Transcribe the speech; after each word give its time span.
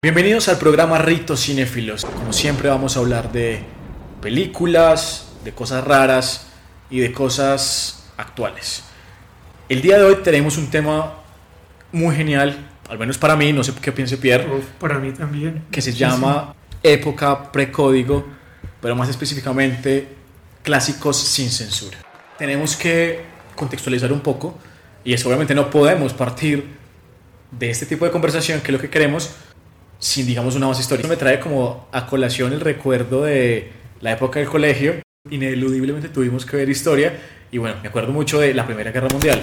Bienvenidos 0.00 0.48
al 0.48 0.58
programa 0.58 0.98
Ritos 0.98 1.40
Cinéfilos. 1.44 2.04
Como 2.04 2.32
siempre 2.32 2.68
vamos 2.68 2.96
a 2.96 3.00
hablar 3.00 3.32
de 3.32 3.64
películas, 4.22 5.32
de 5.42 5.50
cosas 5.52 5.82
raras 5.82 6.46
y 6.88 7.00
de 7.00 7.10
cosas 7.10 8.08
actuales. 8.16 8.84
El 9.68 9.82
día 9.82 9.98
de 9.98 10.04
hoy 10.04 10.18
tenemos 10.22 10.56
un 10.56 10.70
tema 10.70 11.14
muy 11.90 12.14
genial, 12.14 12.68
al 12.88 12.96
menos 12.96 13.18
para 13.18 13.34
mí, 13.34 13.52
no 13.52 13.64
sé 13.64 13.72
qué 13.82 13.90
piense 13.90 14.18
Pierre, 14.18 14.48
Uf, 14.48 14.66
para 14.78 15.00
mí 15.00 15.10
también. 15.10 15.64
que 15.68 15.82
se 15.82 15.92
llama 15.92 16.54
época 16.84 17.50
precódigo, 17.50 18.24
pero 18.80 18.94
más 18.94 19.08
específicamente 19.08 20.14
clásicos 20.62 21.16
sin 21.16 21.50
censura. 21.50 21.98
Tenemos 22.38 22.76
que 22.76 23.22
contextualizar 23.56 24.12
un 24.12 24.20
poco 24.20 24.56
y 25.02 25.12
es 25.12 25.26
obviamente 25.26 25.56
no 25.56 25.70
podemos 25.70 26.12
partir 26.12 26.78
de 27.50 27.70
este 27.70 27.84
tipo 27.84 28.04
de 28.04 28.12
conversación, 28.12 28.60
que 28.60 28.66
es 28.68 28.72
lo 28.72 28.78
que 28.78 28.90
queremos, 28.90 29.30
sin 29.98 30.26
digamos 30.26 30.54
una 30.56 30.66
base 30.66 30.82
histórica. 30.82 31.08
Me 31.08 31.16
trae 31.16 31.40
como 31.40 31.88
a 31.92 32.06
colación 32.06 32.52
el 32.52 32.60
recuerdo 32.60 33.24
de 33.24 33.70
la 34.00 34.12
época 34.12 34.38
del 34.38 34.48
colegio. 34.48 34.94
Ineludiblemente 35.30 36.08
tuvimos 36.08 36.46
que 36.46 36.56
ver 36.56 36.68
historia 36.68 37.12
y 37.50 37.58
bueno, 37.58 37.76
me 37.82 37.88
acuerdo 37.88 38.12
mucho 38.12 38.40
de 38.40 38.54
la 38.54 38.64
Primera 38.66 38.90
Guerra 38.92 39.08
Mundial. 39.10 39.40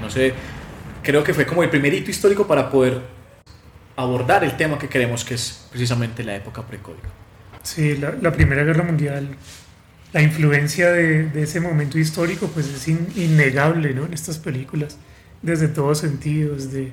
No 0.00 0.10
sé, 0.10 0.34
creo 1.02 1.24
que 1.24 1.32
fue 1.32 1.46
como 1.46 1.62
el 1.62 1.70
primer 1.70 1.94
hito 1.94 2.10
histórico 2.10 2.46
para 2.46 2.68
poder 2.70 3.00
abordar 3.96 4.42
el 4.44 4.56
tema 4.56 4.78
que 4.78 4.88
queremos, 4.88 5.24
que 5.24 5.34
es 5.34 5.66
precisamente 5.70 6.24
la 6.24 6.34
época 6.34 6.62
precódigo. 6.62 7.08
Sí, 7.62 7.96
la, 7.96 8.14
la 8.20 8.32
Primera 8.32 8.64
Guerra 8.64 8.82
Mundial, 8.82 9.28
la 10.12 10.20
influencia 10.20 10.90
de, 10.90 11.24
de 11.30 11.42
ese 11.44 11.60
momento 11.60 11.98
histórico, 11.98 12.48
pues 12.48 12.66
es 12.66 12.88
in- 12.88 13.08
innegable, 13.16 13.94
¿no? 13.94 14.04
En 14.04 14.12
estas 14.12 14.38
películas, 14.38 14.98
desde 15.40 15.68
todos 15.68 15.98
sentidos, 15.98 16.72
de 16.72 16.92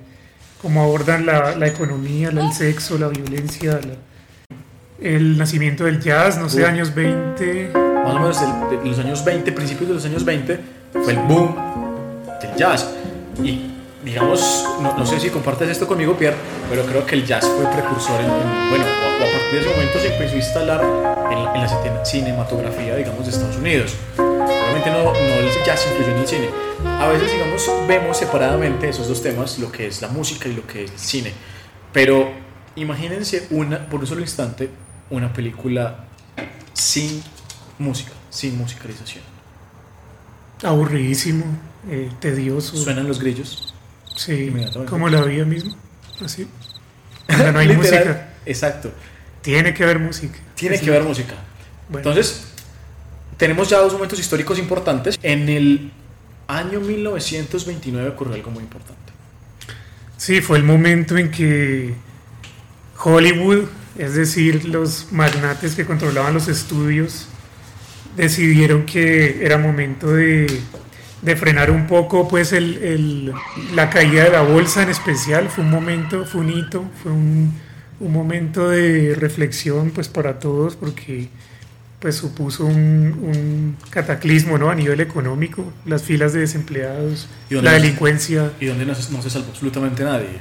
cómo 0.62 0.84
abordan 0.84 1.26
la, 1.26 1.56
la 1.56 1.68
economía, 1.68 2.32
la- 2.32 2.46
el 2.46 2.54
sexo, 2.54 2.98
la 2.98 3.08
violencia, 3.08 3.74
la- 3.82 4.58
el 5.08 5.38
nacimiento 5.38 5.86
del 5.86 6.00
jazz, 6.00 6.38
no 6.38 6.48
sé, 6.50 6.62
Uf. 6.62 6.70
años 6.70 6.94
20. 6.94 7.72
Más 7.74 8.14
o 8.16 8.20
menos 8.20 8.40
de 8.70 8.88
los 8.90 9.00
años 9.00 9.24
20, 9.26 9.52
principios 9.52 9.88
de 9.90 9.94
los 9.96 10.06
años 10.06 10.24
20, 10.26 10.60
fue 11.04 11.14
el 11.14 11.20
boom 11.20 11.56
del 12.42 12.56
jazz. 12.56 12.88
Y 13.44 13.72
digamos, 14.04 14.66
no, 14.82 14.98
no 14.98 15.06
sé 15.06 15.20
si 15.20 15.30
compartes 15.30 15.70
esto 15.70 15.88
conmigo, 15.88 16.16
Pierre, 16.16 16.38
pero 16.70 16.84
creo 16.86 17.06
que 17.06 17.16
el 17.16 17.26
jazz 17.26 17.46
fue 17.46 17.66
precursor 17.72 18.20
en, 18.20 18.26
en- 18.26 18.70
bueno, 18.70 18.86
o, 18.86 19.24
o 19.24 19.28
a 19.28 19.32
partir 19.32 19.52
de 19.54 19.60
ese 19.62 19.70
momento 19.70 20.00
se 20.00 20.14
empezó 20.14 20.34
a 20.34 20.38
instalar 20.38 20.82
en, 21.32 21.38
en 21.38 21.62
la 21.62 21.68
cine- 21.68 22.06
cinematografía, 22.06 22.96
digamos, 22.96 23.26
de 23.26 23.32
Estados 23.32 23.58
Unidos. 23.58 23.96
Obviamente 24.82 25.04
no, 25.04 25.14
no 25.14 25.36
el 25.36 25.64
jazz 25.64 25.86
influyó 25.88 26.12
en 26.12 26.22
el 26.22 26.28
cine. 26.28 26.50
A 27.00 27.08
veces, 27.08 27.32
digamos, 27.32 27.70
vemos 27.88 28.18
separadamente 28.18 28.90
esos 28.90 29.08
dos 29.08 29.22
temas, 29.22 29.60
lo 29.60 29.72
que 29.72 29.88
es 29.88 30.02
la 30.02 30.08
música 30.08 30.50
y 30.50 30.54
lo 30.54 30.66
que 30.66 30.86
es 30.86 30.92
el 30.92 30.98
cine. 30.98 31.34
Pero 31.94 32.32
imagínense 32.76 33.48
una, 33.52 33.88
por 33.88 34.00
un 34.00 34.08
solo 34.08 34.22
instante, 34.22 34.70
una 35.12 35.32
película 35.32 36.06
sin 36.74 37.22
música, 37.78 38.12
sin 38.32 38.58
musicalización. 38.58 39.24
Aburridísimo, 40.64 41.46
eh, 41.90 42.10
tedioso. 42.20 42.76
Suenan 42.76 43.08
los 43.08 43.20
grillos. 43.20 43.74
sí, 44.16 44.52
como 44.90 45.10
la 45.10 45.22
vida 45.24 45.46
misma, 45.46 45.76
así. 46.24 46.48
Cuando 47.28 47.52
no 47.52 47.60
hay 47.60 47.68
Literal, 47.68 48.06
música, 48.06 48.34
Exacto. 48.46 48.92
tiene 49.42 49.76
que 49.76 49.84
haber 49.84 50.00
música. 50.00 50.40
Tiene 50.56 50.80
que 50.80 50.90
haber 50.90 51.04
música. 51.04 51.36
Bueno. 51.88 52.10
Entonces, 52.10 52.51
tenemos 53.42 53.70
ya 53.70 53.80
dos 53.80 53.94
momentos 53.94 54.20
históricos 54.20 54.60
importantes. 54.60 55.18
En 55.22 55.50
el 55.50 55.92
año 56.48 56.80
1929 56.80 58.10
ocurrió 58.10 58.36
algo 58.36 58.52
muy 58.52 58.64
importante. 58.64 59.14
Sí, 60.18 60.42
fue 60.42 60.58
el 60.58 60.64
momento 60.64 61.18
en 61.18 61.32
que 61.32 61.96
Hollywood, 63.04 63.66
es 63.98 64.14
decir, 64.16 64.66
los 64.66 65.12
magnates 65.12 65.76
que 65.76 65.86
controlaban 65.86 66.34
los 66.34 66.48
estudios, 66.48 67.28
decidieron 68.16 68.86
que 68.86 69.44
era 69.46 69.58
momento 69.58 70.12
de, 70.14 70.48
de 71.22 71.36
frenar 71.36 71.72
un 71.72 71.88
poco 71.88 72.28
pues 72.28 72.54
el, 72.54 72.78
el- 72.84 73.34
la 73.74 73.90
caída 73.90 74.26
de 74.26 74.32
la 74.32 74.42
bolsa 74.42 74.84
en 74.84 74.90
especial. 74.90 75.50
Fue 75.50 75.64
un 75.64 75.72
momento, 75.72 76.26
fue 76.26 76.42
un 76.42 76.50
hito, 76.52 76.86
fue 77.02 77.12
un, 77.12 77.60
un 78.00 78.14
momento 78.14 78.70
de 78.70 79.16
reflexión 79.16 79.92
pues 79.92 80.08
para 80.10 80.40
todos 80.40 80.76
porque 80.76 81.30
pues 82.02 82.16
supuso 82.16 82.66
un, 82.66 82.76
un 83.22 83.78
cataclismo 83.92 84.58
¿no? 84.58 84.72
a 84.72 84.76
nivel 84.76 85.00
económico, 85.02 85.72
las 85.86 86.02
filas 86.02 86.34
de 86.34 86.40
desempleados, 86.40 87.28
¿Y 87.48 87.54
dónde 87.54 87.70
la 87.70 87.76
delincuencia. 87.78 88.52
Y 88.60 88.66
donde 88.66 88.88
no 88.88 88.96
se, 88.96 89.14
no 89.14 89.22
se 89.22 89.30
salvó 89.30 89.50
absolutamente 89.50 90.04
nadie. 90.04 90.40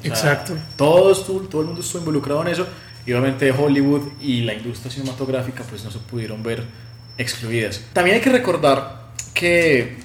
O 0.00 0.02
sea, 0.02 0.10
Exacto. 0.10 0.58
Todos, 0.76 1.26
todo 1.26 1.62
el 1.62 1.66
mundo 1.68 1.80
estuvo 1.80 2.00
involucrado 2.00 2.42
en 2.42 2.48
eso. 2.48 2.66
Y 3.06 3.12
obviamente 3.12 3.50
Hollywood 3.50 4.08
y 4.20 4.42
la 4.42 4.52
industria 4.52 4.92
cinematográfica 4.92 5.64
pues 5.64 5.82
no 5.84 5.90
se 5.90 6.00
pudieron 6.00 6.42
ver 6.42 6.64
excluidas. 7.16 7.80
También 7.94 8.16
hay 8.16 8.22
que 8.22 8.30
recordar 8.30 9.12
que, 9.32 9.96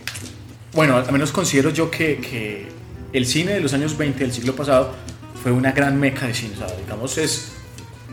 bueno, 0.71 0.95
al 0.95 1.11
menos 1.11 1.33
considero 1.33 1.71
yo 1.71 1.91
que, 1.91 2.17
que 2.19 2.69
el 3.11 3.25
cine 3.25 3.51
de 3.51 3.59
los 3.59 3.73
años 3.73 3.97
20 3.97 4.17
del 4.17 4.31
siglo 4.31 4.55
pasado 4.55 4.93
fue 5.43 5.51
una 5.51 5.73
gran 5.73 5.99
meca 5.99 6.25
de 6.25 6.33
cine. 6.33 6.53
O 6.55 6.57
sea, 6.65 6.77
digamos, 6.77 7.17
es 7.17 7.51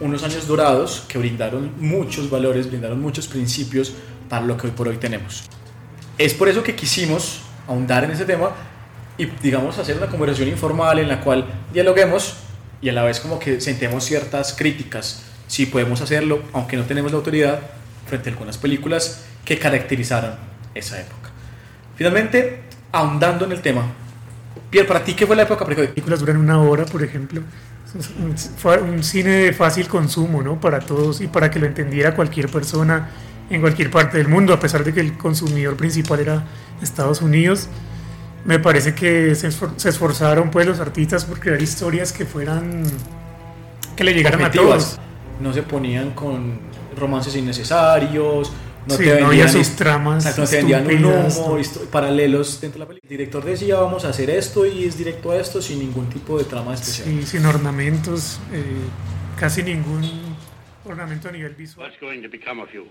unos 0.02 0.22
años 0.24 0.46
dorados 0.46 1.04
que 1.08 1.18
brindaron 1.18 1.72
muchos 1.78 2.28
valores, 2.28 2.68
brindaron 2.68 3.00
muchos 3.00 3.28
principios 3.28 3.92
para 4.28 4.44
lo 4.44 4.56
que 4.56 4.66
hoy 4.66 4.72
por 4.72 4.88
hoy 4.88 4.96
tenemos. 4.96 5.44
Es 6.18 6.34
por 6.34 6.48
eso 6.48 6.62
que 6.62 6.74
quisimos 6.74 7.40
ahondar 7.66 8.04
en 8.04 8.10
ese 8.10 8.24
tema 8.24 8.50
y, 9.16 9.26
digamos, 9.26 9.78
hacer 9.78 9.96
una 9.96 10.08
conversación 10.08 10.48
informal 10.48 10.98
en 10.98 11.08
la 11.08 11.20
cual 11.20 11.46
dialoguemos 11.72 12.34
y 12.80 12.88
a 12.88 12.92
la 12.92 13.04
vez 13.04 13.20
como 13.20 13.38
que 13.38 13.60
sentemos 13.60 14.04
ciertas 14.04 14.54
críticas, 14.54 15.22
si 15.46 15.66
podemos 15.66 16.00
hacerlo, 16.00 16.42
aunque 16.52 16.76
no 16.76 16.84
tenemos 16.84 17.12
la 17.12 17.18
autoridad, 17.18 17.60
frente 18.06 18.28
a 18.28 18.32
algunas 18.32 18.58
películas 18.58 19.24
que 19.44 19.58
caracterizaron 19.58 20.34
esa 20.74 21.00
época. 21.00 21.30
Finalmente, 21.96 22.62
ahondando 22.90 23.44
en 23.44 23.52
el 23.52 23.60
tema, 23.60 23.86
Pierre, 24.70 24.88
¿para 24.88 25.04
ti 25.04 25.14
qué 25.14 25.26
fue 25.26 25.36
la 25.36 25.42
época 25.42 25.64
películas 25.64 26.20
duran 26.20 26.38
una 26.38 26.60
hora, 26.60 26.84
por 26.86 27.02
ejemplo. 27.02 27.42
Un, 27.94 29.02
cine 29.04 29.30
de 29.30 29.52
fácil 29.52 29.86
consumo, 29.88 30.42
¿no? 30.42 30.58
Para 30.60 30.80
todos 30.80 31.20
y 31.20 31.26
para 31.26 31.50
que 31.50 31.58
lo 31.58 31.66
entendiera 31.66 32.14
cualquier 32.14 32.48
persona 32.48 33.10
en 33.50 33.60
cualquier 33.60 33.90
parte 33.90 34.16
del 34.18 34.28
mundo, 34.28 34.54
a 34.54 34.60
pesar 34.60 34.82
de 34.82 34.94
que 34.94 35.00
el 35.00 35.18
consumidor 35.18 35.76
principal 35.76 36.20
era 36.20 36.44
Estados 36.80 37.20
Unidos. 37.20 37.68
Me 38.44 38.58
parece 38.58 38.94
que 38.94 39.34
se, 39.34 39.48
esfor- 39.50 39.72
se 39.76 39.90
esforzaron 39.90 40.50
pues 40.50 40.66
los 40.66 40.80
artistas 40.80 41.24
por 41.26 41.38
crear 41.38 41.60
historias 41.60 42.12
que 42.12 42.24
fueran 42.24 42.82
que 43.94 44.04
le 44.04 44.14
llegaran 44.14 44.40
a 44.40 44.46
Objetivas. 44.46 44.66
todos. 44.96 45.00
No 45.40 45.52
se 45.52 45.62
ponían 45.62 46.12
con 46.12 46.58
romances 46.98 47.36
innecesarios, 47.36 48.50
no 48.86 48.94
Sí, 48.94 49.04
te 49.04 49.20
no 49.20 49.26
había 49.26 49.44
vendían 49.44 49.64
sus 49.64 49.76
tramas 49.76 50.26
Exacto, 50.26 50.42
no 50.42 50.48
te 50.48 50.56
vendían 50.56 50.86
un 50.86 51.04
humo, 51.04 51.58
paralelos 51.90 52.60
dentro 52.60 52.78
de 52.78 52.84
la 52.84 52.88
película. 52.88 53.10
El 53.10 53.18
director 53.18 53.44
decía, 53.44 53.76
vamos 53.76 54.04
a 54.04 54.08
hacer 54.08 54.30
esto 54.30 54.66
y 54.66 54.84
es 54.84 54.98
directo 54.98 55.30
a 55.30 55.36
esto 55.36 55.62
sin 55.62 55.78
ningún 55.78 56.08
tipo 56.08 56.38
de 56.38 56.44
trama 56.44 56.74
especial. 56.74 57.08
Sí, 57.08 57.22
sin 57.26 57.46
ornamentos, 57.46 58.40
eh, 58.52 58.64
casi 59.38 59.62
ningún 59.62 60.36
ornamento 60.84 61.28
a 61.28 61.32
nivel 61.32 61.54
visual. 61.54 61.86
What's 61.86 62.00
going 62.00 62.22
to 62.22 62.28
become 62.28 62.60
of 62.60 62.72
you? 62.72 62.86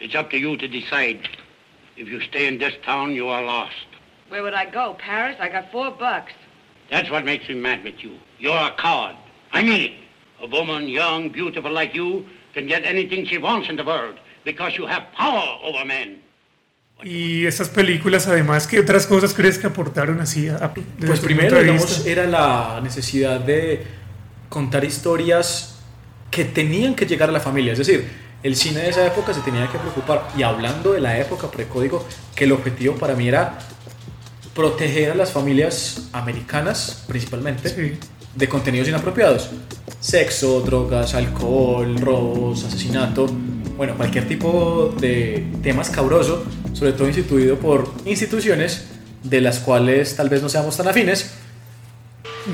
It's 0.00 0.14
up 0.14 0.30
to 0.30 0.36
you 0.36 0.56
to 0.56 0.68
decide. 0.68 1.20
If 1.96 2.08
you 2.08 2.20
stay 2.20 2.46
in 2.46 2.58
this 2.58 2.74
town, 2.84 3.14
you 3.14 3.28
are 3.28 3.44
lost. 3.44 3.74
Where 4.28 4.42
would 4.42 4.54
I 4.54 4.70
go? 4.70 4.96
Paris? 4.98 5.36
I 5.40 5.48
got 5.48 5.70
four 5.72 5.90
bucks. 5.90 6.32
That's 6.90 7.10
what 7.10 7.24
makes 7.24 7.48
me 7.48 7.56
mad 7.56 7.84
with 7.84 8.02
you. 8.02 8.16
You're 8.38 8.56
a 8.56 8.74
coward. 8.78 9.16
I 9.52 9.62
mean 9.62 9.80
it. 9.80 9.92
A 10.42 10.46
woman, 10.46 10.88
young, 10.88 11.28
beautiful 11.28 11.70
like 11.70 11.94
you, 11.94 12.24
can 12.54 12.66
get 12.66 12.84
anything 12.84 13.26
she 13.26 13.38
wants 13.38 13.68
in 13.68 13.76
the 13.76 13.84
world 13.84 14.18
because 14.44 14.76
you 14.76 14.86
have 14.86 15.06
power 15.16 15.58
over 15.62 15.84
men. 15.84 16.22
Y 17.02 17.46
esas 17.46 17.70
películas, 17.70 18.26
además, 18.26 18.66
¿qué 18.66 18.78
otras 18.80 19.06
cosas 19.06 19.32
crees 19.32 19.58
que 19.58 19.66
aportaron 19.66 20.20
así? 20.20 20.48
A, 20.48 20.74
Pues 20.74 21.20
primero, 21.20 21.58
digamos, 21.60 22.04
era 22.06 22.26
la 22.26 22.80
necesidad 22.82 23.40
de 23.40 23.86
contar 24.50 24.84
historias 24.84 25.78
que 26.30 26.44
tenían 26.44 26.94
que 26.94 27.06
llegar 27.06 27.30
a 27.30 27.32
la 27.32 27.40
familia. 27.40 27.72
Es 27.72 27.78
decir, 27.78 28.06
el 28.42 28.54
cine 28.54 28.80
de 28.82 28.90
esa 28.90 29.06
época 29.06 29.32
se 29.32 29.40
tenía 29.40 29.66
que 29.68 29.78
preocupar. 29.78 30.28
Y 30.36 30.42
hablando 30.42 30.92
de 30.92 31.00
la 31.00 31.18
época 31.18 31.50
precódigo, 31.50 32.06
que 32.34 32.44
el 32.44 32.52
objetivo 32.52 32.96
para 32.96 33.14
mí 33.14 33.28
era 33.28 33.58
proteger 34.54 35.12
a 35.12 35.14
las 35.14 35.32
familias 35.32 36.08
americanas, 36.12 37.04
principalmente, 37.08 37.68
Sí. 37.70 37.98
de 38.34 38.48
contenidos 38.48 38.88
inapropiados. 38.88 39.50
Sexo, 40.00 40.60
drogas, 40.60 41.14
alcohol, 41.14 41.96
robos, 41.98 42.64
asesinato. 42.64 43.30
Bueno, 43.80 43.96
cualquier 43.96 44.28
tipo 44.28 44.94
de 45.00 45.42
tema 45.62 45.80
escabroso, 45.80 46.44
sobre 46.74 46.92
todo 46.92 47.08
instituido 47.08 47.56
por 47.58 47.90
instituciones 48.04 48.84
de 49.22 49.40
las 49.40 49.58
cuales 49.58 50.16
tal 50.16 50.28
vez 50.28 50.42
no 50.42 50.50
seamos 50.50 50.76
tan 50.76 50.86
afines. 50.86 51.30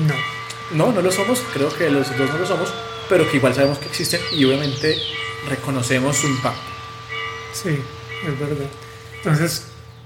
No. 0.07 0.85
No, 0.85 0.93
no 0.93 1.01
lo 1.01 1.11
somos, 1.11 1.43
creo 1.53 1.67
que 1.77 1.89
los 1.89 2.17
dos 2.17 2.29
no 2.29 2.37
lo 2.37 2.45
somos, 2.45 2.73
pero 3.09 3.29
que 3.29 3.35
igual 3.35 3.53
sabemos 3.53 3.77
que 3.77 3.87
existen 3.87 4.21
y 4.31 4.45
obviamente 4.45 4.95
reconocemos 5.49 6.15
su 6.15 6.27
impacto. 6.27 6.61
Sí, 7.51 7.77
es 8.25 8.39
verdad. 8.39 8.67
Entonces, 9.17 9.65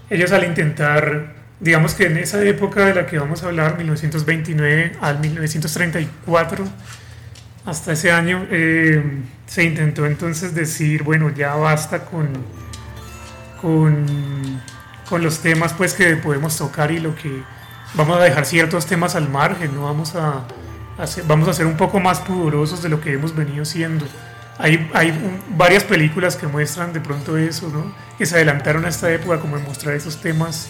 ellos 0.10 0.32
al 0.32 0.44
intentar, 0.44 1.36
digamos 1.60 1.94
que 1.94 2.08
en 2.08 2.18
esa 2.18 2.44
época 2.44 2.84
de 2.84 2.96
la 2.96 3.06
que 3.06 3.20
vamos 3.20 3.44
a 3.44 3.46
hablar, 3.46 3.78
1929 3.78 4.94
al 5.00 5.20
1934, 5.20 6.66
hasta 7.66 7.94
ese 7.94 8.12
año 8.12 8.48
eh, 8.50 9.04
se 9.46 9.64
intentó 9.64 10.06
entonces 10.06 10.56
decir, 10.56 11.04
bueno, 11.04 11.30
ya 11.30 11.56
basta 11.56 12.06
con, 12.06 12.30
con, 13.62 14.06
con 15.10 15.24
los 15.24 15.40
temas 15.40 15.74
pues 15.74 15.94
que 15.94 16.16
podemos 16.16 16.58
tocar 16.58 16.92
y 16.92 17.00
lo 17.00 17.16
que 17.16 17.44
vamos 17.94 18.18
a 18.18 18.24
dejar 18.24 18.46
ciertos 18.46 18.86
temas 18.86 19.16
al 19.16 19.30
margen, 19.30 19.76
no 19.76 19.84
vamos 19.84 20.16
a, 20.16 20.46
hacer, 20.98 21.24
vamos 21.28 21.48
a 21.48 21.54
ser 21.54 21.66
un 21.66 21.78
poco 21.78 22.00
más 22.00 22.20
pudorosos 22.20 22.82
de 22.82 22.90
lo 22.90 23.00
que 23.00 23.14
hemos 23.14 23.36
venido 23.36 23.66
siendo. 23.66 24.06
Hay, 24.58 24.90
hay 24.94 25.14
varias 25.56 25.84
películas 25.84 26.36
que 26.36 26.48
muestran 26.48 26.94
de 26.94 27.00
pronto 27.00 27.38
eso, 27.38 27.70
¿no? 27.70 27.94
Que 28.18 28.26
se 28.26 28.36
adelantaron 28.36 28.86
a 28.86 28.90
esta 28.90 29.12
época 29.12 29.40
como 29.40 29.58
en 29.58 29.64
mostrar 29.64 29.96
esos 29.96 30.22
temas. 30.22 30.70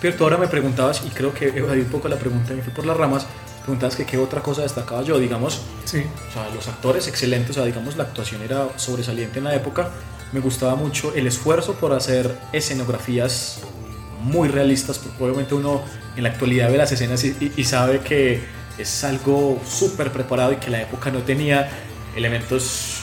Pero 0.00 0.16
tú 0.16 0.24
ahora 0.24 0.36
me 0.36 0.48
preguntabas, 0.48 1.02
y 1.04 1.10
creo 1.10 1.32
que 1.32 1.48
evadí 1.48 1.80
un 1.80 1.86
poco 1.86 2.08
la 2.08 2.16
pregunta 2.16 2.54
me 2.54 2.62
fui 2.62 2.72
por 2.72 2.84
las 2.84 2.96
ramas, 2.96 3.26
preguntabas 3.62 3.96
que 3.96 4.04
qué 4.04 4.18
otra 4.18 4.42
cosa 4.42 4.62
destacaba 4.62 5.02
yo, 5.02 5.18
digamos, 5.18 5.62
Sí, 5.84 6.02
o 6.28 6.32
sea, 6.32 6.48
los 6.54 6.66
actores 6.68 7.06
excelentes, 7.08 7.50
o 7.50 7.54
sea, 7.54 7.64
digamos, 7.64 7.96
la 7.96 8.04
actuación 8.04 8.42
era 8.42 8.68
sobresaliente 8.76 9.38
en 9.38 9.44
la 9.44 9.54
época. 9.54 9.90
Me 10.32 10.40
gustaba 10.40 10.74
mucho 10.76 11.12
el 11.14 11.26
esfuerzo 11.26 11.74
por 11.74 11.92
hacer 11.92 12.36
escenografías 12.52 13.58
muy 14.22 14.48
realistas, 14.48 14.98
porque 14.98 15.22
obviamente 15.24 15.54
uno 15.54 15.82
en 16.16 16.22
la 16.22 16.30
actualidad 16.30 16.70
ve 16.70 16.78
las 16.78 16.92
escenas 16.92 17.22
y, 17.24 17.52
y- 17.56 17.64
sabe 17.64 18.00
que 18.00 18.42
es 18.78 19.04
algo 19.04 19.60
súper 19.68 20.10
preparado 20.12 20.52
y 20.52 20.56
que 20.56 20.70
la 20.70 20.80
época 20.80 21.10
no 21.10 21.18
tenía 21.20 21.68
elementos 22.16 22.98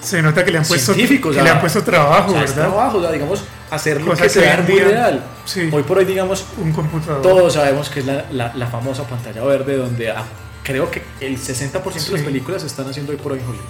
se 0.00 0.22
nota 0.22 0.44
que 0.44 0.52
le 0.52 0.58
han 0.58 0.64
puesto, 0.64 0.94
científicos. 0.94 1.34
que 1.34 1.40
o 1.40 1.42
le 1.42 1.48
sea, 1.48 1.54
han 1.56 1.60
puesto 1.60 1.82
trabajo, 1.82 2.28
o 2.28 2.32
sea, 2.32 2.40
¿verdad? 2.40 2.54
trabajo, 2.54 2.98
o 2.98 3.02
sea, 3.02 3.10
digamos, 3.12 3.40
hacerlo 3.70 4.14
que 4.14 4.22
que 4.22 4.28
se 4.28 4.40
vea 4.40 4.64
muy 4.68 4.78
real. 4.80 5.24
sí. 5.44 5.68
Hoy 5.72 5.82
por 5.82 5.98
hoy, 5.98 6.04
digamos, 6.04 6.44
Un 6.58 6.72
computador. 6.72 7.22
todos 7.22 7.54
sabemos 7.54 7.88
que 7.90 8.00
es 8.00 8.06
la, 8.06 8.26
la- 8.30 8.52
la 8.54 8.66
famosa 8.66 9.04
pantalla 9.06 9.42
verde 9.44 9.76
donde 9.76 10.10
ah, 10.10 10.24
creo 10.62 10.90
que 10.90 11.02
el 11.20 11.38
60% 11.38 11.82
de 11.82 12.12
las 12.12 12.20
Sí. 12.20 12.24
películas 12.24 12.62
se 12.62 12.68
están 12.68 12.88
haciendo 12.88 13.12
hoy 13.12 13.18
por 13.18 13.32
hoy 13.32 13.38
en 13.38 13.44
Hollywood. 13.46 13.64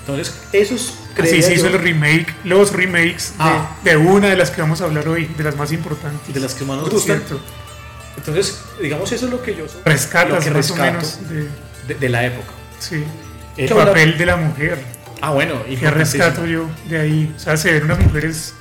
Entonces, 0.00 0.34
esos 0.52 0.80
Así 0.80 1.14
creería 1.14 1.42
se 1.42 1.54
hizo 1.54 1.66
el 1.68 1.78
remake, 1.78 2.34
los 2.44 2.72
remakes 2.72 3.30
de- 3.30 3.34
Ah. 3.44 3.76
de, 3.84 3.96
una 3.96 4.28
de 4.28 4.36
las 4.36 4.50
que 4.50 4.60
vamos 4.62 4.80
a 4.80 4.84
hablar 4.84 5.06
hoy, 5.08 5.26
de 5.26 5.44
las 5.44 5.56
más 5.56 5.70
importantes. 5.72 6.32
De 6.34 6.40
las 6.40 6.54
que 6.54 6.64
más 6.64 6.78
nos 6.78 6.90
gustan. 6.90 7.22
Entonces, 8.16 8.60
digamos, 8.80 9.10
eso 9.12 9.26
es 9.26 9.30
lo 9.30 9.42
que 9.42 9.54
yo 9.54 9.64
lo 9.64 9.70
Rescatas 9.84 10.44
que 10.44 10.50
más 10.50 10.70
o 10.70 10.74
rescato 10.74 10.82
menos 10.82 11.28
de, 11.28 11.48
de, 11.88 11.94
de 12.00 12.08
la 12.08 12.26
época. 12.26 12.48
sí, 12.78 13.04
El 13.56 13.68
el 13.68 13.74
papel 13.76 14.18
de 14.18 14.26
la 14.26 14.36
mujer. 14.36 14.78
Ah, 15.22 15.30
bueno, 15.30 15.62
¿Qué 15.64 15.72
importantísimo. 15.74 16.24
rescato 16.24 16.46
yo 16.46 16.66
de 16.88 16.98
ahí? 16.98 17.34
O 17.36 17.38
sea, 17.38 17.56
se 17.56 17.72
ven 17.72 17.84
unas 17.84 17.98
mujeres 18.00 18.54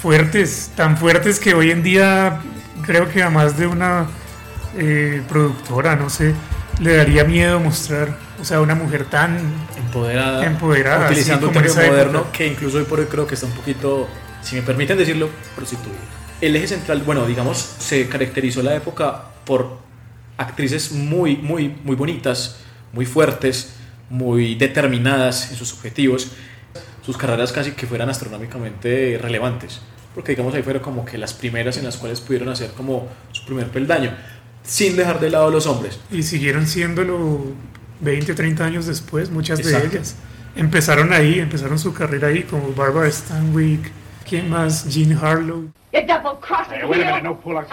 fuertes, 0.00 0.70
tan 0.76 0.96
fuertes 0.96 1.38
que 1.38 1.54
hoy 1.54 1.70
en 1.70 1.82
día 1.82 2.40
creo 2.82 3.08
que 3.08 3.22
a 3.22 3.30
más 3.30 3.58
de 3.58 3.66
una 3.66 4.06
eh, 4.76 5.22
productora, 5.28 5.96
no 5.96 6.08
sé, 6.08 6.34
le 6.80 6.96
daría 6.96 7.24
miedo 7.24 7.60
mostrar, 7.60 8.16
o 8.40 8.44
sea, 8.44 8.60
una 8.60 8.74
mujer 8.74 9.04
tan 9.04 9.38
empoderada, 9.76 10.46
Empoderada, 10.46 11.06
utilizando 11.06 11.48
un 11.48 11.52
término 11.52 11.74
moderno 11.74 12.18
época. 12.20 12.32
que 12.32 12.46
incluso 12.46 12.78
hoy 12.78 12.84
por 12.84 13.00
hoy 13.00 13.06
creo 13.06 13.26
que 13.26 13.34
está 13.34 13.46
un 13.46 13.52
poquito, 13.52 14.08
si 14.42 14.56
me 14.56 14.62
permiten 14.62 14.96
decirlo, 14.96 15.28
prostituido. 15.54 15.98
El 16.40 16.56
eje 16.56 16.68
central, 16.68 17.02
bueno, 17.04 17.26
digamos, 17.26 17.58
se 17.58 18.08
caracterizó 18.08 18.62
la 18.62 18.74
época 18.74 19.24
por 19.44 19.78
actrices 20.38 20.92
muy, 20.92 21.36
muy, 21.36 21.76
muy 21.84 21.96
bonitas, 21.96 22.60
muy 22.94 23.04
fuertes, 23.04 23.74
muy 24.08 24.54
determinadas 24.54 25.50
en 25.50 25.56
sus 25.56 25.74
objetivos, 25.74 26.32
sus 27.02 27.16
carreras 27.16 27.52
casi 27.52 27.72
que 27.72 27.86
fueran 27.86 28.08
astronómicamente 28.10 29.18
relevantes, 29.20 29.80
porque 30.14 30.32
digamos 30.32 30.54
ahí 30.54 30.62
fueron 30.62 30.82
como 30.82 31.04
que 31.04 31.18
las 31.18 31.32
primeras 31.34 31.76
en 31.78 31.84
las 31.84 31.96
cuales 31.96 32.20
pudieron 32.20 32.48
hacer 32.48 32.70
como 32.72 33.08
su 33.32 33.44
primer 33.44 33.68
peldaño, 33.68 34.12
sin 34.62 34.96
dejar 34.96 35.20
de 35.20 35.30
lado 35.30 35.48
a 35.48 35.50
los 35.50 35.66
hombres. 35.66 35.98
y 36.10 36.22
siguieron 36.22 36.66
siéndolo 36.66 37.44
20, 38.00 38.34
30 38.34 38.64
años 38.64 38.86
después, 38.86 39.30
muchas 39.30 39.60
Exacto. 39.60 39.88
de 39.88 39.96
ellas. 39.96 40.16
Empezaron 40.56 41.12
ahí, 41.12 41.38
empezaron 41.38 41.78
su 41.78 41.94
carrera 41.94 42.28
ahí, 42.28 42.42
como 42.42 42.72
Barbara 42.72 43.10
Stanwyck, 43.10 43.90
¿quién 44.28 44.50
más? 44.50 44.86
Jean 44.88 45.16
Harlow. 45.16 45.70
You 45.92 46.00
double-crossing 46.06 46.80
Hey, 46.80 46.84
wait 46.86 47.02
a 47.02 47.04
minute, 47.04 47.16
I'm 47.16 47.24
no 47.24 47.30
no. 47.30 47.40
Polak. 47.40 47.66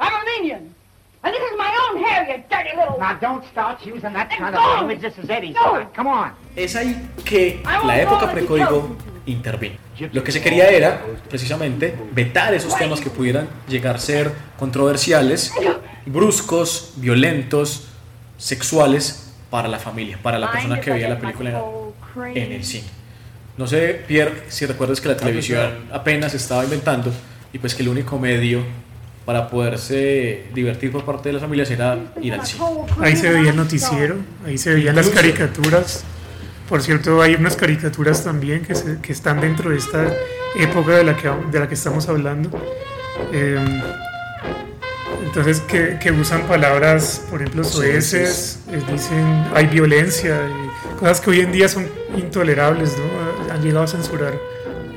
I'm 0.00 0.12
Armenian. 0.14 0.74
And 1.24 1.32
this 1.32 1.42
is 1.42 1.56
my 1.56 1.72
own 1.84 2.02
hair, 2.02 2.26
you 2.28 2.42
dirty 2.50 2.76
little... 2.76 2.98
Now, 2.98 3.16
don't 3.20 3.44
start 3.46 3.78
using 3.86 4.12
that 4.12 4.28
kind 4.28 4.56
of 4.56 4.60
language. 4.60 5.00
This 5.00 5.16
is 5.18 5.30
Eddie's 5.30 5.54
No. 5.54 5.78
time. 5.78 5.88
Come 5.94 6.08
on. 6.08 6.32
Es 6.56 6.74
ahí 6.74 6.96
que 7.24 7.62
la 7.84 8.00
época 8.00 8.26
go 8.26 8.32
precódigo 8.32 8.96
intervino. 9.26 9.76
Lo 10.12 10.24
que 10.24 10.32
se 10.32 10.40
quería 10.40 10.68
era 10.68 11.00
precisamente 11.28 11.96
vetar 12.12 12.52
esos 12.54 12.76
temas 12.76 13.00
que 13.00 13.08
pudieran 13.08 13.48
llegar 13.68 13.96
a 13.96 13.98
ser 13.98 14.32
controversiales, 14.58 15.52
bruscos, 16.06 16.94
violentos, 16.96 17.88
sexuales 18.36 19.32
para 19.48 19.68
la 19.68 19.78
familia, 19.78 20.18
para 20.20 20.40
la 20.40 20.50
persona 20.50 20.80
que 20.80 20.90
veía 20.90 21.08
la 21.08 21.18
película 21.18 21.62
en, 22.34 22.52
el 22.52 22.64
cine. 22.64 22.88
No 23.56 23.68
sé, 23.68 24.02
Pierre, 24.08 24.44
si 24.48 24.66
recuerdas 24.66 25.00
que 25.00 25.08
la 25.08 25.16
televisión 25.16 25.88
apenas 25.92 26.34
estaba 26.34 26.64
inventando 26.64 27.12
y 27.52 27.58
pues 27.58 27.76
que 27.76 27.82
el 27.82 27.90
único 27.90 28.18
medio 28.18 28.64
para 29.24 29.48
poderse 29.48 30.44
divertir 30.54 30.90
por 30.90 31.04
parte 31.04 31.28
de 31.28 31.34
las 31.34 31.42
familias 31.42 31.70
era 31.70 31.98
ir 32.20 32.34
al 32.34 32.44
cine. 32.46 32.64
Ahí 33.00 33.16
se 33.16 33.30
veía 33.30 33.50
el 33.50 33.56
noticiero, 33.56 34.16
ahí 34.46 34.58
se 34.58 34.74
veían 34.74 34.96
las 34.96 35.08
caricaturas. 35.10 36.04
Por 36.68 36.82
cierto, 36.82 37.20
hay 37.22 37.34
unas 37.34 37.54
caricaturas 37.56 38.24
también 38.24 38.62
que, 38.62 38.74
se- 38.74 38.98
que 39.00 39.12
están 39.12 39.40
dentro 39.40 39.70
de 39.70 39.76
esta 39.78 40.12
época 40.56 40.92
de 40.96 41.04
la 41.04 41.16
que, 41.16 41.30
de 41.50 41.60
la 41.60 41.68
que 41.68 41.74
estamos 41.74 42.08
hablando. 42.08 42.50
Eh, 43.32 43.82
entonces, 45.24 45.60
que, 45.60 45.98
que 46.00 46.10
usan 46.12 46.42
palabras, 46.42 47.24
por 47.30 47.40
ejemplo, 47.40 47.64
soeces, 47.64 48.60
eh, 48.70 48.80
dicen 48.90 49.44
hay 49.54 49.66
violencia, 49.66 50.40
cosas 50.98 51.20
que 51.20 51.30
hoy 51.30 51.40
en 51.40 51.52
día 51.52 51.68
son 51.68 51.86
intolerables, 52.16 52.96
¿no? 52.98 53.52
Han 53.54 53.62
llegado 53.62 53.84
a 53.84 53.88
censurar 53.88 54.34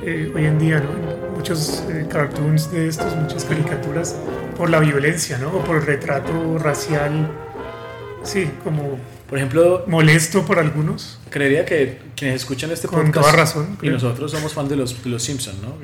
eh, 0.04 0.30
hoy 0.34 0.44
en 0.46 0.58
día, 0.58 0.80
¿no? 0.80 1.15
Muchos 1.48 1.84
eh, 1.88 2.04
cartoons 2.10 2.72
de 2.72 2.88
estos, 2.88 3.14
muchas 3.14 3.44
caricaturas 3.44 4.16
por 4.56 4.68
la 4.68 4.80
violencia, 4.80 5.38
¿no? 5.38 5.50
O 5.50 5.62
por 5.64 5.76
el 5.76 5.86
retrato 5.86 6.58
racial, 6.58 7.30
sí, 8.24 8.50
como 8.64 8.98
Por 9.28 9.38
ejemplo, 9.38 9.84
molesto 9.86 10.44
por 10.44 10.58
algunos. 10.58 11.20
creería 11.30 11.64
que 11.64 12.00
quienes 12.16 12.40
escuchan 12.42 12.72
este 12.72 12.88
Con 12.88 12.98
podcast 13.12 13.26
toda 13.26 13.36
razón, 13.36 13.68
y 13.74 13.76
creo. 13.76 13.92
nosotros 13.92 14.32
somos 14.32 14.54
fans 14.54 14.70
de 14.70 14.74
los, 14.74 15.04
de 15.04 15.08
los 15.08 15.22
Simpsons, 15.22 15.58
¿no? 15.62 15.76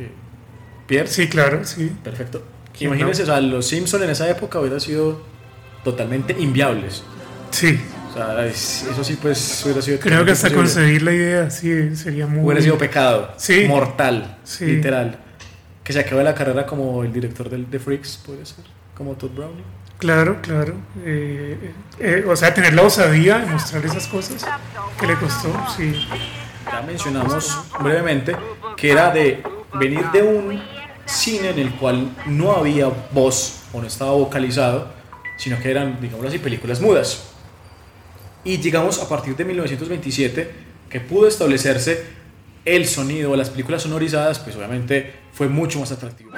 Pierre, 0.89 1.07
Sí, 1.07 1.29
claro, 1.29 1.65
sí. 1.65 1.93
Perfecto. 2.03 2.43
Imagínense, 2.81 3.23
¿no? 3.23 3.33
o 3.35 3.37
sea, 3.37 3.41
los 3.41 3.65
Simpsons 3.65 4.03
en 4.03 4.11
esa 4.11 4.29
época 4.29 4.59
hubieran 4.59 4.81
sido 4.81 5.23
totalmente 5.85 6.35
inviables. 6.41 7.05
Sí, 7.53 7.79
O 8.11 8.15
sea, 8.15 8.45
es- 8.47 8.85
eso 8.91 9.05
sí, 9.05 9.17
pues 9.23 9.63
hubiera 9.65 9.81
sido. 9.81 10.01
creo 10.01 10.25
que 10.25 10.33
hasta 10.33 10.49
imposible. 10.49 10.75
concebir 10.83 11.03
la 11.03 11.13
idea, 11.13 11.51
sí, 11.51 11.95
sería 11.95 12.27
muy... 12.27 12.45
Hubiera 12.45 12.61
sido 12.63 12.77
pecado. 12.79 13.33
Sí. 13.37 13.65
Mortal. 13.69 14.39
Sí. 14.43 14.65
Literal. 14.67 15.19
Que 15.85 15.93
se 15.93 16.01
acabe 16.01 16.23
la 16.23 16.35
carrera 16.35 16.67
como 16.67 17.03
el 17.03 17.13
director 17.13 17.51
del, 17.51 17.71
de 17.71 17.79
Freaks, 17.79 18.23
puede 18.25 18.47
ser. 18.47 18.65
Como 18.97 19.15
Todd 19.15 19.31
Browning. 19.31 19.65
Claro, 19.99 20.41
claro. 20.43 20.75
Eh, 21.05 21.73
eh, 22.01 22.25
o 22.29 22.35
sea, 22.35 22.53
tener 22.53 22.75
la 22.75 22.83
osadía 22.83 23.39
de 23.39 23.47
mostrar 23.47 23.85
esas 23.87 24.09
cosas 24.09 24.45
que 24.99 25.07
le 25.07 25.15
costó, 25.15 25.55
sí. 25.77 25.95
Ya 26.67 26.83
mencionamos 26.83 27.57
brevemente 27.81 28.37
que 28.77 28.91
era 28.91 29.11
de 29.13 29.43
venir 29.75 30.05
de 30.11 30.23
un 30.23 30.61
cine 31.07 31.51
en 31.51 31.59
el 31.59 31.75
cual 31.75 32.11
no 32.27 32.53
había 32.53 32.91
voz 33.13 33.63
o 33.73 33.81
no 33.81 33.87
estaba 33.87 34.13
vocalizado, 34.13 34.93
sino 35.37 35.59
que 35.61 35.71
eran, 35.71 36.01
digamos 36.01 36.27
así, 36.27 36.39
películas 36.39 36.81
mudas. 36.81 37.29
Y 38.45 38.59
llegamos 38.59 39.01
a 39.01 39.09
partir 39.09 39.37
de 39.37 39.45
1927, 39.45 40.51
que 40.91 41.01
pudo 41.01 41.29
establecerse 41.29 42.05
el 42.65 42.87
sonido, 42.87 43.35
las 43.37 43.51
películas 43.51 43.83
sonorizadas, 43.83 44.39
pues 44.39 44.57
obviamente 44.57 45.13
fue 45.33 45.49
mucho 45.49 45.81
más 45.81 45.93
atractivo. 45.93 46.31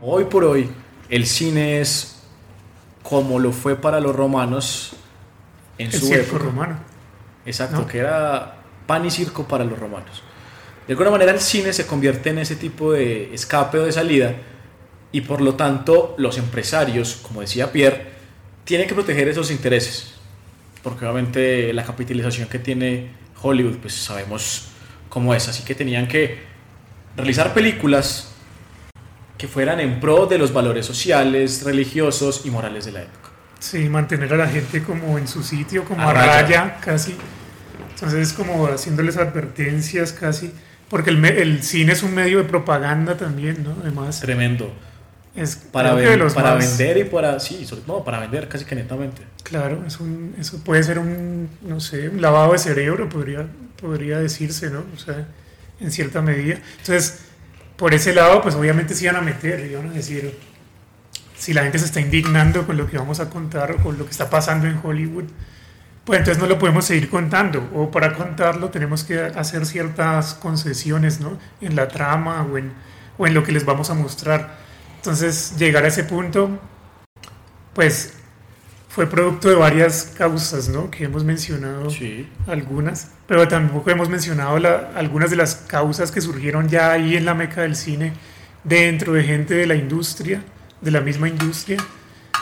Hoy 0.00 0.24
por 0.24 0.44
hoy, 0.44 0.70
el 1.08 1.26
cine 1.26 1.80
es 1.80 2.22
como 3.02 3.38
lo 3.38 3.52
fue 3.52 3.76
para 3.76 4.00
los 4.00 4.14
romanos 4.14 4.94
en 5.78 5.86
El 5.86 5.92
su 5.92 6.06
circo 6.06 6.36
época. 6.36 6.44
romano. 6.44 6.76
Exacto, 7.46 7.78
¿no? 7.78 7.86
que 7.86 7.98
era 7.98 8.56
pan 8.86 9.04
y 9.04 9.10
circo 9.10 9.44
para 9.46 9.64
los 9.64 9.78
romanos. 9.78 10.22
De 10.86 10.94
alguna 10.94 11.10
manera 11.10 11.32
el 11.32 11.40
cine 11.40 11.72
se 11.72 11.86
convierte 11.86 12.30
en 12.30 12.38
ese 12.38 12.56
tipo 12.56 12.92
de 12.92 13.32
escape 13.34 13.78
o 13.78 13.84
de 13.84 13.92
salida 13.92 14.34
y 15.12 15.20
por 15.20 15.40
lo 15.40 15.54
tanto 15.54 16.14
los 16.18 16.38
empresarios, 16.38 17.20
como 17.22 17.40
decía 17.40 17.70
Pierre, 17.70 18.06
tienen 18.64 18.88
que 18.88 18.94
proteger 18.94 19.28
esos 19.28 19.50
intereses. 19.50 20.14
Porque 20.82 21.04
obviamente 21.06 21.72
la 21.72 21.84
capitalización 21.84 22.48
que 22.48 22.58
tiene 22.58 23.10
Hollywood, 23.40 23.76
pues 23.76 23.94
sabemos 23.94 24.68
cómo 25.08 25.34
es. 25.34 25.48
Así 25.48 25.62
que 25.64 25.74
tenían 25.74 26.08
que 26.08 26.40
realizar 27.16 27.54
películas 27.54 28.32
que 29.38 29.46
fueran 29.46 29.80
en 29.80 30.00
pro 30.00 30.26
de 30.26 30.38
los 30.38 30.52
valores 30.52 30.86
sociales, 30.86 31.62
religiosos 31.62 32.42
y 32.44 32.50
morales 32.50 32.84
de 32.84 32.92
la 32.92 33.02
época. 33.02 33.30
Sí, 33.58 33.88
mantener 33.88 34.32
a 34.34 34.36
la 34.36 34.48
gente 34.48 34.82
como 34.82 35.18
en 35.18 35.28
su 35.28 35.42
sitio, 35.42 35.84
como 35.84 36.00
A 36.02 36.10
a, 36.10 36.14
raya. 36.14 36.42
raya. 36.42 36.76
casi. 36.80 37.14
Entonces 37.94 38.28
es 38.28 38.32
como 38.32 38.66
haciéndoles 38.66 39.16
advertencias 39.16 40.12
casi, 40.12 40.52
porque 40.92 41.08
el, 41.10 41.24
el 41.24 41.62
cine 41.62 41.92
es 41.94 42.02
un 42.02 42.14
medio 42.14 42.36
de 42.38 42.44
propaganda 42.44 43.16
también, 43.16 43.64
¿no? 43.64 43.74
Además, 43.82 44.20
Tremendo. 44.20 44.70
es 45.34 45.56
Para, 45.56 45.94
ven- 45.94 46.20
para 46.34 46.54
más- 46.54 46.78
vender 46.78 46.98
y 46.98 47.04
para. 47.04 47.40
Sí, 47.40 47.64
sobre 47.64 47.80
todo 47.82 48.04
para 48.04 48.20
vender 48.20 48.46
casi 48.46 48.64
que 48.66 48.74
netamente. 48.74 49.22
Claro, 49.42 49.82
es 49.86 49.98
un, 50.00 50.34
eso 50.38 50.62
puede 50.62 50.82
ser 50.82 50.98
un, 50.98 51.48
no 51.62 51.80
sé, 51.80 52.10
un 52.10 52.20
lavado 52.20 52.52
de 52.52 52.58
cerebro, 52.58 53.08
podría, 53.08 53.46
podría 53.80 54.18
decirse, 54.20 54.68
¿no? 54.70 54.84
O 54.94 54.98
sea, 54.98 55.26
en 55.80 55.90
cierta 55.90 56.20
medida. 56.20 56.58
Entonces, 56.78 57.20
por 57.76 57.94
ese 57.94 58.14
lado, 58.14 58.42
pues 58.42 58.54
obviamente 58.54 58.94
se 58.94 59.04
iban 59.04 59.16
a 59.16 59.22
meter, 59.22 59.66
iban 59.70 59.88
a 59.88 59.92
decir, 59.92 60.38
si 61.38 61.54
la 61.54 61.62
gente 61.62 61.78
se 61.78 61.86
está 61.86 62.00
indignando 62.00 62.66
con 62.66 62.76
lo 62.76 62.86
que 62.86 62.98
vamos 62.98 63.18
a 63.18 63.30
contar 63.30 63.72
o 63.72 63.76
con 63.78 63.96
lo 63.98 64.04
que 64.04 64.10
está 64.12 64.28
pasando 64.30 64.66
en 64.68 64.78
Hollywood, 64.82 65.24
pues 66.04 66.18
entonces 66.18 66.42
no 66.42 66.48
lo 66.48 66.58
podemos 66.58 66.84
seguir 66.84 67.08
contando. 67.08 67.68
O 67.74 67.90
para 67.90 68.14
contarlo 68.14 68.70
tenemos 68.70 69.04
que 69.04 69.20
hacer 69.20 69.66
ciertas 69.66 70.34
concesiones, 70.34 71.20
¿no? 71.20 71.38
En 71.60 71.76
la 71.76 71.88
trama 71.88 72.42
o 72.50 72.58
en, 72.58 72.72
o 73.18 73.26
en 73.26 73.34
lo 73.34 73.42
que 73.44 73.52
les 73.52 73.64
vamos 73.64 73.90
a 73.90 73.94
mostrar. 73.94 74.56
Entonces, 74.96 75.54
llegar 75.58 75.84
a 75.84 75.88
ese 75.88 76.04
punto, 76.04 76.58
pues 77.74 78.14
fue 78.88 79.06
producto 79.06 79.48
de 79.48 79.54
varias 79.54 80.12
causas, 80.16 80.68
¿no? 80.68 80.90
Que 80.90 81.04
hemos 81.04 81.24
mencionado 81.24 81.88
Sí. 81.90 82.28
algunas, 82.46 83.08
pero 83.26 83.48
tampoco 83.48 83.90
hemos 83.90 84.08
mencionado 84.10 84.58
la- 84.58 84.90
algunas 84.94 85.30
de 85.30 85.36
las 85.36 85.54
causas 85.54 86.10
que 86.12 86.20
surgieron 86.20 86.68
ya 86.68 86.92
ahí 86.92 87.16
en 87.16 87.24
la 87.24 87.32
meca 87.34 87.62
del 87.62 87.74
cine, 87.74 88.12
dentro 88.64 89.14
de 89.14 89.24
gente 89.24 89.54
de 89.54 89.66
la 89.66 89.74
industria, 89.76 90.42
de 90.80 90.90
la 90.90 91.00
misma 91.00 91.28
industria. 91.28 91.78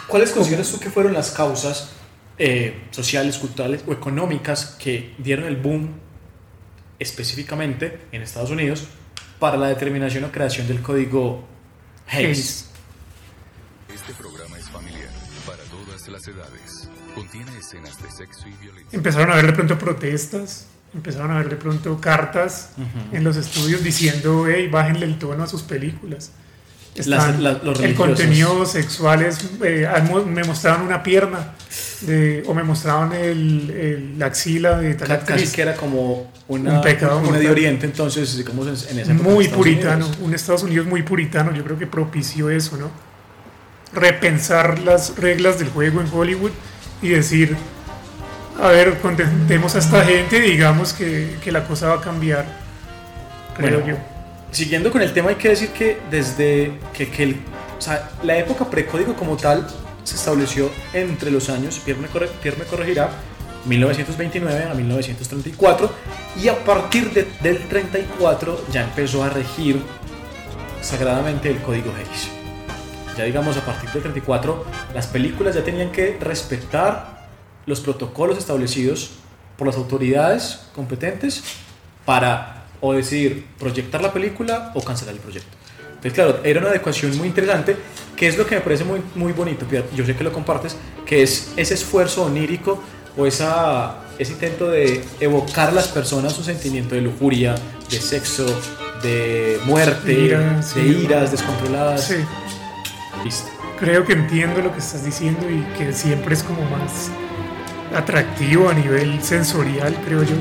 ¿Cuáles 0.09 0.33
consideras 0.33 0.69
tú 0.71 0.81
que 0.81 0.91
fueron 0.91 1.13
las 1.13 1.31
causas 1.31 1.93
eh, 2.43 2.75
sociales, 2.91 3.37
culturales 3.39 3.83
o 3.87 3.93
económicas 3.93 4.77
que 4.81 5.15
dieron 5.19 5.45
el 5.47 5.57
boom 5.57 5.91
específicamente 6.99 8.01
en 8.13 8.23
Estados 8.23 8.51
Unidos 8.51 8.85
para 9.39 9.57
la 9.57 9.69
determinación 9.69 10.25
o 10.25 10.33
creación 10.33 10.67
del 10.67 10.81
código 10.83 11.45
Hayes? 12.09 12.67
Este 13.95 14.13
programa 14.15 14.59
es 14.59 14.69
familiar 14.71 15.09
para 15.47 15.63
todas 15.65 16.09
las 16.09 16.27
edades. 16.27 16.89
Contiene 17.15 17.57
escenas 17.59 18.01
de 18.03 18.11
sexo 18.11 18.49
y 18.49 18.53
violencia. 18.63 18.97
Empezaron 18.97 19.31
a 19.31 19.35
haber 19.35 19.47
de 19.47 19.53
pronto 19.53 19.79
protestas, 19.79 20.67
empezaron 20.95 21.31
a 21.33 21.35
haber 21.37 21.51
de 21.51 21.57
pronto 21.57 22.01
cartas 22.01 22.71
en 23.13 23.25
los 23.25 23.37
estudios 23.37 23.83
diciendo, 23.83 24.47
hey, 24.49 24.69
bájenle 24.71 25.07
el 25.07 25.19
tono 25.19 25.43
a 25.43 25.47
sus 25.47 25.63
películas. 25.63 26.33
Las- 26.97 27.07
Están- 27.07 27.43
la- 27.45 27.53
los 27.63 27.79
el 27.81 27.95
contenido 27.95 28.67
sexual 28.67 29.23
es, 29.23 29.39
eh, 29.65 29.89
me 30.27 30.43
mostraban 30.45 30.83
una 30.83 31.03
pierna 31.05 31.55
de- 32.03 32.43
o 32.47 32.55
me 32.55 32.63
mostraban 32.63 33.13
el, 33.13 33.71
el- 33.71 34.19
la 34.19 34.27
axila 34.27 34.79
de 34.79 34.95
tal 34.95 35.09
Ca- 35.09 35.15
actriz. 35.15 35.53
Que 35.53 35.63
era 35.63 35.75
como 35.77 36.31
una, 36.49 36.75
Un 36.75 36.81
pecado 36.81 37.17
un 37.17 37.23
mortal. 37.25 37.39
Medio 37.39 37.53
Oriente, 37.53 37.87
entonces, 37.87 38.37
digamos, 38.37 38.91
en, 38.91 38.99
época 39.11 39.31
muy 39.31 39.49
puritano, 39.49 40.07
Unidos. 40.07 40.23
un 40.23 40.35
Estados 40.35 40.63
Unidos 40.63 40.87
muy 40.87 41.03
puritano, 41.03 41.53
yo 41.55 41.63
creo 41.65 41.79
que 41.79 41.87
propició 41.87 42.51
eso, 42.51 42.77
¿no? 42.77 42.91
Repensar 43.93 44.79
las 44.81 45.17
reglas 45.17 45.59
del 45.59 45.69
juego 45.69 46.01
en 46.01 46.07
Hollywood 46.13 46.53
y 47.03 47.09
decir, 47.09 47.57
a 48.63 48.69
ver, 48.69 48.99
contentemos 49.01 49.75
a 49.75 49.79
esta 49.79 50.05
gente 50.05 50.41
digamos 50.41 50.93
que, 50.93 51.37
que 51.43 51.51
la 51.51 51.65
cosa 51.65 51.89
va 51.89 51.95
a 51.97 52.01
cambiar, 52.01 52.47
creo 53.57 53.81
Bueno, 53.81 53.95
yo. 53.95 53.99
Siguiendo 54.53 54.91
con 54.93 55.03
el 55.03 55.13
tema, 55.13 55.31
hay 55.31 55.37
que 55.37 55.49
decir 55.49 55.71
que 55.71 55.99
desde 56.11 56.73
que, 56.93 57.09
que 57.11 57.23
el- 57.25 57.37
o 57.79 57.81
sea, 57.83 58.11
la 58.23 58.37
época 58.37 58.69
precódigo 58.71 59.15
como 59.15 59.37
tal 59.37 59.67
se 60.05 60.17
estableció 60.17 60.71
entre 60.93 61.31
los 61.31 61.49
años, 61.51 61.81
Pierre 61.85 62.01
me, 62.01 62.09
corre- 62.09 62.31
Pierre 62.43 62.57
me 62.59 62.65
corregirá, 62.65 63.11
1929 63.67 64.65
a 64.71 64.75
1934, 64.75 65.91
y 66.43 66.49
a 66.49 66.65
partir 66.65 67.11
de- 67.13 67.29
del 67.43 67.59
34 67.69 68.65
ya 68.73 68.83
empezó 68.85 69.23
a 69.23 69.29
regir 69.31 69.83
sagradamente 70.81 71.51
el 71.51 71.59
código 71.61 71.93
Hayes. 71.95 72.29
Ya 73.17 73.25
digamos, 73.25 73.57
a 73.57 73.61
partir 73.65 73.91
del 73.91 74.03
34, 74.03 74.65
las 74.95 75.07
películas 75.07 75.55
ya 75.55 75.63
tenían 75.65 75.93
que 75.93 76.17
respetar 76.21 77.29
los 77.67 77.81
protocolos 77.81 78.39
establecidos 78.39 79.11
por 79.59 79.67
las 79.67 79.77
autoridades 79.77 80.61
competentes 80.75 81.43
para 82.07 82.65
o 82.81 82.95
decidir 82.95 83.47
proyectar 83.59 84.01
la 84.01 84.13
película 84.13 84.73
o 84.75 84.83
cancelar 84.83 85.15
el 85.15 85.21
proyecto. 85.21 85.55
Entonces, 86.03 86.15
claro, 86.15 86.41
era 86.45 86.61
una 86.61 86.71
adecuación 86.71 87.15
muy 87.19 87.29
interesante, 87.29 87.77
que 88.17 88.27
es 88.27 88.39
lo 88.39 88.47
que 88.47 88.55
me 88.55 88.63
parece 88.63 88.85
muy, 88.85 89.03
muy 89.15 89.33
bonito, 89.33 89.67
yo 89.95 90.07
sé 90.07 90.17
que 90.17 90.25
lo 90.25 90.33
compartes, 90.33 90.75
que 91.05 91.23
es 91.23 91.53
ese 91.57 91.75
esfuerzo 91.75 92.25
onírico 92.25 92.83
o 93.19 93.27
esa, 93.27 93.99
ese 94.19 94.33
intento 94.33 94.71
de 94.71 95.05
evocar 95.21 95.69
a 95.69 95.73
las 95.73 95.89
personas 95.89 96.39
un 96.39 96.45
sentimiento 96.45 96.95
de 96.95 97.03
lujuria, 97.03 97.55
de 97.91 98.01
sexo, 98.01 98.47
de 99.03 99.61
muerte, 99.67 100.13
Ira, 100.13 100.63
sí. 100.63 100.81
de 100.81 100.87
iras 100.87 101.33
descontroladas. 101.33 102.07
Sí, 102.07 102.17
Listo. 103.23 103.51
creo 103.79 104.07
que 104.07 104.15
entiendo 104.15 104.63
lo 104.63 104.73
que 104.73 104.79
estás 104.79 105.05
diciendo 105.05 105.47
y 105.51 105.63
que 105.77 105.93
siempre 105.93 106.33
es 106.33 106.43
como 106.43 106.63
más 106.63 107.11
atractivo 107.95 108.71
a 108.71 108.75
nivel 108.75 109.23
sensorial, 109.23 109.95
creo 110.07 110.23
yo, 110.23 110.37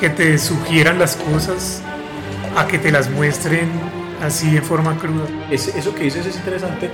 que 0.00 0.10
te 0.10 0.36
sugieran 0.38 0.98
las 0.98 1.14
cosas 1.14 1.82
a 2.56 2.66
que 2.66 2.80
te 2.80 2.90
las 2.90 3.08
muestren 3.10 3.70
así 4.22 4.50
de 4.50 4.62
forma 4.62 4.96
cruda. 4.98 5.26
Ese- 5.50 5.78
eso 5.78 5.94
que 5.94 6.04
dices 6.04 6.26
es 6.26 6.36
interesante 6.36 6.90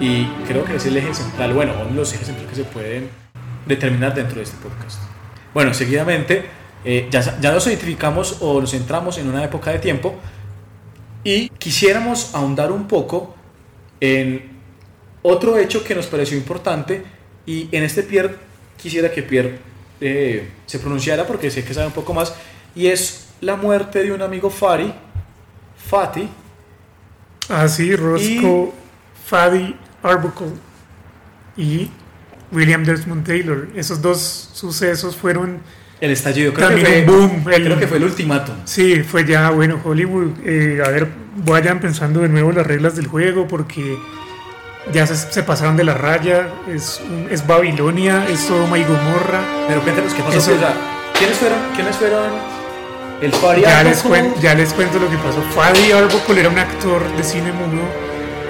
y 0.00 0.24
creo 0.46 0.64
que 0.64 0.76
es 0.76 0.86
el 0.86 0.96
eje 0.96 1.14
central, 1.14 1.52
bueno, 1.52 1.74
uno 1.80 1.90
de 1.90 1.94
los 1.96 2.12
ejes 2.12 2.26
centrales 2.26 2.50
que 2.50 2.56
se 2.56 2.64
pueden 2.68 3.08
determinar 3.66 4.14
dentro 4.14 4.36
de 4.36 4.42
este 4.44 4.56
podcast. 4.62 4.98
Bueno, 5.52 5.74
seguidamente 5.74 6.44
eh, 6.84 7.08
ya, 7.10 7.38
ya 7.40 7.52
nos 7.52 7.66
identificamos 7.66 8.38
o 8.40 8.60
nos 8.60 8.70
centramos 8.70 9.18
en 9.18 9.28
una 9.28 9.44
época 9.44 9.70
de 9.70 9.78
tiempo 9.78 10.14
y 11.24 11.50
quisiéramos 11.50 12.34
ahondar 12.34 12.72
un 12.72 12.86
poco 12.88 13.34
en 14.00 14.58
otro 15.22 15.58
hecho 15.58 15.84
que 15.84 15.94
nos 15.94 16.06
pareció 16.06 16.38
importante 16.38 17.04
y 17.44 17.68
en 17.72 17.82
este 17.82 18.02
Pierre 18.02 18.36
quisiera 18.80 19.10
que 19.10 19.22
Pierre 19.22 19.58
eh, 20.00 20.48
se 20.64 20.78
pronunciara 20.78 21.26
porque 21.26 21.50
sé 21.50 21.62
que 21.62 21.74
sabe 21.74 21.88
un 21.88 21.92
poco 21.92 22.14
más 22.14 22.32
y 22.74 22.86
es 22.86 23.26
la 23.42 23.56
muerte 23.56 24.02
de 24.02 24.12
un 24.12 24.22
amigo 24.22 24.48
Fari, 24.48 24.94
Fati, 25.76 26.26
Así, 27.50 27.94
Roscoe 27.96 28.72
Fadi 29.26 29.76
Arbuckle 30.02 30.52
y 31.56 31.90
William 32.52 32.84
Desmond 32.84 33.26
Taylor. 33.26 33.68
Esos 33.74 34.00
dos 34.00 34.50
sucesos 34.54 35.16
fueron, 35.16 35.58
El 36.00 36.10
estallido, 36.12 36.52
creo 36.54 36.68
que, 36.68 36.74
También 36.82 37.04
fue, 37.04 37.14
un 37.16 37.28
boom, 37.44 37.52
el- 37.52 37.64
creo 37.64 37.78
que 37.78 37.86
fue 37.86 37.98
el 37.98 38.04
ultimátum. 38.04 38.54
sí, 38.64 39.02
fue 39.02 39.24
ya, 39.26 39.50
bueno, 39.50 39.80
Hollywood, 39.84 40.30
eh, 40.44 40.82
a 40.84 40.88
ver, 40.90 41.08
vayan 41.44 41.78
pensando 41.80 42.20
de 42.20 42.28
nuevo 42.28 42.52
las 42.52 42.66
reglas 42.66 42.96
del 42.96 43.06
juego 43.06 43.46
porque 43.46 43.98
ya 44.92 45.06
se, 45.06 45.14
se 45.14 45.42
pasaron 45.42 45.76
de 45.76 45.84
la 45.84 45.94
raya, 45.94 46.48
es, 46.68 47.00
un- 47.08 47.28
es 47.30 47.46
Babilonia, 47.46 48.26
es 48.28 48.40
Sodoma 48.40 48.78
y 48.78 48.84
Gomorra. 48.84 49.40
Pero 49.68 49.82
cuéntanos 49.82 50.14
qué 50.14 50.22
pasó. 50.22 50.38
Eso- 50.38 50.52
¿quiénes 51.18 51.36
fueron? 51.36 51.58
¿Quiénes 51.74 51.96
fueron? 51.96 52.30
El 53.20 53.32
Fari 53.32 53.62
Ya 53.62 53.82
les, 53.82 54.02
cuen- 54.04 54.32
ya 54.40 54.54
les 54.54 54.72
cuento 54.72 54.98
lo 54.98 55.10
que 55.10 55.16
pasó. 55.18 55.42
Fadi 55.54 55.92
Arbuckle 55.92 56.40
era 56.40 56.48
un 56.48 56.58
actor 56.58 57.02
de 57.16 57.22
cine 57.22 57.52
mudo. 57.52 57.82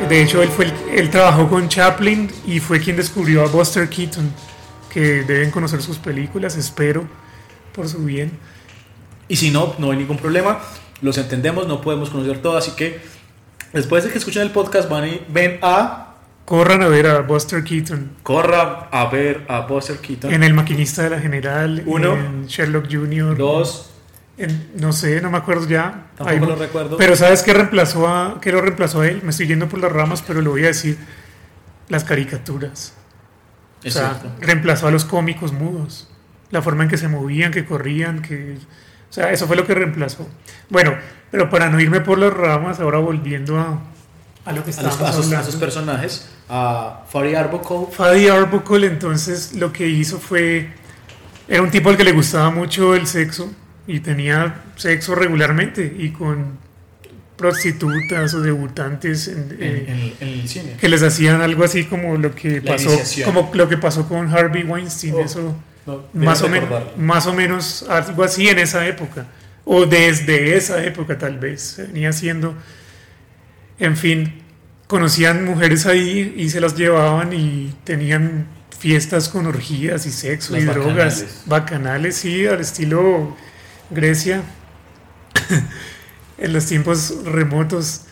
De 0.08 0.22
hecho, 0.22 0.42
él, 0.42 0.48
fue 0.48 0.66
el- 0.66 0.72
él 0.98 1.10
trabajó 1.10 1.48
con 1.48 1.68
Chaplin 1.68 2.30
y 2.46 2.60
fue 2.60 2.80
quien 2.80 2.96
descubrió 2.96 3.42
a 3.44 3.48
Buster 3.48 3.88
Keaton, 3.88 4.32
que 4.92 5.22
deben 5.24 5.50
conocer 5.50 5.82
sus 5.82 5.98
películas, 5.98 6.56
espero, 6.56 7.04
por 7.74 7.88
su 7.88 8.04
bien. 8.04 8.30
Y 9.28 9.36
si 9.36 9.50
no, 9.50 9.74
no 9.78 9.90
hay 9.90 9.98
ningún 9.98 10.16
problema. 10.18 10.60
Los 11.02 11.18
entendemos, 11.18 11.66
no 11.66 11.80
podemos 11.80 12.10
conocer 12.10 12.38
todo. 12.40 12.56
Así 12.56 12.72
que 12.72 13.00
después 13.72 14.04
de 14.04 14.10
que 14.10 14.18
escuchen 14.18 14.42
el 14.42 14.50
podcast, 14.50 14.88
van 14.88 15.06
y 15.08 15.20
ven 15.28 15.58
a. 15.62 16.06
Corran 16.44 16.82
a 16.82 16.88
ver 16.88 17.06
a 17.06 17.20
Buster 17.20 17.62
Keaton 17.62 18.10
Corra 18.24 18.88
a 18.90 19.04
ver 19.08 19.44
a 19.48 19.60
Buster 19.60 19.98
Keaton. 19.98 20.32
en 20.34 20.42
El 20.42 20.52
Maquinista 20.54 21.02
de 21.04 21.10
la 21.10 21.20
General, 21.20 21.80
Uno. 21.86 22.14
en 22.14 22.46
Sherlock 22.46 22.86
Jr., 22.90 23.36
Dos. 23.36 23.89
En- 24.44 24.70
no 24.76 24.92
sé, 24.92 25.20
no 25.20 25.30
me 25.30 25.38
acuerdo 25.38 25.66
ya. 25.68 26.06
Tampoco 26.16 26.28
Ahí- 26.30 26.40
lo 26.40 26.56
recuerdo. 26.56 26.96
Pero 26.96 27.16
¿sabes 27.16 27.42
qué 27.42 27.52
reemplazó 27.52 28.08
a, 28.08 28.40
qué 28.40 28.52
lo 28.52 28.60
reemplazó 28.60 29.00
a 29.02 29.08
él? 29.08 29.20
Me 29.22 29.30
estoy 29.30 29.46
yendo 29.46 29.68
por 29.68 29.80
las 29.80 29.92
ramas, 29.92 30.22
pero 30.26 30.40
lo 30.40 30.50
voy 30.50 30.64
a 30.64 30.68
decir. 30.68 30.98
Las 31.88 32.04
caricaturas. 32.04 32.94
Es 33.82 33.96
o 33.96 33.98
sea, 33.98 34.10
cierto. 34.20 34.30
reemplazó 34.40 34.86
a 34.86 34.90
los 34.90 35.04
cómicos 35.04 35.52
mudos. 35.52 36.08
La 36.50 36.62
forma 36.62 36.84
en 36.84 36.88
que 36.88 36.98
se 36.98 37.08
movían, 37.08 37.50
que 37.52 37.64
corrían, 37.64 38.22
que... 38.22 38.56
O 39.08 39.12
sea, 39.12 39.32
eso 39.32 39.46
fue 39.46 39.56
lo 39.56 39.66
que 39.66 39.74
reemplazó. 39.74 40.28
Bueno, 40.68 40.94
pero 41.30 41.50
para 41.50 41.68
no 41.68 41.80
irme 41.80 42.00
por 42.00 42.18
las 42.18 42.32
ramas, 42.32 42.78
ahora 42.80 42.98
volviendo 42.98 43.58
a, 43.58 43.80
a 44.44 44.52
lo 44.52 44.64
que 44.64 44.70
A, 44.70 44.82
los, 44.82 45.00
a 45.00 45.10
esos, 45.10 45.32
a 45.32 45.40
esos 45.40 45.56
personajes. 45.56 46.28
A 46.48 47.04
Fari 47.08 47.34
Arbuckle. 47.34 47.86
Fadi 47.92 48.28
Arbuckle 48.28 48.86
entonces 48.86 49.54
lo 49.54 49.72
que 49.72 49.88
hizo 49.88 50.18
fue... 50.20 50.72
Era 51.48 51.62
un 51.62 51.70
tipo 51.70 51.88
al 51.90 51.96
que 51.96 52.04
le 52.04 52.12
gustaba 52.12 52.50
mucho 52.50 52.94
el 52.94 53.08
sexo 53.08 53.50
y 53.90 54.00
tenía 54.00 54.62
sexo 54.76 55.14
regularmente 55.14 55.94
y 55.98 56.10
con 56.10 56.58
prostitutas 57.36 58.34
o 58.34 58.40
debutantes 58.42 59.28
en- 59.28 59.56
eh, 59.58 59.84
en- 60.20 60.28
en 60.28 60.40
el 60.40 60.48
cine. 60.48 60.76
que 60.78 60.88
les 60.88 61.02
hacían 61.02 61.40
algo 61.40 61.64
así 61.64 61.84
como 61.84 62.16
lo 62.18 62.34
que 62.34 62.60
La 62.60 62.72
pasó 62.72 62.88
iniciación. 62.90 63.24
como 63.32 63.50
lo 63.54 63.68
que 63.68 63.76
pasó 63.78 64.06
con 64.08 64.28
Harvey 64.34 64.62
Weinstein 64.64 65.14
Oh. 65.14 65.20
eso 65.24 65.56
No, 65.86 66.04
más, 66.12 66.42
o 66.42 66.46
debes 66.46 66.60
men- 66.60 66.68
recordar. 66.70 66.94
más 66.98 67.26
o 67.26 67.32
menos 67.34 67.86
algo 67.88 68.22
así 68.24 68.48
en 68.48 68.58
esa 68.58 68.86
época, 68.86 69.26
o 69.64 69.86
desde 69.86 70.56
esa 70.56 70.84
época 70.84 71.16
tal 71.16 71.38
vez, 71.38 71.76
venía 71.78 72.10
haciendo, 72.10 72.54
en 73.78 73.96
fin, 73.96 74.34
conocían 74.86 75.44
mujeres 75.44 75.86
ahí 75.86 76.34
y 76.36 76.50
se 76.50 76.60
las 76.60 76.76
llevaban 76.76 77.32
y 77.32 77.74
tenían 77.84 78.46
fiestas 78.78 79.28
con 79.30 79.46
orgías 79.46 80.04
y 80.06 80.10
sexo 80.10 80.52
Las 80.52 80.62
y 80.62 80.66
drogas 80.66 81.42
bacanales, 81.46 82.16
sí, 82.16 82.46
al 82.46 82.60
estilo 82.60 83.34
Grecia, 83.90 84.42
en 86.38 86.52
los 86.52 86.66
tiempos 86.66 87.14
remotos, 87.24 88.02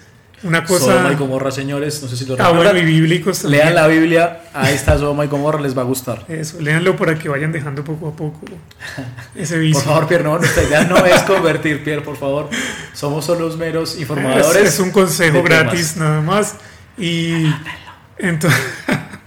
una 0.44 0.64
cosa... 0.64 0.84
Sodoma 0.84 1.12
y 1.12 1.16
Gomorra, 1.16 1.50
señores, 1.50 2.00
no 2.02 2.08
sé 2.08 2.16
si 2.16 2.24
lo 2.26 2.34
Ah, 2.38 2.48
recuerdan. 2.50 2.76
y 2.78 2.84
bíblicos 2.84 3.42
también. 3.42 3.62
Lean 3.64 3.74
la 3.74 3.86
Biblia, 3.88 4.40
ahí 4.54 4.74
está 4.74 4.96
Sodoma 4.98 5.24
y 5.24 5.28
Gomorra, 5.28 5.60
les 5.60 5.76
va 5.76 5.82
a 5.82 5.84
gustar. 5.84 6.24
Eso, 6.28 6.60
léanlo 6.60 6.96
para 6.96 7.18
que 7.18 7.28
vayan 7.28 7.50
dejando 7.52 7.82
poco 7.84 8.08
a 8.08 8.12
poco 8.16 8.40
ese 9.34 9.58
vicio. 9.58 9.82
Por 9.82 9.88
favor, 9.92 10.08
Pierre, 10.08 10.24
no, 10.24 10.38
nuestra 10.38 10.62
idea 10.62 10.84
no 10.84 11.04
es 11.06 11.22
convertir, 11.22 11.82
Pierre, 11.82 12.02
por 12.02 12.16
favor. 12.16 12.48
Somos 12.92 13.24
solo 13.24 13.40
los 13.46 13.56
meros 13.56 13.94
Es, 13.94 14.00
informadores. 14.00 14.62
es 14.74 14.78
un 14.78 14.90
consejo 14.90 15.42
gratis 15.42 15.96
nada 15.96 16.20
más. 16.20 16.54
Y 16.96 17.46
en, 18.18 18.38
to- 18.38 18.48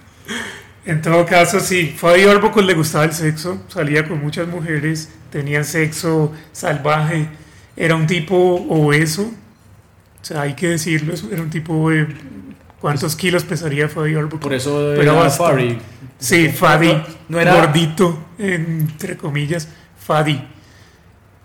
en 0.86 1.02
todo 1.02 1.26
caso, 1.26 1.60
sí, 1.60 1.94
Fabio 1.98 2.32
Arbuckle 2.32 2.64
le 2.64 2.74
gustaba 2.74 3.04
el 3.06 3.14
sexo, 3.14 3.62
salía 3.68 4.08
con 4.08 4.22
muchas 4.22 4.48
mujeres, 4.48 5.10
tenía 5.32 5.64
sexo 5.64 6.32
salvaje, 6.52 7.28
era 7.76 7.96
un 7.96 8.06
tipo 8.06 8.36
obeso, 8.70 9.24
o 9.24 10.26
sea, 10.26 10.42
hay 10.42 10.54
que 10.54 10.68
decirlo, 10.70 11.14
era 11.32 11.42
un 11.42 11.50
tipo 11.50 11.90
de... 11.90 12.08
¿Cuántos 12.80 13.16
kilos 13.16 13.44
pesaría 13.44 13.88
Fabio 13.88 14.18
Arbuckle? 14.20 14.40
Por 14.40 14.54
eso 14.54 14.72
Pero 14.96 15.02
era 15.04 15.14
bastante. 15.14 15.54
Furry. 15.54 15.78
Sí, 16.18 16.50
Fadi, 16.50 17.00
No, 17.30 17.40
era- 17.40 17.54
gordito, 17.56 18.26
entre 18.40 19.18
comillas, 19.18 19.68
Fadi. 20.00 20.42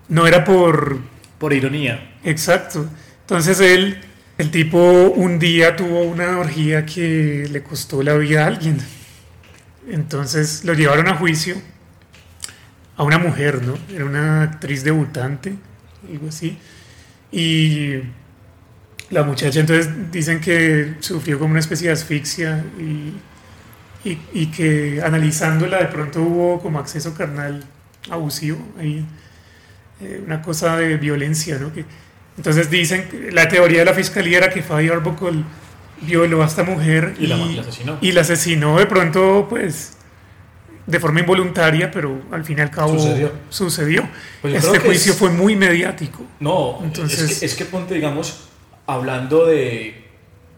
No 0.09 0.27
era 0.27 0.45
por 0.45 0.99
Por 1.39 1.53
ironía. 1.53 2.15
Exacto. 2.25 2.87
Entonces 3.21 3.61
él, 3.61 3.99
el 4.39 4.51
tipo 4.51 4.79
un 5.15 5.39
día 5.39 5.77
tuvo 5.77 6.01
una 6.05 6.39
orgía 6.39 6.87
que 6.87 7.47
le 7.51 7.63
costó 7.63 8.03
la 8.03 8.15
vida 8.15 8.45
a 8.45 8.47
alguien. 8.47 8.79
Entonces 9.91 10.65
lo 10.65 10.73
llevaron 10.73 11.07
a 11.09 11.17
juicio 11.17 11.57
a 12.97 13.03
una 13.03 13.19
mujer, 13.19 13.63
¿no? 13.63 13.75
Era 13.95 14.05
una 14.05 14.43
actriz 14.43 14.83
debutante, 14.85 15.55
algo 16.11 16.29
así. 16.29 16.57
Y 17.33 17.95
la 19.11 19.23
muchacha 19.23 19.61
entonces 19.61 19.89
dicen 20.11 20.41
que 20.41 20.95
sufrió 21.01 21.39
como 21.39 21.51
una 21.53 21.61
especie 21.61 21.89
de 21.89 21.93
asfixia 21.93 22.65
y, 22.79 24.09
y, 24.09 24.19
y 24.33 24.47
que 24.47 25.03
analizándola 25.05 25.79
de 25.79 25.87
pronto 25.87 26.23
hubo 26.23 26.61
como 26.61 26.79
acceso 26.79 27.15
carnal 27.15 27.65
abusivo 28.11 28.59
ahí 28.79 29.05
eh, 30.01 30.23
una 30.25 30.41
cosa 30.43 30.77
de 30.77 30.97
violencia, 30.97 31.59
¿no? 31.59 31.73
Que, 31.73 31.85
entonces 32.37 32.71
dicen, 32.71 33.09
la 33.33 33.49
teoría 33.49 33.79
de 33.81 33.85
la 33.87 33.95
fiscalía 33.95 34.39
era 34.39 34.51
que 34.51 34.63
Fabio 34.63 34.93
Arbuckle 34.93 35.43
violó 36.03 36.43
a 36.43 36.47
esta 36.47 36.63
mujer 36.65 37.15
Y 37.19 37.27
la- 37.27 37.37
la 37.37 37.61
asesinó. 37.63 37.99
y 38.01 38.13
la 38.13 38.21
asesinó 38.21 38.79
de 38.79 38.87
pronto, 38.87 39.47
pues, 39.49 39.96
de 40.87 41.01
forma 41.01 41.21
involuntaria, 41.21 41.91
pero 41.91 42.21
al 42.31 42.45
fin 42.45 42.59
y 42.59 42.61
al 42.61 42.71
cabo 42.71 42.99
Sucedió. 42.99 43.33
sucedió. 43.49 44.09
Pues 44.43 44.55
este 44.65 44.79
juicio 44.79 45.13
es- 45.13 45.19
fue 45.19 45.31
muy 45.31 45.57
mediático. 45.57 46.25
No, 46.41 46.79
Entonces- 46.83 47.21
es, 47.31 47.39
que, 47.41 47.47
es 47.47 47.55
que 47.57 47.65
ponte, 47.65 47.95
digamos, 47.95 48.49
hablando 48.87 49.47
de 49.47 50.05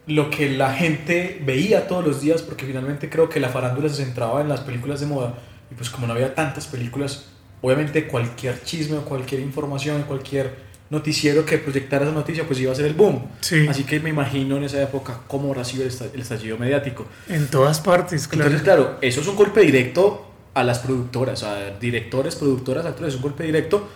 lo 0.07 0.31
que 0.31 0.51
la 0.51 0.73
gente 0.75 1.41
veía 1.45 1.87
todos 1.87 2.05
los 2.05 2.21
días, 2.21 2.43
porque 2.43 2.67
finalmente 2.67 3.09
creo 3.11 3.29
que 3.29 3.41
la 3.41 3.49
farándula 3.49 3.89
se 3.89 4.05
centraba 4.05 4.41
en 4.41 4.49
las 4.49 4.61
películas 4.61 5.01
de 5.01 5.07
moda, 5.07 5.35
y 5.71 5.75
pues 5.75 5.91
como 5.91 6.07
no 6.07 6.13
había 6.15 6.35
tantas 6.35 6.67
películas, 6.67 7.27
obviamente 7.61 8.07
cualquier 8.07 8.63
chisme 8.63 8.99
o 8.99 9.05
cualquier 9.05 9.41
información, 9.41 10.03
cualquier 10.05 10.68
noticiero 10.91 11.45
que 11.45 11.59
proyectara 11.59 12.05
esa 12.07 12.15
noticia, 12.15 12.45
pues 12.47 12.59
iba 12.61 12.73
a 12.73 12.75
ser 12.75 12.87
el 12.87 12.95
boom. 12.95 13.27
Sí. 13.41 13.67
Así 13.69 13.85
que 13.85 14.01
me 14.01 14.09
imagino 14.11 14.57
en 14.57 14.65
esa 14.65 14.83
época 14.83 15.21
cómo 15.27 15.49
habrá 15.51 15.65
sido 15.65 15.83
el 15.83 15.89
esta- 15.89 16.07
el 16.13 16.21
estallido 16.21 16.57
mediático. 16.59 17.07
En 17.29 17.47
todas 17.49 17.81
partes, 17.81 18.27
claro. 18.27 18.45
Entonces, 18.47 18.63
claro, 18.65 18.99
eso 19.03 19.21
es 19.21 19.27
un 19.27 19.37
golpe 19.37 19.61
directo 19.61 20.25
a 20.55 20.65
las 20.65 20.79
productoras, 20.81 21.43
a 21.43 21.71
directores, 21.79 22.35
productoras, 22.37 22.87
actores, 22.87 23.11
es 23.15 23.17
un 23.17 23.23
golpe 23.23 23.45
directo. 23.45 23.89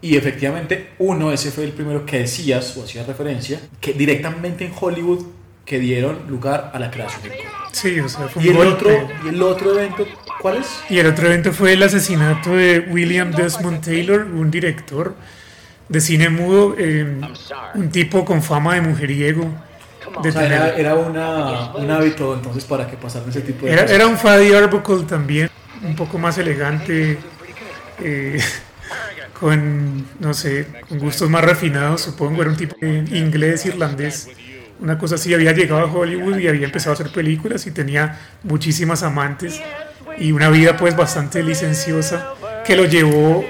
Y 0.00 0.16
efectivamente, 0.16 0.90
uno, 0.98 1.32
ese 1.32 1.50
fue 1.50 1.64
el 1.64 1.72
primero 1.72 2.06
que 2.06 2.20
decías 2.20 2.76
o 2.76 2.84
hacías 2.84 3.06
referencia, 3.06 3.60
que 3.80 3.92
directamente 3.94 4.64
en 4.64 4.72
Hollywood 4.78 5.24
que 5.64 5.80
dieron 5.80 6.28
lugar 6.28 6.70
a 6.72 6.78
la 6.78 6.90
creación 6.92 7.22
del 7.22 7.32
cómic. 7.32 7.46
Sí, 7.72 7.98
o 7.98 8.08
sea, 8.08 8.28
fue 8.28 8.44
Y 8.44 8.48
un 8.50 8.56
el, 8.58 8.64
golpe. 8.64 8.94
otro, 9.02 9.08
y 9.24 9.28
el 9.30 9.42
otro 9.42 9.72
evento, 9.78 10.06
¿cuál 10.40 10.58
es? 10.58 10.66
Y 10.88 10.98
el 10.98 11.06
otro 11.08 11.26
evento 11.26 11.52
fue 11.52 11.72
el 11.72 11.82
asesinato 11.82 12.54
de 12.54 12.80
William 12.90 13.32
Desmond 13.32 13.84
Taylor, 13.84 14.20
un 14.26 14.50
director 14.50 15.14
de 15.88 16.00
cine 16.00 16.28
mudo, 16.30 16.74
eh, 16.78 17.06
un 17.74 17.90
tipo 17.90 18.24
con 18.24 18.42
fama 18.42 18.74
de 18.74 18.80
mujeriego. 18.82 19.52
De 20.22 20.30
O 20.30 20.32
sea, 20.32 20.46
era, 20.46 20.72
tener- 20.72 20.80
era 20.80 20.94
una, 20.94 21.74
un 21.74 21.90
hábito 21.90 22.34
entonces 22.34 22.64
para 22.64 22.86
que 22.88 22.96
pasaran 22.96 23.28
ese 23.28 23.42
tipo 23.42 23.66
de 23.66 23.72
era, 23.72 23.82
cosas. 23.82 23.96
era 23.96 24.06
un 24.06 24.16
Fadi 24.16 24.52
Arbuckle 24.54 25.04
también, 25.04 25.50
un 25.82 25.94
poco 25.96 26.18
más 26.18 26.38
elegante, 26.38 27.18
eh, 28.00 28.40
con, 29.38 30.06
no 30.20 30.34
sé, 30.34 30.66
con 30.88 30.98
gustos 30.98 31.28
más 31.30 31.44
refinados, 31.44 32.02
supongo. 32.02 32.42
Era 32.42 32.50
un 32.50 32.56
tipo 32.56 32.76
inglés, 32.80 33.66
irlandés, 33.66 34.28
una 34.80 34.98
cosa 34.98 35.16
así. 35.16 35.34
Había 35.34 35.52
llegado 35.52 35.80
a 35.82 35.92
Hollywood 35.92 36.38
y 36.38 36.48
había 36.48 36.66
empezado 36.66 36.92
a 36.92 36.94
hacer 36.94 37.12
películas 37.12 37.66
y 37.66 37.70
tenía 37.72 38.18
muchísimas 38.42 39.02
amantes 39.02 39.60
y 40.18 40.32
una 40.32 40.48
vida 40.50 40.76
pues 40.76 40.96
bastante 40.96 41.42
licenciosa 41.42 42.32
que 42.64 42.74
lo 42.76 42.84
llevó 42.86 43.44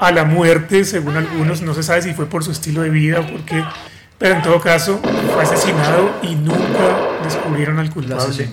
a 0.00 0.12
la 0.12 0.24
muerte, 0.24 0.84
según 0.84 1.16
algunos. 1.16 1.62
No 1.62 1.74
se 1.74 1.82
sabe 1.82 2.02
si 2.02 2.14
fue 2.14 2.26
por 2.26 2.44
su 2.44 2.50
estilo 2.52 2.82
de 2.82 2.90
vida 2.90 3.20
o 3.20 3.26
por 3.26 3.44
qué. 3.44 3.62
Pero 4.18 4.34
en 4.34 4.42
todo 4.42 4.60
caso, 4.60 5.00
fue 5.32 5.42
asesinado 5.42 6.10
y 6.22 6.34
nunca 6.34 7.18
descubrieron 7.24 7.78
al 7.78 7.90
culpable 7.90 8.48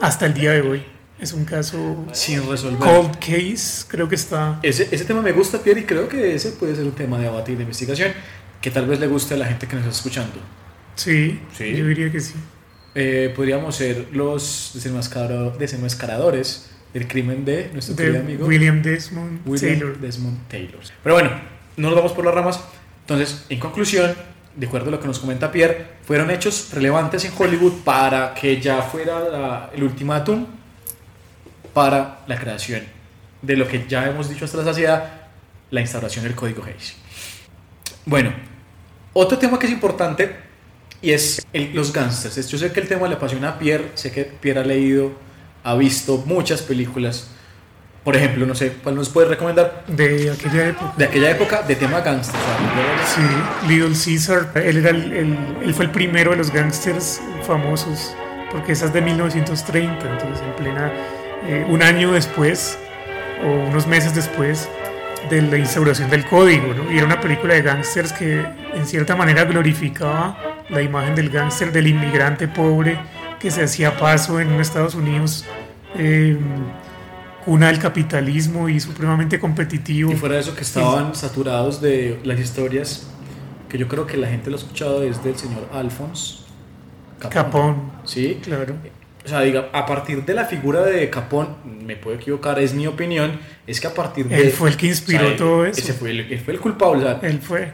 hasta 0.00 0.26
el 0.26 0.34
día 0.34 0.52
de 0.52 0.60
hoy. 0.62 0.84
Es 1.18 1.32
un 1.32 1.44
caso 1.44 2.04
Sin 2.12 2.48
resolver. 2.50 2.78
cold 2.80 3.16
case, 3.18 3.84
creo 3.88 4.08
que 4.08 4.14
está. 4.16 4.58
Ese, 4.62 4.88
ese 4.90 5.04
tema 5.04 5.22
me 5.22 5.32
gusta, 5.32 5.58
Pierre, 5.58 5.80
y 5.80 5.84
creo 5.84 6.08
que 6.08 6.34
ese 6.34 6.50
puede 6.52 6.74
ser 6.74 6.84
un 6.84 6.92
tema 6.92 7.18
de 7.18 7.24
debate 7.24 7.52
y 7.52 7.56
de 7.56 7.62
investigación 7.62 8.12
que 8.60 8.70
tal 8.70 8.86
vez 8.86 8.98
le 9.00 9.06
guste 9.06 9.34
a 9.34 9.36
la 9.36 9.46
gente 9.46 9.66
que 9.66 9.76
nos 9.76 9.84
está 9.84 9.96
escuchando. 9.96 10.34
Sí, 10.96 11.40
Sí. 11.56 11.74
yo 11.76 11.86
diría 11.86 12.10
que 12.10 12.20
sí. 12.20 12.34
Eh, 12.94 13.32
podríamos 13.34 13.76
ser 13.76 14.08
los 14.12 14.72
desenmascaro- 14.74 15.56
desenmascaradores 15.56 16.70
del 16.94 17.06
crimen 17.08 17.44
de 17.44 17.68
nuestro 17.72 17.94
De 17.96 18.04
querido 18.04 18.20
amigo 18.22 18.46
William 18.46 18.80
Desmond 18.82 19.40
William 19.46 19.78
Taylor. 19.78 19.98
Desmond 19.98 20.48
Taylor. 20.48 20.80
Pero 21.02 21.14
bueno, 21.16 21.30
no 21.76 21.88
nos 21.88 21.96
vamos 21.96 22.12
por 22.12 22.24
las 22.24 22.34
ramas. 22.34 22.60
Entonces, 23.00 23.44
en 23.50 23.58
conclusión, 23.60 24.14
de 24.56 24.66
acuerdo 24.66 24.88
a 24.88 24.92
lo 24.92 25.00
que 25.00 25.06
nos 25.08 25.18
comenta 25.18 25.50
Pierre, 25.52 25.86
fueron 26.06 26.30
hechos 26.30 26.70
relevantes 26.72 27.24
en 27.24 27.32
Hollywood 27.36 27.82
para 27.84 28.32
que 28.32 28.60
ya 28.60 28.80
fuera 28.82 29.20
la- 29.28 29.70
el 29.74 29.82
ultimátum 29.82 30.46
para 31.72 32.20
la 32.28 32.38
creación 32.38 32.82
de 33.42 33.56
lo 33.56 33.66
que 33.66 33.84
ya 33.88 34.08
hemos 34.08 34.28
dicho 34.30 34.44
hasta 34.44 34.58
la 34.58 34.64
saciedad, 34.64 35.12
la 35.70 35.80
instauración 35.80 36.24
del 36.24 36.34
código 36.34 36.62
Hayes. 36.64 36.94
Bueno, 38.06 38.32
otro 39.12 39.36
tema 39.38 39.58
que 39.58 39.66
es 39.66 39.72
importante 39.72 40.36
y 41.02 41.10
es 41.10 41.44
el- 41.52 41.74
los 41.74 41.92
gángsters. 41.92 42.48
Yo 42.48 42.56
sé 42.58 42.70
que 42.72 42.80
el 42.80 42.88
tema 42.88 43.08
le 43.08 43.16
apasiona 43.16 43.48
a 43.50 43.58
Pierre, 43.58 43.90
sé 43.94 44.12
que 44.12 44.24
Pierre 44.24 44.60
ha 44.60 44.64
leído, 44.64 45.12
ha 45.64 45.74
visto 45.74 46.22
muchas 46.26 46.62
películas. 46.62 47.30
Por 48.04 48.14
ejemplo, 48.16 48.44
no 48.44 48.54
sé, 48.54 48.70
¿cuál 48.82 48.96
nos 48.96 49.08
puede 49.08 49.28
recomendar 49.28 49.82
De 49.86 50.30
aquella 50.30 50.68
época. 50.68 50.92
de 50.96 51.04
aquella 51.06 51.30
época 51.30 51.62
de 51.62 51.74
tema 51.74 52.00
yo- 52.02 52.30
Sí, 53.06 53.66
Little 53.66 53.94
Caesar, 54.04 54.50
él, 54.56 54.76
era 54.76 54.90
el, 54.90 55.10
el- 55.12 55.38
él 55.64 55.74
fue 55.74 55.86
el 55.86 55.90
primero 55.90 56.32
de 56.32 56.36
los 56.36 56.50
gángsters 56.50 57.20
famosos, 57.46 58.14
porque 58.52 58.72
esa 58.72 58.86
es 58.86 58.92
de 58.92 59.00
1930, 59.00 60.06
entonces 60.06 60.44
en 60.46 60.52
plena, 60.62 60.92
eh, 61.48 61.64
un 61.66 61.82
año 61.82 62.12
después, 62.12 62.78
o 63.42 63.48
unos 63.70 63.86
meses 63.86 64.14
después 64.14 64.68
de 65.30 65.40
la 65.40 65.56
instauración 65.56 66.10
del 66.10 66.26
código, 66.26 66.74
¿no? 66.74 66.92
y 66.92 66.98
era 66.98 67.06
una 67.06 67.20
película 67.22 67.54
de 67.54 67.62
gángsters 67.62 68.12
que 68.12 68.44
en 68.74 68.86
cierta 68.86 69.16
manera 69.16 69.44
glorificaba 69.44 70.36
la 70.68 70.82
imagen 70.82 71.14
del 71.14 71.30
gángster, 71.30 71.72
del 71.72 71.86
inmigrante 71.86 72.48
pobre 72.48 72.98
que 73.40 73.50
se 73.50 73.62
hacía 73.64 73.96
paso 73.96 74.40
en 74.40 74.52
Estados 74.60 74.94
Unidos. 74.94 75.44
eh, 75.96 76.36
cuna 77.44 77.66
del 77.68 77.78
capitalismo 77.78 78.68
y 78.70 78.80
supremamente 78.80 79.38
competitivo. 79.38 80.10
Y 80.10 80.16
fuera 80.16 80.36
de 80.36 80.40
eso 80.40 80.54
que 80.56 80.62
estaban 80.62 81.14
saturados 81.14 81.80
de 81.80 82.18
las 82.24 82.40
historias 82.40 83.06
que 83.68 83.76
yo 83.76 83.86
creo 83.86 84.06
que 84.06 84.16
la 84.16 84.28
gente 84.28 84.48
lo 84.50 84.56
ha 84.56 84.58
escuchado 84.60 85.00
desde 85.00 85.28
el 85.30 85.36
señor 85.36 85.68
Alphonse 85.72 86.38
Capón, 87.28 87.92
Sí, 88.04 88.38
claro. 88.42 88.74
O 89.24 89.28
sea, 89.28 89.40
diga, 89.40 89.68
a 89.72 89.86
partir 89.86 90.24
de 90.24 90.34
la 90.34 90.44
figura 90.44 90.82
de 90.82 91.08
Capón, 91.10 91.56
me 91.84 91.96
puedo 91.96 92.16
equivocar, 92.16 92.58
es 92.58 92.74
mi 92.74 92.86
opinión, 92.86 93.38
es 93.66 93.80
que 93.80 93.86
a 93.86 93.94
partir 93.94 94.26
de... 94.28 94.36
Él 94.40 94.50
fue 94.50 94.68
el 94.70 94.76
que 94.76 94.86
inspiró 94.88 95.24
o 95.24 95.28
sea, 95.28 95.36
todo 95.36 95.64
eso. 95.66 95.80
Ese 95.80 95.92
fue 95.94 96.10
el, 96.10 96.20
él 96.20 96.40
fue 96.40 96.54
el 96.54 96.60
culpable. 96.60 97.04
o 97.04 97.20
sea, 97.20 97.28
Él 97.28 97.40
fue. 97.40 97.72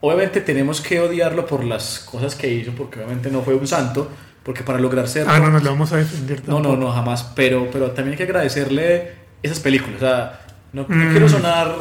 obviamente 0.00 0.40
tenemos 0.40 0.80
que 0.80 1.00
odiarlo 1.00 1.46
por 1.46 1.64
las 1.64 1.98
cosas 2.00 2.34
que 2.36 2.48
hizo, 2.52 2.72
porque 2.72 2.98
obviamente 3.00 3.30
no 3.30 3.42
fue 3.42 3.54
un 3.54 3.66
santo, 3.66 4.08
porque 4.46 4.62
para 4.62 4.78
lograr 4.78 5.08
ser... 5.08 5.26
Ah, 5.28 5.40
no 5.40 5.50
nos 5.50 5.64
lo 5.64 5.70
vamos 5.70 5.90
a 5.92 5.96
defender. 5.96 6.40
No, 6.46 6.60
no, 6.60 6.68
tampoco. 6.70 6.76
no, 6.86 6.92
jamás. 6.92 7.24
Pero, 7.34 7.68
pero 7.72 7.90
también 7.90 8.12
hay 8.12 8.16
que 8.16 8.22
agradecerle 8.22 9.10
esas 9.42 9.58
películas. 9.58 9.96
O 9.96 9.98
sea, 9.98 10.40
no, 10.72 10.86
no 10.88 10.94
Mm. 10.94 11.10
quiero 11.10 11.28
sonar 11.28 11.74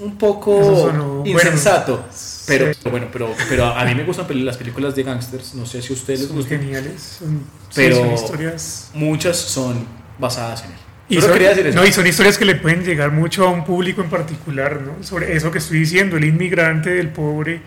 un 0.00 0.18
poco 0.18 1.22
insensato. 1.24 2.04
pero, 2.48 2.74
sí. 2.74 2.80
bueno, 2.90 3.06
pero, 3.12 3.32
pero 3.48 3.66
a 3.66 3.84
mí 3.84 3.94
me 3.94 4.02
gustan 4.02 4.26
las 4.44 4.56
películas 4.56 4.96
de 4.96 5.04
gangsters. 5.04 5.54
No 5.54 5.64
sé 5.66 5.80
si 5.82 5.92
a 5.92 5.96
ustedes 5.96 6.22
les 6.22 6.32
gustan. 6.32 6.58
geniales. 6.58 7.18
Son, 7.20 7.44
Pero- 7.76 7.96
son 7.96 8.12
historias. 8.12 8.90
Muchas 8.92 9.36
son 9.36 9.86
basadas 10.18 10.64
en 10.64 10.72
él. 10.72 10.76
Y 11.10 11.20
son, 11.20 11.32
quería 11.32 11.50
decir 11.50 11.66
eso. 11.68 11.78
no, 11.78 11.86
y 11.86 11.92
son 11.92 12.06
historias 12.08 12.38
que 12.38 12.44
le 12.44 12.56
pueden 12.56 12.82
llegar 12.84 13.12
mucho 13.12 13.46
a 13.46 13.50
un 13.50 13.64
público 13.64 14.02
en 14.02 14.10
particular, 14.10 14.80
¿no? 14.80 15.02
Sobre 15.04 15.36
eso 15.36 15.50
que 15.52 15.58
estoy 15.58 15.78
diciendo, 15.80 16.16
el 16.16 16.24
inmigrante, 16.24 16.98
el 16.98 17.08
pobre, 17.10 17.62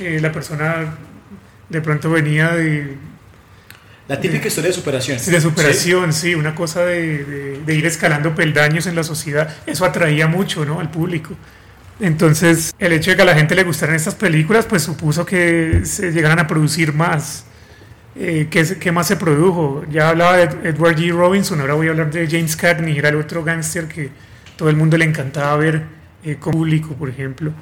eh, 0.00 0.18
la 0.20 0.32
persona 0.32 0.96
de 1.68 1.80
pronto 1.80 2.10
venía 2.10 2.50
de, 2.54 2.96
La 4.08 4.20
típica 4.20 4.48
historia 4.48 4.68
de 4.68 4.74
superación. 4.74 5.18
de 5.18 5.40
superación, 5.40 6.12
sí, 6.12 6.34
una 6.34 6.54
cosa 6.54 6.84
de, 6.84 7.24
de- 7.24 7.60
de 7.64 7.74
ir 7.74 7.86
escalando 7.86 8.34
peldaños 8.34 8.86
en 8.86 8.94
la 8.94 9.02
sociedad. 9.02 9.48
Eso 9.66 9.84
atraía 9.86 10.26
mucho, 10.26 10.64
¿no? 10.66 10.80
Al 10.80 10.90
público. 10.90 11.34
Entonces, 12.00 12.74
el 12.78 12.92
hecho 12.92 13.10
de 13.12 13.16
que 13.16 13.22
a 13.22 13.24
la 13.24 13.34
gente 13.34 13.54
le 13.54 13.62
gustaran 13.64 13.94
estas 13.94 14.14
películas, 14.14 14.66
pues 14.66 14.82
supuso 14.82 15.24
que 15.24 15.82
se 15.84 16.10
llegaran 16.12 16.38
a 16.38 16.46
producir 16.46 16.92
más. 16.92 17.44
Eh, 18.16 18.48
¿qué, 18.50 18.64
qué 18.78 18.92
más 18.92 19.06
se 19.08 19.16
produjo? 19.16 19.84
Ya 19.90 20.10
hablaba 20.10 20.36
de 20.36 20.68
Edward 20.68 20.96
G. 20.96 21.10
Robinson, 21.12 21.60
ahora 21.60 21.74
voy 21.74 21.86
a 21.86 21.90
hablar 21.90 22.10
de 22.10 22.26
James 22.28 22.56
Cagney, 22.56 22.98
era 22.98 23.08
el 23.08 23.16
otro 23.16 23.42
gángster 23.42 23.88
que 23.88 24.10
todo 24.56 24.68
el 24.68 24.76
mundo 24.76 24.96
le 24.98 25.04
encantaba 25.04 25.56
ver 25.56 25.82
eh, 26.24 26.36
con 26.38 26.52
público, 26.52 26.94
por 26.94 27.08
ejemplo. 27.08 27.52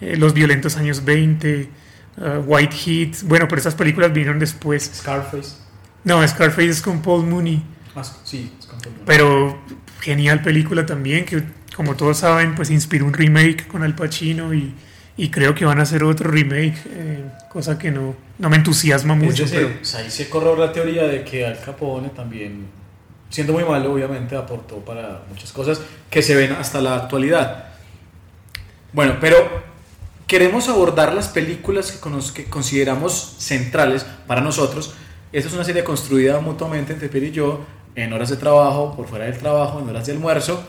Eh, 0.00 0.16
Los 0.16 0.34
violentos 0.34 0.76
años 0.76 1.04
20, 1.04 1.68
uh, 2.16 2.22
White 2.46 2.74
Heat, 2.76 3.22
bueno, 3.28 3.46
pero 3.48 3.60
esas 3.60 3.74
películas 3.74 4.12
vinieron 4.12 4.38
después. 4.38 4.90
Scarface. 4.94 5.63
No, 6.04 6.26
Scarface 6.26 6.68
es 6.68 6.82
con 6.82 7.00
Paul 7.02 7.26
Mooney, 7.26 7.62
Más, 7.94 8.20
sí, 8.24 8.52
es 8.58 8.66
con 8.66 8.78
el 8.80 8.88
mundo. 8.90 9.02
pero 9.06 9.58
genial 10.00 10.42
película 10.42 10.84
también, 10.84 11.24
que 11.24 11.42
como 11.74 11.96
todos 11.96 12.18
saben, 12.18 12.54
pues 12.54 12.70
inspiró 12.70 13.06
un 13.06 13.14
remake 13.14 13.66
con 13.66 13.82
Al 13.82 13.94
Pacino 13.94 14.52
y, 14.54 14.74
y 15.16 15.30
creo 15.30 15.54
que 15.54 15.64
van 15.64 15.78
a 15.80 15.82
hacer 15.82 16.04
otro 16.04 16.30
remake, 16.30 16.76
eh, 16.86 17.24
cosa 17.50 17.78
que 17.78 17.90
no, 17.90 18.14
no 18.38 18.50
me 18.50 18.56
entusiasma 18.56 19.14
mucho. 19.14 19.44
Decir, 19.44 19.66
pero- 19.68 19.80
o 19.80 19.84
sea, 19.84 20.00
ahí 20.00 20.10
se 20.10 20.28
corrió 20.28 20.56
la 20.56 20.72
teoría 20.72 21.04
de 21.04 21.24
que 21.24 21.46
Al 21.46 21.58
Capone 21.60 22.10
también, 22.10 22.66
siendo 23.30 23.52
muy 23.54 23.64
malo, 23.64 23.92
obviamente 23.92 24.36
aportó 24.36 24.76
para 24.84 25.22
muchas 25.30 25.52
cosas 25.52 25.80
que 26.10 26.22
se 26.22 26.36
ven 26.36 26.52
hasta 26.52 26.80
la 26.80 26.96
actualidad. 26.96 27.64
Bueno, 28.92 29.16
pero 29.20 29.36
queremos 30.26 30.68
abordar 30.68 31.12
las 31.14 31.28
películas 31.28 31.90
que, 31.90 31.98
que 32.44 32.50
consideramos 32.50 33.36
centrales 33.38 34.04
para 34.26 34.40
nosotros. 34.40 34.94
Esta 35.34 35.48
es 35.48 35.54
una 35.56 35.64
serie 35.64 35.82
construida 35.82 36.38
mutuamente 36.38 36.92
entre 36.92 37.08
Pierre 37.08 37.26
y 37.26 37.32
yo 37.32 37.64
en 37.96 38.12
horas 38.12 38.30
de 38.30 38.36
trabajo, 38.36 38.94
por 38.94 39.08
fuera 39.08 39.24
del 39.24 39.36
trabajo, 39.36 39.80
en 39.80 39.88
horas 39.88 40.06
de 40.06 40.12
almuerzo. 40.12 40.62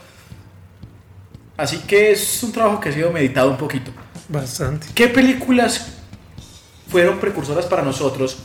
Así 1.56 1.78
que 1.86 2.10
es 2.10 2.42
un 2.42 2.50
trabajo 2.50 2.80
que 2.80 2.88
ha 2.88 2.92
sido 2.92 3.12
meditado 3.12 3.48
un 3.48 3.58
poquito. 3.58 3.92
Bastante. 4.28 4.88
¿Qué 4.92 5.06
películas 5.06 5.92
fueron 6.88 7.18
precursoras 7.18 7.66
para 7.66 7.82
nosotros 7.82 8.38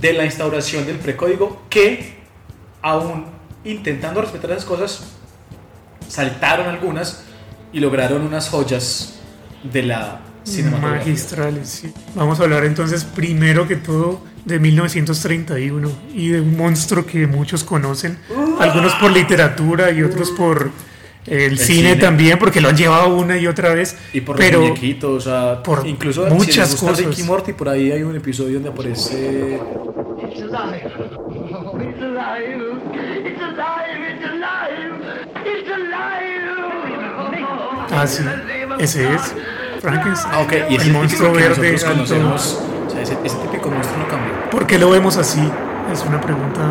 de 0.00 0.14
la 0.14 0.24
instauración 0.24 0.84
del 0.84 0.98
precódigo 0.98 1.62
que, 1.70 2.24
aún 2.82 3.26
intentando 3.62 4.20
respetar 4.20 4.50
esas 4.50 4.64
cosas, 4.64 5.04
saltaron 6.08 6.66
algunas 6.66 7.22
y 7.72 7.78
lograron 7.78 8.22
unas 8.22 8.48
joyas 8.48 9.20
de 9.62 9.84
la 9.84 10.22
cinematografía? 10.42 10.98
Magistrales, 10.98 11.68
sí. 11.68 11.94
Vamos 12.16 12.40
a 12.40 12.42
hablar 12.42 12.64
entonces 12.64 13.04
primero 13.04 13.68
que 13.68 13.76
todo 13.76 14.26
de 14.44 14.58
1931 14.58 15.90
y 16.14 16.28
de 16.28 16.40
un 16.40 16.56
monstruo 16.56 17.04
que 17.04 17.26
muchos 17.26 17.64
conocen, 17.64 18.18
algunos 18.60 18.94
por 18.94 19.10
literatura 19.12 19.90
y 19.90 20.02
otros 20.02 20.30
por 20.30 20.70
el, 21.26 21.40
El 21.52 21.58
cine, 21.58 21.90
cine. 21.90 21.96
también, 21.96 22.38
porque 22.38 22.60
lo 22.60 22.68
han 22.70 22.76
llevado 22.76 23.14
una 23.14 23.36
y 23.36 23.46
otra 23.46 23.74
vez. 23.74 23.96
Y 24.14 24.20
por 24.22 24.36
pero 24.36 24.60
los 24.60 24.68
muñequitos, 24.70 25.26
o 25.26 25.30
sea, 25.30 25.62
por 25.62 25.86
incluso 25.86 26.26
muchas 26.28 26.70
si 26.70 26.76
cosas. 26.78 27.04
Ricky 27.04 27.22
Morty, 27.24 27.52
por 27.52 27.68
ahí 27.68 27.92
hay 27.92 28.02
un 28.02 28.16
episodio 28.16 28.54
donde 28.54 28.70
aparece 28.70 29.58
It's 30.20 30.40
alive. 30.42 30.90
Oh, 31.50 31.78
it's 31.80 32.02
alive. 32.02 32.78
It's 33.26 33.42
alive. 33.42 34.10
It's 34.10 34.24
alive. 34.24 34.92
It's 35.44 35.70
alive. 35.70 36.48
Ah, 37.90 38.06
sí, 38.06 38.22
ese 38.78 39.14
es 39.14 39.34
Frankenstein. 39.80 40.34
Ah, 40.34 40.40
ok, 40.40 40.52
y 40.70 40.76
el 40.76 40.92
monstruo 40.92 41.32
verde 41.32 41.72
nosotros 41.72 41.84
alto. 41.84 41.94
conocemos, 41.94 42.62
o 42.62 42.77
sea, 43.06 43.16
ese, 43.16 43.26
ese 43.26 43.36
típico 43.38 43.70
monstruo 43.70 43.98
no 43.98 44.08
cambió. 44.08 44.50
¿Por 44.50 44.66
qué 44.66 44.78
lo 44.78 44.90
vemos 44.90 45.16
así? 45.16 45.40
Es 45.92 46.04
una 46.04 46.20
pregunta 46.20 46.62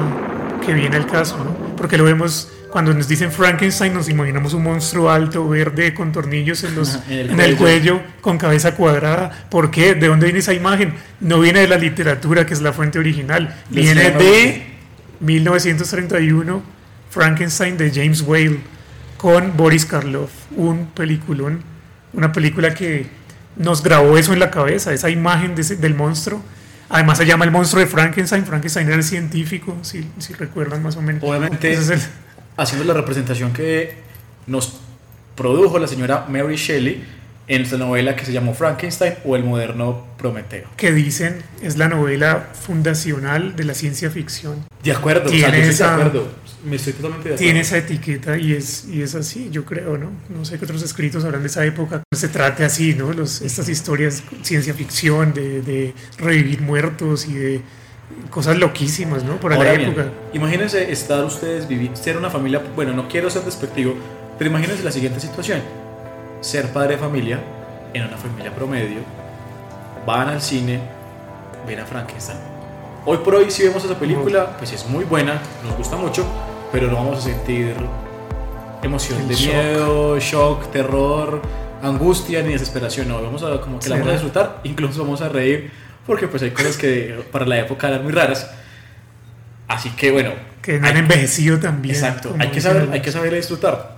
que 0.65 0.73
viene 0.73 0.97
al 0.97 1.07
caso, 1.07 1.37
¿no? 1.37 1.75
Porque 1.75 1.97
lo 1.97 2.03
vemos 2.03 2.51
cuando 2.69 2.93
nos 2.93 3.07
dicen 3.07 3.31
Frankenstein, 3.31 3.93
nos 3.93 4.09
imaginamos 4.09 4.53
un 4.53 4.63
monstruo 4.63 5.09
alto, 5.09 5.47
verde, 5.47 5.93
con 5.93 6.11
tornillos 6.11 6.63
en, 6.63 6.75
los, 6.75 6.99
en 7.09 7.19
el 7.19 7.29
en 7.31 7.39
el 7.39 7.55
cuello. 7.55 8.01
con 8.21 8.37
cabeza 8.37 8.75
cuadrada. 8.75 9.47
¿Por 9.49 9.71
qué? 9.71 9.95
¿De 9.95 10.07
dónde 10.07 10.25
viene 10.25 10.39
esa 10.39 10.53
imagen? 10.53 10.93
No 11.19 11.39
viene 11.39 11.61
de 11.61 11.67
la 11.67 11.77
literatura, 11.77 12.45
que 12.45 12.53
es 12.53 12.61
la 12.61 12.73
fuente 12.73 12.99
original. 12.99 13.55
Viene 13.69 14.11
de 14.11 14.67
1931, 15.21 16.61
Frankenstein 17.09 17.77
de 17.77 17.91
James 17.91 18.21
Whale, 18.21 18.59
con 19.17 19.55
Boris 19.55 19.85
Karloff. 19.85 20.31
Un 20.55 20.87
peliculón, 20.87 21.63
una 22.13 22.31
película 22.31 22.73
que 22.73 23.07
nos 23.57 23.83
grabó 23.83 24.17
eso 24.17 24.33
en 24.33 24.39
la 24.39 24.51
cabeza, 24.51 24.93
esa 24.93 25.09
imagen 25.09 25.55
de 25.55 25.61
ese- 25.61 25.75
del 25.75 25.93
monstruo. 25.95 26.41
Además 26.89 27.17
se 27.17 27.25
llama 27.25 27.43
el 27.45 27.51
monstruo 27.51 27.81
de 27.81 27.87
Frankenstein. 27.87 28.45
Frankenstein 28.45 28.87
era 28.87 28.95
el 28.95 29.03
científico, 29.03 29.75
si, 29.81 30.07
si 30.19 30.33
recuerdan 30.33 30.81
más 30.83 30.95
o 30.95 31.01
menos. 31.01 31.21
Obviamente, 31.23 31.71
Ese 31.73 31.81
es 31.81 31.89
el- 32.03 32.09
haciendo 32.55 32.85
la 32.85 32.93
representación 32.93 33.51
que 33.51 33.95
nos 34.47 34.79
produjo 35.35 35.77
la 35.79 35.87
señora 35.87 36.25
Mary 36.29 36.55
Shelley 36.55 37.03
en 37.49 37.61
esta 37.61 37.77
novela 37.77 38.15
que 38.15 38.25
se 38.25 38.31
llamó 38.33 38.53
Frankenstein 38.53 39.13
o 39.25 39.35
el 39.35 39.43
moderno 39.43 40.05
Prometeo. 40.17 40.67
que 40.77 40.91
dicen 40.91 41.43
es 41.61 41.77
la 41.77 41.87
novela 41.87 42.47
fundacional 42.59 43.55
de 43.55 43.63
la 43.65 43.73
ciencia 43.73 44.09
ficción. 44.09 44.65
De 44.83 44.91
acuerdo, 44.91 45.25
o 45.25 45.29
sea, 45.29 45.37
Tiene 45.51 45.57
yo 45.65 45.69
estoy 45.71 45.73
esa- 45.85 45.95
de 45.97 46.03
acuerdo. 46.03 46.27
Me 46.65 46.75
estoy 46.75 46.93
totalmente 46.93 47.29
de 47.29 47.35
acuerdo. 47.35 47.45
Tiene 47.45 47.59
esa 47.61 47.77
etiqueta 47.77 48.37
y 48.37 48.53
es, 48.53 48.87
y 48.91 49.01
es 49.01 49.13
así, 49.15 49.49
yo 49.51 49.63
creo, 49.63 49.97
¿no? 49.97 50.09
No 50.29 50.43
sé 50.43 50.57
qué 50.57 50.65
otros 50.65 50.81
escritos 50.81 51.23
habrán 51.23 51.41
de 51.41 51.47
esa 51.47 51.63
época. 51.65 52.01
Se 52.15 52.27
trate 52.29 52.63
así, 52.65 52.93
¿no? 52.95 53.13
Los, 53.13 53.41
estas 53.41 53.69
historias, 53.69 54.23
ciencia 54.41 54.73
ficción, 54.73 55.33
de, 55.33 55.61
de 55.61 55.93
revivir 56.17 56.61
muertos 56.61 57.27
y 57.27 57.33
de 57.33 57.61
cosas 58.31 58.57
loquísimas, 58.57 59.23
¿no? 59.23 59.39
Por 59.39 59.53
Ahora 59.53 59.71
la 59.71 59.77
bien, 59.77 59.91
época. 59.91 60.09
imagínense 60.33 60.91
estar 60.91 61.23
ustedes, 61.23 61.67
vivir, 61.67 61.91
ser 61.95 62.17
una 62.17 62.29
familia, 62.29 62.61
bueno, 62.75 62.93
no 62.93 63.07
quiero 63.07 63.29
ser 63.29 63.43
despectivo, 63.43 63.95
pero 64.37 64.49
imagínense 64.49 64.83
la 64.83 64.91
siguiente 64.91 65.19
situación. 65.19 65.61
Ser 66.41 66.71
padre 66.73 66.95
de 66.95 66.97
familia 66.99 67.39
en 67.93 68.03
una 68.03 68.17
familia 68.17 68.53
promedio, 68.55 68.99
van 70.05 70.29
al 70.29 70.41
cine, 70.41 70.79
ven 71.67 71.79
a 71.79 71.85
Frankenstein. 71.85 72.39
Hoy 73.05 73.17
por 73.19 73.35
hoy 73.35 73.49
si 73.51 73.63
vemos 73.63 73.83
esa 73.85 73.97
película, 73.97 74.57
pues 74.57 74.71
es 74.73 74.85
muy 74.87 75.03
buena, 75.05 75.41
nos 75.63 75.77
gusta 75.77 75.95
mucho, 75.95 76.25
pero 76.71 76.87
no 76.87 76.95
vamos 76.95 77.19
a 77.19 77.21
sentir 77.21 77.73
emoción 78.83 79.21
El 79.21 79.27
de 79.29 79.35
shock. 79.35 79.53
miedo, 79.53 80.19
shock, 80.19 80.71
terror, 80.71 81.41
angustia 81.81 82.41
ni 82.41 82.53
desesperación, 82.53 83.07
no, 83.07 83.21
vamos 83.21 83.43
a 83.43 83.59
como 83.61 83.79
que 83.79 83.89
la 83.89 83.95
vamos 83.95 84.09
a 84.09 84.13
disfrutar, 84.13 84.61
incluso 84.63 85.01
vamos 85.03 85.21
a 85.21 85.29
reír, 85.29 85.71
porque 86.05 86.27
pues 86.27 86.43
hay 86.43 86.51
cosas 86.51 86.77
que 86.77 87.23
para 87.31 87.45
la 87.45 87.59
época 87.59 87.87
eran 87.87 88.03
muy 88.03 88.11
raras. 88.13 88.49
Así 89.67 89.89
que 89.91 90.11
bueno, 90.11 90.31
Que 90.61 90.79
no 90.79 90.85
hay- 90.85 90.91
han 90.93 90.97
envejecido 90.99 91.59
también. 91.59 91.93
Exacto, 91.95 92.33
hay 92.39 92.49
que 92.51 92.61
saber, 92.61 92.89
hay 92.91 93.01
que 93.01 93.11
saber 93.11 93.33
disfrutar. 93.33 93.97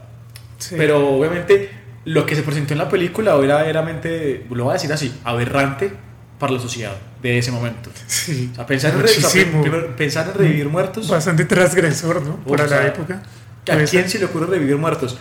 Sí. 0.58 0.76
Pero 0.78 1.10
obviamente 1.16 1.70
lo 2.06 2.26
que 2.26 2.36
se 2.36 2.42
presentó 2.44 2.74
en 2.74 2.80
la 2.80 2.90
película 2.90 3.36
era 3.44 3.62
veramente, 3.64 4.46
lo 4.50 4.64
voy 4.66 4.72
a 4.72 4.74
decir 4.74 4.92
así, 4.92 5.14
aberrante 5.24 5.92
para 6.40 6.54
la 6.54 6.60
sociedad 6.60 6.94
de 7.22 7.38
ese 7.38 7.52
momento. 7.52 7.90
Sí, 8.08 8.50
O 8.52 8.56
sea, 8.56 8.66
pensar, 8.66 8.94
en, 8.94 9.02
o 9.04 9.08
sea, 9.08 9.96
pensar 9.96 10.28
en 10.28 10.34
revivir 10.34 10.70
muertos, 10.70 11.08
Bastante 11.08 11.46
transgresor, 11.46 12.22
¿no? 12.22 12.38
Para 12.38 12.66
o 12.66 12.68
sea, 12.68 12.82
la 12.82 12.88
época. 12.88 13.22
¿a 13.70 13.86
quién 13.86 14.10
se 14.10 14.20
le 14.20 14.26
ocurre 14.26 14.48
revivir 14.48 14.78
muertos? 14.78 15.20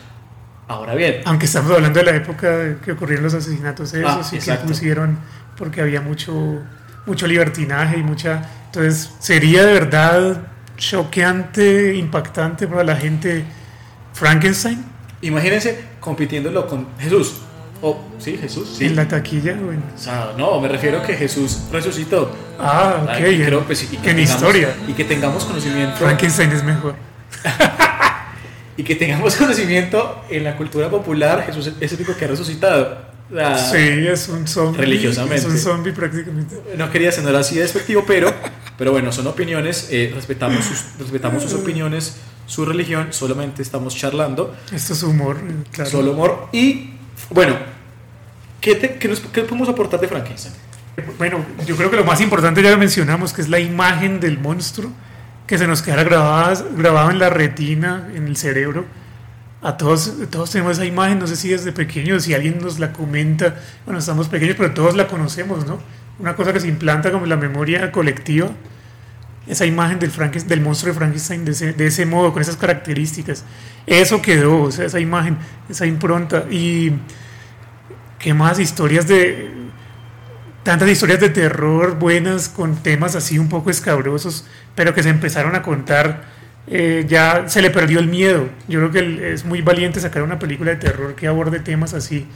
Ahora 0.68 0.94
bien, 0.94 1.22
Aunque 1.24 1.46
estamos 1.46 1.70
hablando 1.72 1.98
de 1.98 2.04
la 2.04 2.16
época 2.16 2.76
que 2.84 2.92
ocurrieron 2.92 3.24
los 3.24 3.34
asesinatos 3.34 3.94
esos 3.94 4.11
Ah, 4.11 4.22
y 4.26 4.30
que 4.30 4.37
exacto. 4.37 4.66
pusieron 4.66 5.18
porque 5.56 5.80
había 5.80 6.00
mucho 6.00 6.61
mucho 7.06 7.26
libertinaje 7.26 7.98
y 7.98 8.02
mucha 8.02 8.42
entonces 8.66 9.11
sería 9.18 9.64
de 9.64 9.72
verdad 9.72 10.42
choqueante, 10.76 11.94
impactante 11.96 12.66
para 12.68 12.84
la 12.84 12.96
gente 12.96 13.44
Frankenstein 14.12 14.84
imagínense 15.22 15.80
compitiéndolo 16.00 16.66
con 16.66 16.87
Jesús. 16.98 17.40
Oh, 17.80 17.96
sí, 18.18 18.36
Jesús, 18.36 18.74
sí. 18.76 18.86
en 18.86 18.96
la 18.96 19.06
taquilla, 19.06 19.54
bueno. 19.54 19.82
O 19.94 19.98
sea, 19.98 20.32
no, 20.36 20.60
me 20.60 20.68
refiero 20.68 20.98
a 20.98 21.02
que 21.02 21.14
Jesús 21.14 21.60
resucitó. 21.70 22.30
Ah, 22.58 23.02
ok. 23.04 23.28
Y 23.30 23.44
creo, 23.44 23.60
pues, 23.64 23.84
y 23.84 23.96
que 23.96 24.10
en 24.10 24.16
tengamos- 24.16 24.30
historia. 24.30 24.76
Y 24.88 24.92
que 24.92 25.04
tengamos 25.04 25.44
conocimiento. 25.44 25.96
Frankenstein 25.96 26.50
es 26.50 26.64
mejor. 26.64 26.96
y 28.76 28.82
que 28.82 28.94
tengamos 28.96 29.36
conocimiento 29.36 30.22
en 30.28 30.44
la 30.44 30.56
cultura 30.56 30.90
popular, 30.90 31.44
Jesús 31.46 31.72
es 31.80 31.92
el 31.92 31.98
único 31.98 32.16
que 32.16 32.24
ha 32.24 32.28
resucitado. 32.28 33.08
Sea, 33.32 33.58
sí, 33.58 33.76
es 33.76 34.28
un 34.28 34.48
zombie. 34.48 34.80
religiosamente. 34.80 35.36
Es 35.36 35.44
un 35.44 35.58
zombie 35.58 35.92
prácticamente. 35.92 36.56
No 36.76 36.90
quería 36.90 37.12
sonar 37.12 37.36
así 37.36 37.56
de 37.56 37.62
despectivo, 37.62 38.04
pero, 38.06 38.32
pero 38.78 38.90
bueno, 38.90 39.12
son 39.12 39.26
opiniones, 39.26 39.88
eh, 39.90 40.10
respetamos, 40.14 40.64
sus, 40.64 40.84
respetamos 40.98 41.42
sus 41.42 41.52
opiniones 41.52 42.16
su 42.48 42.64
religión, 42.64 43.08
solamente 43.10 43.60
estamos 43.60 43.94
charlando, 43.94 44.56
Esto 44.72 44.94
es 44.94 45.02
humor, 45.02 45.36
claro. 45.70 45.90
solo 45.90 46.12
humor. 46.12 46.48
Y 46.50 46.92
bueno, 47.31 47.57
¿qué, 48.61 48.78
qué 48.98 49.42
podemos 49.42 49.68
aportar 49.68 50.00
de 50.00 50.09
Frankenstein? 50.09 50.54
Bueno, 51.16 51.44
yo 51.66 51.76
creo 51.76 51.90
que 51.90 51.96
lo 51.96 52.04
más 52.04 52.20
importante 52.20 52.62
ya 52.62 52.70
lo 52.70 52.78
mencionamos, 52.78 53.33
que 53.33 53.40
es 53.40 53.48
la 53.48 53.61
imagen 53.61 54.18
del 54.18 54.38
monstruo, 54.38 54.90
que 55.46 55.57
se 55.57 55.66
nos 55.66 55.81
queda 55.81 56.02
grabada, 56.02 56.62
grabado 56.76 57.11
en 57.11 57.18
la 57.18 57.31
retina, 57.31 58.09
en 58.14 58.26
el 58.26 58.37
cerebro. 58.37 58.85
A 59.62 59.76
todos, 59.76 60.12
todos 60.31 60.50
tenemos 60.50 60.72
esa 60.76 60.85
imagen, 60.85 61.18
no 61.18 61.26
sé 61.26 61.37
si 61.37 61.48
desde 61.48 61.72
pequeños, 61.72 62.24
si 62.24 62.35
alguien 62.35 62.59
nos 62.61 62.78
la 62.78 62.92
comenta 62.92 63.57
cuando 63.85 63.98
estamos 63.98 64.28
pequeños, 64.28 64.57
pero 64.57 64.72
todos 64.72 64.94
la 64.96 65.07
conocemos, 65.07 65.66
¿no? 65.66 65.78
Una 66.18 66.35
cosa 66.37 66.52
que 66.52 66.61
se 66.61 66.68
implanta 66.68 67.11
como 67.12 67.26
la 67.26 67.37
memoria 67.37 67.90
colectiva, 67.92 68.48
esa 69.46 69.66
imagen 69.66 69.98
del, 69.98 70.12
Franken- 70.12 70.44
del 70.44 70.61
monstruo 70.61 70.92
de 70.92 70.98
Frankenstein 70.98 71.44
de 71.44 71.52
ese, 71.52 71.72
de 71.72 71.87
ese 71.87 72.07
modo, 72.07 72.33
con 72.33 72.42
esas 72.42 72.57
características. 72.57 73.44
Eso 73.88 74.20
quedó, 74.20 74.62
o 74.62 74.70
sea, 74.70 74.85
esa 74.87 75.01
imagen, 75.01 75.38
esa 75.68 75.87
impronta. 75.87 76.44
Y 76.51 76.92
qué 78.18 78.35
más 78.35 78.59
historias 78.59 79.09
de 79.09 79.51
tantas 80.62 80.90
historias 80.90 81.20
de 81.20 81.31
terror 81.31 81.98
buenas 81.98 82.51
con 82.51 82.77
temas 82.83 83.14
así 83.14 83.38
un 83.38 83.48
poco 83.48 83.70
escabrosos, 83.70 84.44
pero 84.74 84.92
que 84.92 85.03
se 85.03 85.09
empezaron 85.09 85.55
a 85.55 85.62
contar, 85.62 86.24
eh, 86.66 87.07
ya 87.09 87.48
se 87.48 87.62
le 87.62 87.70
perdió 87.70 87.98
el 88.01 88.09
miedo. 88.09 88.51
Yo 88.68 88.81
creo 88.81 88.90
que 88.90 89.33
es 89.33 89.46
muy 89.46 89.62
valiente 89.62 89.98
sacar 89.98 90.22
una 90.22 90.38
película 90.38 90.72
de 90.72 90.77
terror 90.77 91.14
que 91.14 91.27
aborde 91.27 91.61
temas 91.61 91.94
así, 91.94 92.27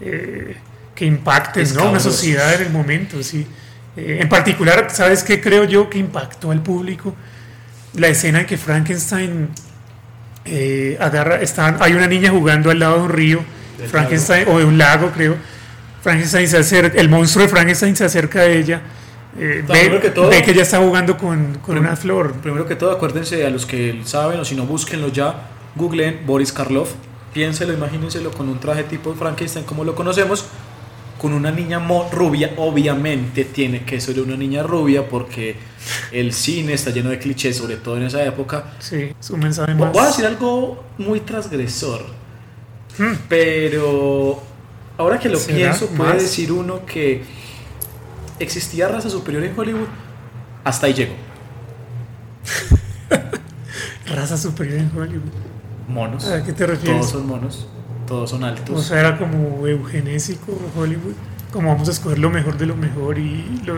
eh, 0.00 0.56
que 0.94 1.04
impacten 1.06 1.74
¿no? 1.74 1.90
una 1.90 1.98
sociedad 1.98 2.54
en 2.54 2.68
el 2.68 2.70
momento. 2.70 3.20
Sí. 3.24 3.48
Eh, 3.96 4.18
en 4.20 4.28
particular, 4.28 4.86
¿sabes 4.92 5.24
qué 5.24 5.40
creo 5.40 5.64
yo 5.64 5.90
que 5.90 5.98
impactó 5.98 6.52
al 6.52 6.62
público? 6.62 7.16
La 7.94 8.06
escena 8.06 8.42
en 8.42 8.46
que 8.46 8.58
Frankenstein 8.58 9.48
eh, 10.44 10.96
agarra, 11.00 11.40
está, 11.40 11.76
hay 11.80 11.92
una 11.94 12.06
niña 12.06 12.30
jugando 12.30 12.70
al 12.70 12.78
lado 12.78 12.96
de 12.98 13.02
un 13.02 13.08
río, 13.10 13.40
Del 13.78 13.88
Frankenstein, 13.88 14.48
o 14.48 14.58
de 14.58 14.64
un 14.64 14.78
lago, 14.78 15.10
creo. 15.10 15.36
Frankenstein 16.02 16.48
se 16.48 16.58
acerca, 16.58 16.98
el 17.00 17.08
monstruo 17.08 17.44
de 17.44 17.48
Frankenstein 17.48 17.94
se 17.96 18.04
acerca 18.04 18.40
a 18.40 18.46
ella, 18.46 18.82
eh, 19.38 19.62
ve, 19.66 19.80
primero 19.80 20.00
que 20.00 20.10
todo- 20.10 20.28
ve 20.28 20.42
que 20.42 20.50
ella 20.50 20.62
está 20.62 20.78
jugando 20.78 21.16
con, 21.16 21.54
con 21.54 21.74
Prim- 21.76 21.78
una 21.86 21.96
flor. 21.96 22.32
Primero 22.34 22.66
que 22.66 22.74
todo, 22.76 22.90
acuérdense 22.90 23.46
a 23.46 23.50
los 23.50 23.66
que 23.66 24.00
saben 24.04 24.40
o 24.40 24.44
si 24.44 24.54
no, 24.56 24.64
búsquenlo 24.66 25.08
ya. 25.08 25.48
Googleen 25.76 26.20
Boris 26.26 26.52
Karloff. 26.52 26.90
Piénselo, 27.32 27.72
imagínenselo 27.72 28.30
con 28.30 28.48
un 28.50 28.60
traje 28.60 28.82
tipo 28.82 29.14
Frankenstein 29.14 29.64
como 29.64 29.84
lo 29.84 29.94
conocemos. 29.94 30.46
Con 31.22 31.32
una 31.34 31.52
niña 31.52 31.78
mo- 31.78 32.10
rubia, 32.12 32.50
obviamente 32.56 33.44
tiene 33.44 33.84
que 33.84 34.00
ser 34.00 34.18
una 34.20 34.36
niña 34.36 34.64
rubia 34.64 35.08
porque 35.08 35.54
el 36.10 36.32
cine 36.32 36.72
está 36.72 36.90
lleno 36.90 37.10
de 37.10 37.18
clichés, 37.20 37.56
sobre 37.56 37.76
todo 37.76 37.96
en 37.96 38.02
esa 38.02 38.24
época. 38.24 38.72
Sí, 38.80 39.12
es 39.20 39.30
un 39.30 39.38
mensaje 39.38 39.72
Voy 39.74 39.86
más. 39.86 39.96
a 39.98 40.06
decir 40.08 40.26
algo 40.26 40.82
muy 40.98 41.20
transgresor, 41.20 42.04
Hmm. 42.98 43.14
pero 43.28 44.42
ahora 44.98 45.18
que 45.20 45.28
lo 45.28 45.38
¿Será 45.38 45.56
pienso, 45.56 45.86
puede 45.90 46.14
decir 46.14 46.50
uno 46.52 46.84
que 46.84 47.22
existía 48.40 48.88
raza 48.88 49.08
superior 49.08 49.44
en 49.44 49.56
Hollywood. 49.56 49.86
Hasta 50.64 50.86
ahí 50.88 50.94
llegó. 50.94 51.14
Raza 54.06 54.36
superior 54.36 54.78
en 54.80 54.90
Hollywood. 54.96 55.32
Monos. 55.88 56.26
¿A 56.26 56.42
qué 56.44 56.52
te 56.52 56.66
refieres? 56.66 57.00
Todos 57.00 57.12
son 57.12 57.26
monos, 57.26 57.66
todos 58.12 58.30
son 58.30 58.44
altos. 58.44 58.78
O 58.78 58.82
sea, 58.82 59.00
era 59.00 59.16
como 59.18 59.66
eugenésico 59.66 60.52
Hollywood. 60.76 61.14
Como 61.50 61.68
vamos 61.68 61.88
a 61.88 61.92
escoger 61.92 62.18
lo 62.18 62.28
mejor 62.30 62.58
de 62.58 62.66
lo 62.66 62.76
mejor 62.76 63.18
y 63.18 63.60
lo, 63.64 63.76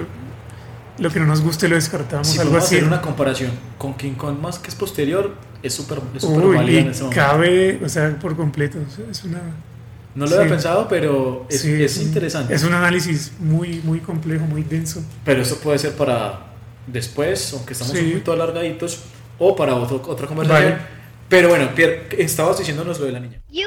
lo 0.98 1.10
que 1.10 1.20
no 1.20 1.26
nos 1.26 1.40
guste 1.40 1.68
lo 1.68 1.76
descartamos. 1.76 2.26
si 2.26 2.38
algo 2.40 2.56
así. 2.56 2.74
hacer 2.76 2.84
una 2.88 3.00
comparación 3.00 3.52
con 3.78 3.94
King 3.94 4.14
Kong 4.14 4.38
más 4.40 4.58
que 4.58 4.68
es 4.70 4.74
posterior, 4.74 5.34
es 5.62 5.72
súper 5.74 6.00
válida 6.00 6.80
en 6.80 6.88
ese 6.88 7.02
momento. 7.04 7.10
cabe, 7.10 7.80
o 7.84 7.88
sea, 7.88 8.16
por 8.18 8.36
completo. 8.36 8.78
o 8.86 8.90
sea, 8.90 9.04
es 9.10 9.22
una. 9.24 9.40
No 10.16 10.24
lo 10.26 10.30
sí. 10.30 10.34
había 10.36 10.48
pensado, 10.50 10.86
pero 10.88 11.46
es, 11.48 11.60
sí, 11.60 11.82
es 11.82 12.00
interesante. 12.00 12.54
Es 12.54 12.62
un 12.64 12.72
análisis 12.72 13.32
muy, 13.40 13.80
muy 13.84 14.00
complejo, 14.00 14.44
muy 14.46 14.62
denso. 14.62 15.02
Pero 15.24 15.42
esto 15.42 15.56
puede 15.56 15.78
ser 15.78 15.92
para 15.94 16.46
después, 16.86 17.52
aunque 17.54 17.72
estamos 17.72 17.92
Sí. 17.96 18.00
un 18.04 18.10
poquito 18.12 18.32
alargaditos, 18.32 19.00
o 19.38 19.54
para 19.56 19.74
otro- 19.74 20.02
otra 20.06 20.26
conversación. 20.26 20.72
Vale. 20.72 20.82
Pero 21.28 21.48
bueno, 21.48 21.68
Pierre, 21.74 22.06
estabas 22.18 22.58
diciéndonos 22.58 23.00
lo 23.00 23.06
de 23.06 23.12
la 23.12 23.18
niña. 23.18 23.40
You 23.50 23.66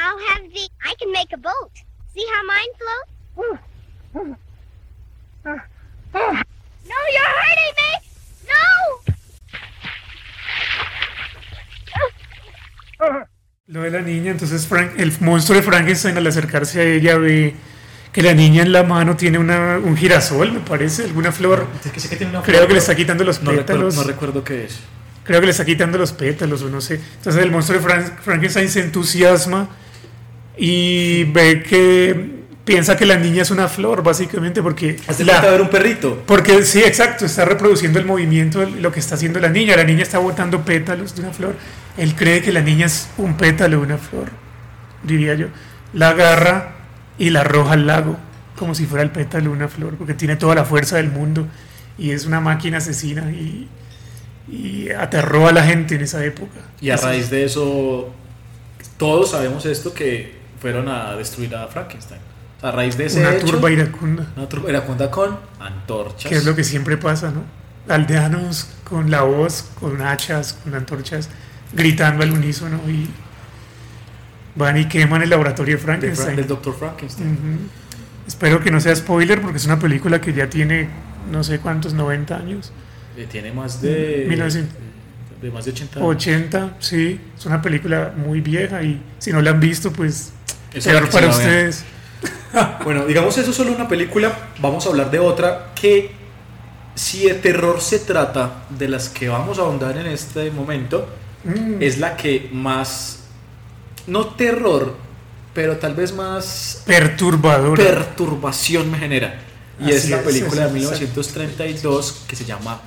I'll 0.00 0.18
have 0.30 0.44
the. 0.52 0.64
I 0.84 0.94
can 1.00 1.10
make 1.12 1.32
a 1.32 1.36
boat. 1.38 1.72
See 2.14 2.24
how 2.32 2.42
mine 2.46 2.72
floats? 2.78 3.12
No, 6.14 6.96
you're 7.14 7.34
hurting 7.42 7.74
me! 7.78 7.90
No! 8.48 8.64
Lo 13.66 13.82
de 13.82 13.90
la 13.90 14.00
niña, 14.00 14.30
entonces 14.30 14.66
Frank, 14.66 14.92
el 14.98 15.12
monstruo 15.20 15.56
de 15.58 15.62
Frankenstein 15.62 16.16
al 16.16 16.26
acercarse 16.26 16.80
a 16.80 16.84
ella 16.84 17.18
ve 17.18 17.54
que 18.12 18.22
la 18.22 18.32
niña 18.32 18.62
en 18.62 18.72
la 18.72 18.82
mano 18.82 19.16
tiene 19.16 19.38
una, 19.38 19.78
un 19.78 19.96
girasol, 19.96 20.52
me 20.52 20.60
parece, 20.60 21.04
alguna 21.04 21.30
flor. 21.32 21.66
Es 21.84 21.92
que 21.92 22.00
sé 22.00 22.08
que 22.08 22.16
tiene 22.16 22.32
una 22.32 22.42
Creo 22.42 22.62
que 22.62 22.74
le 22.74 22.80
flor, 22.80 22.90
está 22.90 22.96
quitando 22.96 23.24
los 23.24 23.42
no 23.42 23.50
recuerdo, 23.50 23.66
pétalos. 23.66 23.94
no 23.96 24.02
recuerdo 24.04 24.42
qué 24.44 24.64
es. 24.64 24.78
Creo 25.24 25.40
que 25.40 25.46
le 25.46 25.52
está 25.52 25.66
quitando 25.66 25.98
los 25.98 26.12
pétalos 26.12 26.62
o 26.62 26.70
no 26.70 26.80
sé. 26.80 26.94
Entonces 26.94 27.42
el 27.42 27.50
monstruo 27.50 27.78
de 27.78 27.84
Fran- 27.86 28.16
Frankenstein 28.18 28.70
se 28.70 28.80
entusiasma 28.80 29.68
y 30.58 31.24
ve 31.24 31.62
que 31.62 32.38
piensa 32.64 32.96
que 32.96 33.06
la 33.06 33.16
niña 33.16 33.42
es 33.42 33.50
una 33.50 33.68
flor, 33.68 34.02
básicamente, 34.02 34.62
porque 34.62 34.96
Hace 35.06 35.24
la- 35.24 35.34
falta 35.34 35.50
ver 35.52 35.60
un 35.62 35.70
perrito. 35.70 36.22
porque 36.26 36.62
sí, 36.64 36.80
exacto, 36.80 37.24
está 37.24 37.44
reproduciendo 37.44 37.98
el 37.98 38.04
movimiento 38.04 38.62
lo 38.64 38.92
que 38.92 39.00
está 39.00 39.14
haciendo 39.14 39.40
la 39.40 39.48
niña. 39.48 39.76
La 39.76 39.84
niña 39.84 40.02
está 40.02 40.18
botando 40.18 40.62
pétalos 40.62 41.14
de 41.14 41.22
una 41.22 41.30
flor. 41.32 41.54
Él 41.96 42.14
cree 42.14 42.42
que 42.42 42.52
la 42.52 42.60
niña 42.60 42.86
es 42.86 43.08
un 43.16 43.36
pétalo 43.36 43.78
de 43.78 43.82
una 43.84 43.98
flor, 43.98 44.28
diría 45.02 45.34
yo. 45.34 45.46
La 45.94 46.10
agarra 46.10 46.74
y 47.18 47.30
la 47.30 47.40
arroja 47.40 47.72
al 47.72 47.86
lago, 47.86 48.16
como 48.56 48.74
si 48.74 48.84
fuera 48.84 49.02
el 49.02 49.10
pétalo 49.10 49.44
de 49.44 49.50
una 49.56 49.68
flor, 49.68 49.94
porque 49.96 50.14
tiene 50.14 50.36
toda 50.36 50.54
la 50.54 50.64
fuerza 50.64 50.96
del 50.96 51.08
mundo 51.10 51.46
y 51.96 52.10
es 52.10 52.26
una 52.26 52.40
máquina 52.40 52.78
asesina 52.78 53.30
y, 53.32 53.66
y 54.50 54.90
aterró 54.90 55.48
a 55.48 55.52
la 55.52 55.64
gente 55.64 55.94
en 55.94 56.02
esa 56.02 56.22
época. 56.24 56.60
Y 56.80 56.90
a 56.90 56.94
Así- 56.96 57.04
raíz 57.06 57.30
de 57.30 57.44
eso, 57.44 58.12
todos 58.98 59.30
sabemos 59.30 59.64
esto 59.66 59.94
que 59.94 60.36
fueron 60.60 60.88
a 60.88 61.14
destruir 61.14 61.54
a 61.54 61.66
Frankenstein. 61.68 62.20
O 62.58 62.60
sea, 62.60 62.68
a 62.70 62.72
raíz 62.72 62.96
de 62.98 63.06
ese 63.06 63.20
una 63.20 63.34
hecho, 63.34 63.46
turba 63.46 63.70
iracunda, 63.70 64.26
una 64.36 64.48
turba 64.48 64.70
iracunda 64.70 65.10
con 65.10 65.38
antorchas. 65.60 66.28
que 66.28 66.36
es 66.36 66.44
lo 66.44 66.54
que 66.56 66.64
siempre 66.64 66.96
pasa, 66.96 67.30
¿no? 67.30 67.42
Aldeanos 67.92 68.68
con 68.84 69.10
la 69.10 69.22
voz, 69.22 69.70
con 69.78 70.02
hachas, 70.02 70.54
con 70.64 70.74
antorchas, 70.74 71.28
gritando 71.72 72.22
al 72.24 72.32
unísono 72.32 72.80
y 72.88 73.08
van 74.56 74.76
y 74.76 74.86
queman 74.88 75.22
el 75.22 75.30
laboratorio 75.30 75.76
de 75.76 75.78
de 75.80 75.84
Fra- 75.84 75.94
Frankenstein. 75.96 76.36
del 76.36 76.46
Dr. 76.48 76.74
Frankenstein. 76.76 77.28
Ujú. 77.32 77.68
Espero 78.26 78.60
que 78.60 78.70
no 78.70 78.80
sea 78.80 78.94
spoiler 78.94 79.40
porque 79.40 79.56
es 79.58 79.64
una 79.66 79.78
película 79.78 80.20
que 80.20 80.32
ya 80.32 80.50
tiene 80.50 80.88
no 81.30 81.44
sé 81.44 81.60
cuántos, 81.60 81.92
90 81.94 82.36
años, 82.36 82.72
Eh, 83.16 83.26
tiene 83.30 83.52
más 83.52 83.80
de, 83.82 84.24
1900. 84.28 84.76
de 85.42 85.50
más 85.50 85.64
de 85.64 85.70
80 85.72 85.98
años. 86.00 86.08
80, 86.10 86.76
sí, 86.80 87.20
es 87.36 87.46
una 87.46 87.60
película 87.62 88.12
muy 88.16 88.40
vieja 88.40 88.82
y 88.82 89.00
si 89.18 89.30
no 89.32 89.40
la 89.42 89.50
han 89.50 89.60
visto, 89.60 89.92
pues 89.92 90.14
Es 90.16 90.32
peor 90.72 91.10
para 91.10 91.28
ustedes. 91.28 91.84
Bueno, 92.82 93.04
digamos 93.04 93.36
eso 93.36 93.50
es 93.50 93.56
solo 93.56 93.72
una 93.72 93.86
película, 93.86 94.32
vamos 94.58 94.86
a 94.86 94.88
hablar 94.88 95.10
de 95.10 95.18
otra 95.18 95.72
que 95.78 96.10
si 96.94 97.28
de 97.28 97.34
terror 97.34 97.80
se 97.80 97.98
trata, 98.00 98.64
de 98.70 98.88
las 98.88 99.10
que 99.10 99.28
vamos 99.28 99.58
a 99.58 99.62
ahondar 99.62 99.98
en 99.98 100.06
este 100.06 100.50
momento, 100.50 101.06
Mm, 101.44 101.80
es 101.82 101.98
la 101.98 102.16
que 102.16 102.50
más, 102.52 103.20
no 104.06 104.26
terror, 104.28 104.94
pero 105.54 105.76
tal 105.76 105.94
vez 105.94 106.12
más 106.12 106.82
perturbadora. 106.84 107.82
perturbación 107.82 108.90
me 108.90 108.98
genera. 108.98 109.40
Y 109.80 109.92
es 109.92 110.10
la 110.10 110.18
es, 110.18 110.22
película 110.24 110.62
de 110.62 110.66
es, 110.66 110.72
1932 110.74 112.24
que 112.26 112.36
se 112.36 112.44
llama 112.44 112.80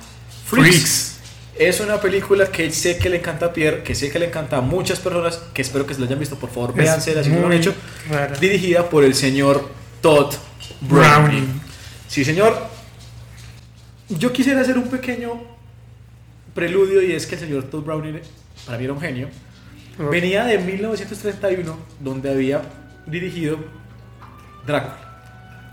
Freaks. 0.46 0.70
Freaks. 0.70 1.16
Es 1.58 1.80
una 1.80 2.00
película 2.00 2.46
que 2.46 2.70
sé 2.70 2.98
que 2.98 3.10
le 3.10 3.18
encanta 3.18 3.46
a 3.46 3.52
Pierre, 3.52 3.82
que 3.82 3.94
sé 3.94 4.10
que 4.10 4.18
le 4.18 4.26
encanta 4.26 4.56
a 4.56 4.60
muchas 4.62 4.98
personas, 5.00 5.42
que 5.52 5.60
espero 5.62 5.86
que 5.86 5.94
se 5.94 6.00
la 6.00 6.06
hayan 6.06 6.18
visto, 6.18 6.36
por 6.36 6.50
favor, 6.50 6.74
véanse, 6.74 7.22
si 7.22 7.30
no 7.30 7.40
lo 7.40 7.46
han 7.46 7.52
hecho. 7.52 7.74
rara. 8.10 8.36
Dirigida 8.38 8.88
por 8.88 9.04
el 9.04 9.14
señor 9.14 9.68
Todd 10.00 10.34
Browning. 10.80 11.30
Browning. 11.30 11.60
Sí, 12.08 12.24
señor. 12.24 12.56
Yo 14.08 14.32
quisiera 14.32 14.60
hacer 14.62 14.78
un 14.78 14.88
pequeño 14.88 15.42
preludio 16.54 17.02
y 17.02 17.12
es 17.12 17.26
que 17.26 17.34
el 17.34 17.40
señor 17.42 17.64
Todd 17.64 17.84
Browning, 17.84 18.20
para 18.66 18.78
mí 18.78 18.84
era 18.84 18.92
un 18.92 19.00
genio, 19.00 19.28
venía 20.10 20.44
de 20.44 20.58
1931, 20.58 21.76
donde 22.00 22.30
había 22.30 22.62
dirigido 23.06 23.58
Drácula. 24.66 24.98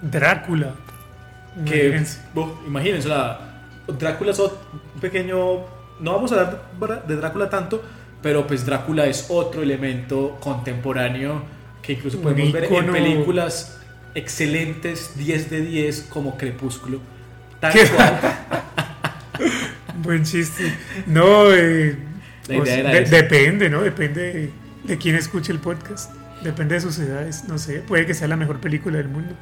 Drácula. 0.01 0.75
Que, 1.65 1.87
Imagínense. 1.87 2.19
uf, 2.35 2.49
imagínense, 2.67 3.07
sea, 3.07 3.39
Drácula 3.87 4.33
un 4.99 5.01
pequeño. 5.01 5.37
No 5.99 6.13
vamos 6.13 6.31
a 6.31 6.35
hablar 6.41 7.05
de 7.07 7.15
Drácula 7.15 7.49
tanto, 7.49 7.83
pero 8.21 8.45
pues 8.47 8.65
Drácula 8.65 9.05
es 9.07 9.27
otro 9.29 9.61
elemento 9.63 10.37
contemporáneo 10.39 11.41
que 11.81 11.93
incluso 11.93 12.19
podemos 12.21 12.51
ver 12.51 12.65
en 12.65 12.91
películas 12.91 13.79
excelentes, 14.15 15.11
10 15.17 15.49
de 15.49 15.61
10, 15.61 16.07
como 16.09 16.37
Crepúsculo. 16.37 16.99
Tal 17.59 17.73
cual. 17.95 18.19
Buen 20.03 20.23
chiste. 20.23 20.73
No, 21.07 21.51
eh, 21.51 21.97
pues, 22.47 22.65
de- 22.65 23.05
depende, 23.05 23.69
¿no? 23.69 23.81
Depende 23.81 24.33
de, 24.33 24.51
de 24.85 24.97
quién 24.97 25.15
escuche 25.15 25.51
el 25.51 25.59
podcast. 25.59 26.13
Depende 26.43 26.75
de 26.75 26.81
sus 26.81 26.97
edades. 26.99 27.43
No 27.47 27.57
sé, 27.57 27.79
puede 27.79 28.05
que 28.05 28.13
sea 28.13 28.27
la 28.29 28.37
mejor 28.37 28.59
película 28.59 28.97
del 28.97 29.09
mundo. 29.09 29.35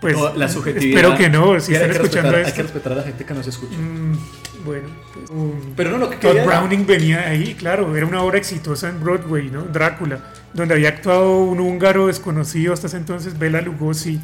Pues 0.00 0.16
No, 0.16 0.34
la 0.34 0.48
subjetividad. 0.48 0.98
espero 0.98 1.16
que 1.18 1.28
no, 1.28 1.60
si 1.60 1.74
están 1.74 1.90
escuchando 1.90 2.30
respetar- 2.32 2.36
Hay 2.38 2.42
que 2.44 2.48
esto. 2.50 2.62
respetar 2.62 2.92
a 2.92 2.96
la 2.96 3.02
gente 3.02 3.24
que 3.26 3.34
nos 3.34 3.46
escucha. 3.46 3.76
mm, 3.76 4.64
bueno, 4.64 4.88
pues, 5.12 5.30
um, 5.30 5.74
Pero 5.76 5.90
no, 5.90 5.98
lo 5.98 6.08
que 6.08 6.16
Todd 6.16 6.28
quería 6.30 6.44
era- 6.44 6.58
Browning 6.58 6.86
venía 6.86 7.28
ahí, 7.28 7.54
claro, 7.54 7.94
era 7.94 8.06
una 8.06 8.22
obra 8.22 8.38
exitosa 8.38 8.88
en 8.88 8.98
Broadway, 9.02 9.50
¿no? 9.50 9.62
Drácula, 9.64 10.20
donde 10.54 10.72
había 10.74 10.88
actuado 10.88 11.40
un 11.40 11.60
húngaro 11.60 12.06
desconocido 12.06 12.72
hasta 12.72 12.86
ese 12.86 12.96
entonces, 12.96 13.38
Bela 13.38 13.60
Lugosi, 13.60 14.18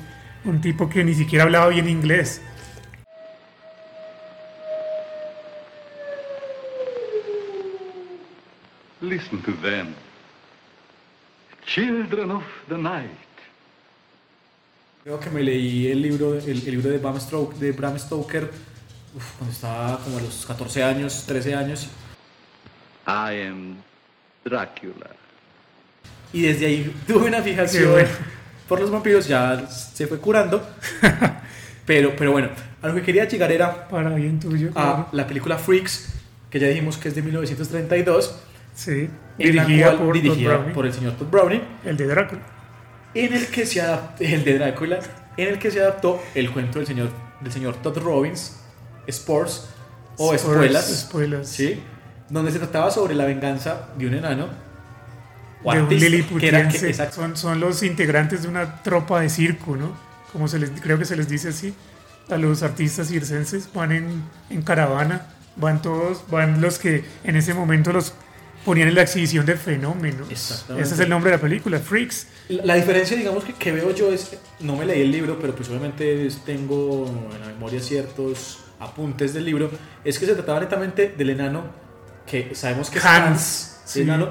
un 0.46 0.60
tipo 0.62 0.88
que 0.88 1.04
ni 1.04 1.14
siquiera 1.14 1.44
hablaba 1.44 1.68
bien 1.68 1.88
inglés. 1.90 2.40
Listen 9.00 9.42
to 9.42 9.52
them. 9.62 9.94
Children 11.66 12.30
of 12.30 12.44
the 12.68 12.78
night. 12.78 13.10
Creo 15.06 15.20
que 15.20 15.30
me 15.30 15.40
leí 15.40 15.86
el 15.86 16.02
libro, 16.02 16.34
el, 16.34 16.48
el 16.48 16.64
libro 16.64 16.90
de, 16.90 16.98
Bram 16.98 17.20
Stoker, 17.20 17.56
de 17.60 17.70
Bram 17.70 17.96
Stoker 17.96 18.50
uf, 19.14 19.24
cuando 19.38 19.54
estaba 19.54 20.00
como 20.00 20.18
a 20.18 20.20
los 20.20 20.44
14 20.44 20.82
años, 20.82 21.22
13 21.28 21.54
años. 21.54 21.86
I 23.06 23.46
am 23.46 23.76
Dracula. 24.44 25.06
Y 26.32 26.42
desde 26.42 26.66
ahí 26.66 26.92
tuve 27.06 27.28
una 27.28 27.40
fijación 27.40 27.92
bueno. 27.92 28.08
por 28.68 28.80
los 28.80 28.90
vampiros, 28.90 29.28
ya 29.28 29.68
se 29.68 30.08
fue 30.08 30.18
curando. 30.18 30.68
pero, 31.86 32.16
pero 32.18 32.32
bueno, 32.32 32.48
a 32.82 32.88
lo 32.88 32.96
que 32.96 33.02
quería 33.02 33.28
llegar 33.28 33.52
era 33.52 33.86
Para 33.86 34.10
bien 34.10 34.40
tuyo. 34.40 34.72
a 34.74 35.06
la 35.12 35.24
película 35.28 35.56
Freaks, 35.56 36.14
que 36.50 36.58
ya 36.58 36.66
dijimos 36.66 36.98
que 36.98 37.10
es 37.10 37.14
de 37.14 37.22
1932, 37.22 38.42
Sí, 38.74 39.08
dirigida 39.38 39.92
cual- 39.92 39.98
por 39.98 40.14
dirigida 40.16 40.72
por 40.74 40.84
el 40.84 40.92
señor 40.92 41.12
Todd 41.12 41.28
Browning, 41.30 41.62
el 41.84 41.96
de 41.96 42.06
Drácula. 42.08 42.55
En 43.16 43.32
el 43.34 43.46
que 43.48 43.66
se 43.66 43.80
adaptó, 43.80 44.22
el 44.24 44.44
de 44.44 44.58
Drácula, 44.58 44.98
en 45.36 45.48
el 45.48 45.58
que 45.58 45.70
se 45.70 45.80
adaptó 45.80 46.22
el 46.34 46.50
cuento 46.52 46.78
del 46.78 46.86
señor, 46.86 47.10
del 47.40 47.52
señor 47.52 47.76
Todd 47.76 47.98
Robbins, 47.98 48.56
Sports 49.06 49.68
o 50.18 50.34
Espuelas. 50.34 51.48
¿sí? 51.48 51.82
donde 52.28 52.50
se 52.50 52.58
trataba 52.58 52.90
sobre 52.90 53.14
la 53.14 53.24
venganza 53.24 53.88
de 53.96 54.06
un 54.08 54.14
enano. 54.14 54.48
o 55.62 55.72
de 55.72 55.78
un 55.78 55.84
artista, 55.84 56.00
que 56.00 56.48
era- 56.48 56.58
liliputiense. 56.58 56.86
que- 57.06 57.12
son, 57.12 57.36
son 57.36 57.60
los 57.60 57.82
integrantes 57.82 58.42
de 58.42 58.48
una 58.48 58.82
tropa 58.82 59.20
de 59.20 59.28
circo, 59.30 59.76
¿no? 59.76 59.92
Como 60.32 60.48
se 60.48 60.58
les, 60.58 60.70
creo 60.80 60.98
que 60.98 61.04
se 61.04 61.16
les 61.16 61.28
dice 61.28 61.48
así. 61.48 61.74
A 62.30 62.36
los 62.36 62.62
artistas 62.64 63.08
circenses 63.08 63.68
van 63.72 63.92
en, 63.92 64.22
en 64.50 64.62
caravana, 64.62 65.26
van 65.56 65.80
todos, 65.80 66.24
van 66.30 66.60
los 66.60 66.78
que 66.80 67.04
en 67.24 67.36
ese 67.36 67.54
momento 67.54 67.92
los 67.92 68.12
ponían 68.66 68.88
en 68.88 68.96
la 68.96 69.02
exhibición 69.02 69.46
de 69.46 69.56
fenómenos. 69.56 70.28
Ese 70.28 70.64
es 70.80 70.98
el 70.98 71.08
nombre 71.08 71.30
de 71.30 71.36
la 71.36 71.40
película, 71.40 71.78
Freaks. 71.78 72.26
La 72.48 72.74
diferencia, 72.74 73.16
digamos, 73.16 73.44
que, 73.44 73.52
que 73.52 73.70
veo 73.70 73.94
yo 73.94 74.12
es, 74.12 74.36
no 74.58 74.74
me 74.74 74.84
leí 74.84 75.02
el 75.02 75.12
libro, 75.12 75.38
pero 75.40 75.54
pues 75.54 75.68
obviamente 75.68 76.28
tengo 76.44 77.06
en 77.32 77.40
la 77.40 77.46
memoria 77.46 77.80
ciertos 77.80 78.58
apuntes 78.80 79.32
del 79.34 79.44
libro, 79.44 79.70
es 80.04 80.18
que 80.18 80.26
se 80.26 80.34
trataba 80.34 80.58
netamente 80.58 81.14
del 81.16 81.30
enano 81.30 81.62
que 82.26 82.56
sabemos 82.56 82.90
que 82.90 82.98
es 82.98 83.04
Hans, 83.04 83.24
Hans, 83.24 83.80
sí. 83.84 84.00
enano, 84.02 84.30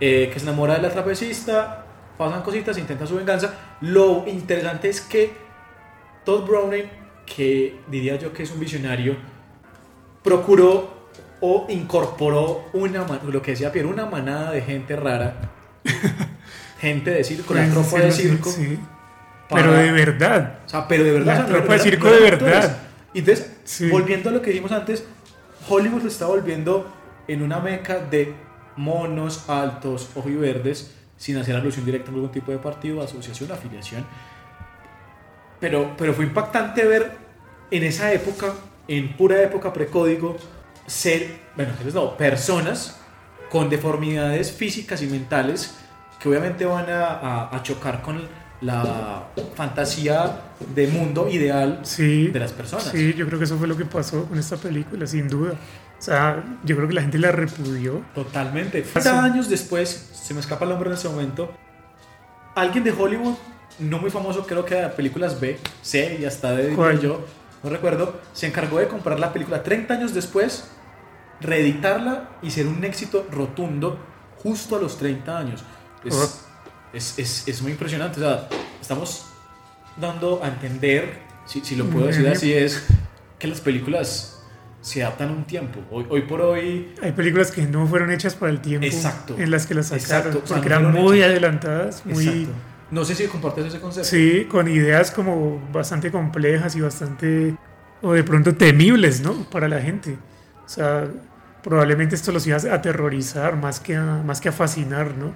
eh, 0.00 0.30
que 0.32 0.40
se 0.40 0.46
enamora 0.46 0.76
de 0.76 0.80
la 0.80 0.90
trapecista, 0.90 1.84
pasan 2.16 2.40
cositas, 2.40 2.78
intenta 2.78 3.06
su 3.06 3.16
venganza. 3.16 3.76
Lo 3.82 4.24
interesante 4.26 4.88
es 4.88 5.02
que 5.02 5.30
Todd 6.24 6.48
Browning, 6.48 6.88
que 7.26 7.80
diría 7.86 8.16
yo 8.16 8.32
que 8.32 8.44
es 8.44 8.50
un 8.50 8.60
visionario, 8.60 9.14
procuró 10.24 10.97
o 11.40 11.66
incorporó 11.68 12.64
una, 12.72 13.04
lo 13.30 13.42
que 13.42 13.52
decía 13.52 13.70
Pierre, 13.72 13.88
una 13.88 14.06
manada 14.06 14.50
de 14.52 14.62
gente 14.62 14.96
rara, 14.96 15.34
gente 16.80 17.10
de 17.10 17.24
circo, 17.24 17.54
la 17.54 17.68
tropa 17.68 18.00
de 18.00 18.12
circo. 18.12 18.50
sí. 18.50 18.78
para- 19.48 19.62
Pero 19.62 19.74
de 19.74 19.92
verdad. 19.92 20.58
O 20.66 20.68
sea, 20.68 20.86
pero 20.88 21.04
de 21.04 21.12
verdad. 21.12 21.26
La 21.26 21.32
o 21.32 21.36
sea, 21.36 21.46
no- 21.52 21.58
tropa 21.58 21.72
de 21.74 21.78
circo 21.78 22.10
de 22.10 22.20
verdad. 22.20 22.78
Y 23.14 23.20
Entonces, 23.20 23.56
Sí. 23.64 23.88
volviendo 23.88 24.28
a 24.28 24.32
lo 24.32 24.42
que 24.42 24.50
dijimos 24.50 24.72
antes, 24.72 25.04
Hollywood 25.68 26.02
se 26.02 26.08
está 26.08 26.26
volviendo 26.26 26.90
en 27.26 27.42
una 27.42 27.58
meca 27.60 27.98
de 27.98 28.34
monos 28.76 29.48
altos, 29.48 30.08
verdes, 30.40 30.94
sin 31.16 31.36
hacer 31.38 31.56
alusión 31.56 31.84
directa 31.84 32.10
a 32.10 32.14
algún 32.14 32.30
tipo 32.30 32.52
de 32.52 32.58
partido, 32.58 33.02
asociación, 33.02 33.50
afiliación. 33.50 34.04
Pero, 35.60 35.94
pero 35.98 36.14
fue 36.14 36.24
impactante 36.24 36.84
ver 36.86 37.10
en 37.70 37.82
esa 37.82 38.12
época, 38.12 38.52
en 38.86 39.14
pura 39.16 39.42
época 39.42 39.72
precódigo, 39.72 40.36
ser, 40.88 41.40
bueno, 41.56 41.72
seres 41.78 41.94
no, 41.94 42.16
personas 42.16 42.98
con 43.50 43.70
deformidades 43.70 44.50
físicas 44.52 45.00
y 45.02 45.06
mentales 45.06 45.74
que 46.20 46.28
obviamente 46.28 46.64
van 46.66 46.90
a, 46.90 47.04
a- 47.06 47.56
a 47.56 47.62
chocar 47.62 48.02
con 48.02 48.26
la 48.60 49.28
fantasía 49.54 50.40
de 50.74 50.88
mundo 50.88 51.28
ideal 51.28 51.78
Sí, 51.84 52.26
de 52.28 52.40
las 52.40 52.52
personas. 52.52 52.86
sí, 52.86 53.14
yo 53.14 53.24
creo 53.26 53.38
que 53.38 53.44
eso 53.44 53.56
fue 53.56 53.68
lo 53.68 53.76
que 53.76 53.84
pasó 53.84 54.24
con 54.24 54.36
esta 54.36 54.56
película, 54.56 55.06
sin 55.06 55.28
duda. 55.28 55.52
O 55.52 56.02
sea, 56.02 56.42
yo 56.64 56.74
creo 56.76 56.88
que 56.88 56.94
la 56.94 57.02
gente 57.02 57.18
la 57.18 57.30
repudió. 57.30 58.02
Totalmente. 58.16 58.82
30 58.82 59.22
años 59.24 59.48
después, 59.48 60.10
se 60.12 60.34
me 60.34 60.40
escapa 60.40 60.64
el 60.64 60.70
nombre 60.70 60.90
en 60.90 60.96
ese 60.96 61.08
momento, 61.08 61.52
alguien 62.56 62.82
de 62.84 62.90
Hollywood, 62.92 63.34
no 63.78 63.98
muy 63.98 64.10
famoso, 64.10 64.44
creo 64.46 64.64
que 64.64 64.74
de 64.74 64.88
películas 64.88 65.40
B, 65.40 65.58
C 65.82 66.18
y 66.20 66.24
hasta 66.24 66.50
D, 66.52 66.62
diría 66.62 66.76
¿Cuál? 66.76 67.00
yo, 67.00 67.24
no 67.62 67.70
recuerdo, 67.70 68.20
se 68.32 68.46
encargó 68.48 68.78
de 68.80 68.88
comprar 68.88 69.20
la 69.20 69.32
película 69.32 69.62
30 69.62 69.94
años 69.94 70.14
después, 70.14 70.68
reeditarla 71.40 72.30
y 72.42 72.50
ser 72.50 72.66
un 72.66 72.84
éxito 72.84 73.26
rotundo 73.30 73.98
justo 74.36 74.76
a 74.76 74.80
los 74.80 74.98
30 74.98 75.38
años. 75.38 75.64
Es, 76.04 76.44
es, 76.92 77.18
es- 77.18 77.48
es 77.48 77.62
muy 77.62 77.72
impresionante. 77.72 78.20
O 78.20 78.22
sea, 78.24 78.48
estamos 78.80 79.26
dando 79.96 80.40
a 80.42 80.48
entender, 80.48 81.20
si, 81.46 81.60
si 81.60 81.76
lo 81.76 81.84
puedo 81.86 82.06
decir 82.06 82.28
así, 82.28 82.52
es 82.52 82.86
que 83.38 83.46
las 83.48 83.60
películas 83.60 84.34
se 84.80 85.02
adaptan 85.02 85.30
a 85.30 85.32
un 85.32 85.44
tiempo. 85.44 85.80
Hoy, 85.90 86.06
hoy 86.08 86.22
por 86.22 86.40
hoy 86.40 86.94
Hay 87.02 87.12
películas 87.12 87.50
que 87.50 87.62
no 87.62 87.86
fueron 87.86 88.10
hechas 88.12 88.34
para 88.36 88.52
el 88.52 88.60
tiempo 88.60 88.86
Exacto. 88.86 89.36
en 89.38 89.50
las 89.50 89.66
que 89.66 89.74
las 89.74 89.86
sacaron, 89.88 90.32
Exacto. 90.32 90.54
Porque 90.54 90.68
no 90.70 90.76
eran 90.76 90.92
muy 90.92 91.18
hechas. 91.18 91.30
adelantadas, 91.30 92.06
muy... 92.06 92.26
Exacto. 92.26 92.52
No 92.90 93.04
sé 93.04 93.14
si 93.14 93.26
compartes 93.26 93.66
ese 93.66 93.80
concepto. 93.80 94.08
Sí, 94.08 94.46
con 94.50 94.66
ideas 94.66 95.10
como 95.10 95.60
bastante 95.72 96.10
complejas 96.10 96.74
y 96.74 96.80
bastante, 96.80 97.54
o 98.00 98.12
de 98.14 98.24
pronto 98.24 98.54
temibles, 98.54 99.20
¿no? 99.20 99.34
Para 99.50 99.68
la 99.68 99.78
gente. 99.80 100.16
O 100.68 100.70
sea, 100.70 101.06
probablemente 101.62 102.14
esto 102.14 102.30
los 102.30 102.46
iba 102.46 102.58
a 102.58 102.74
aterrorizar 102.74 103.56
más 103.56 103.80
que 103.80 103.96
a, 103.96 104.02
más 104.04 104.38
que 104.42 104.50
a 104.50 104.52
fascinar, 104.52 105.14
¿no? 105.14 105.32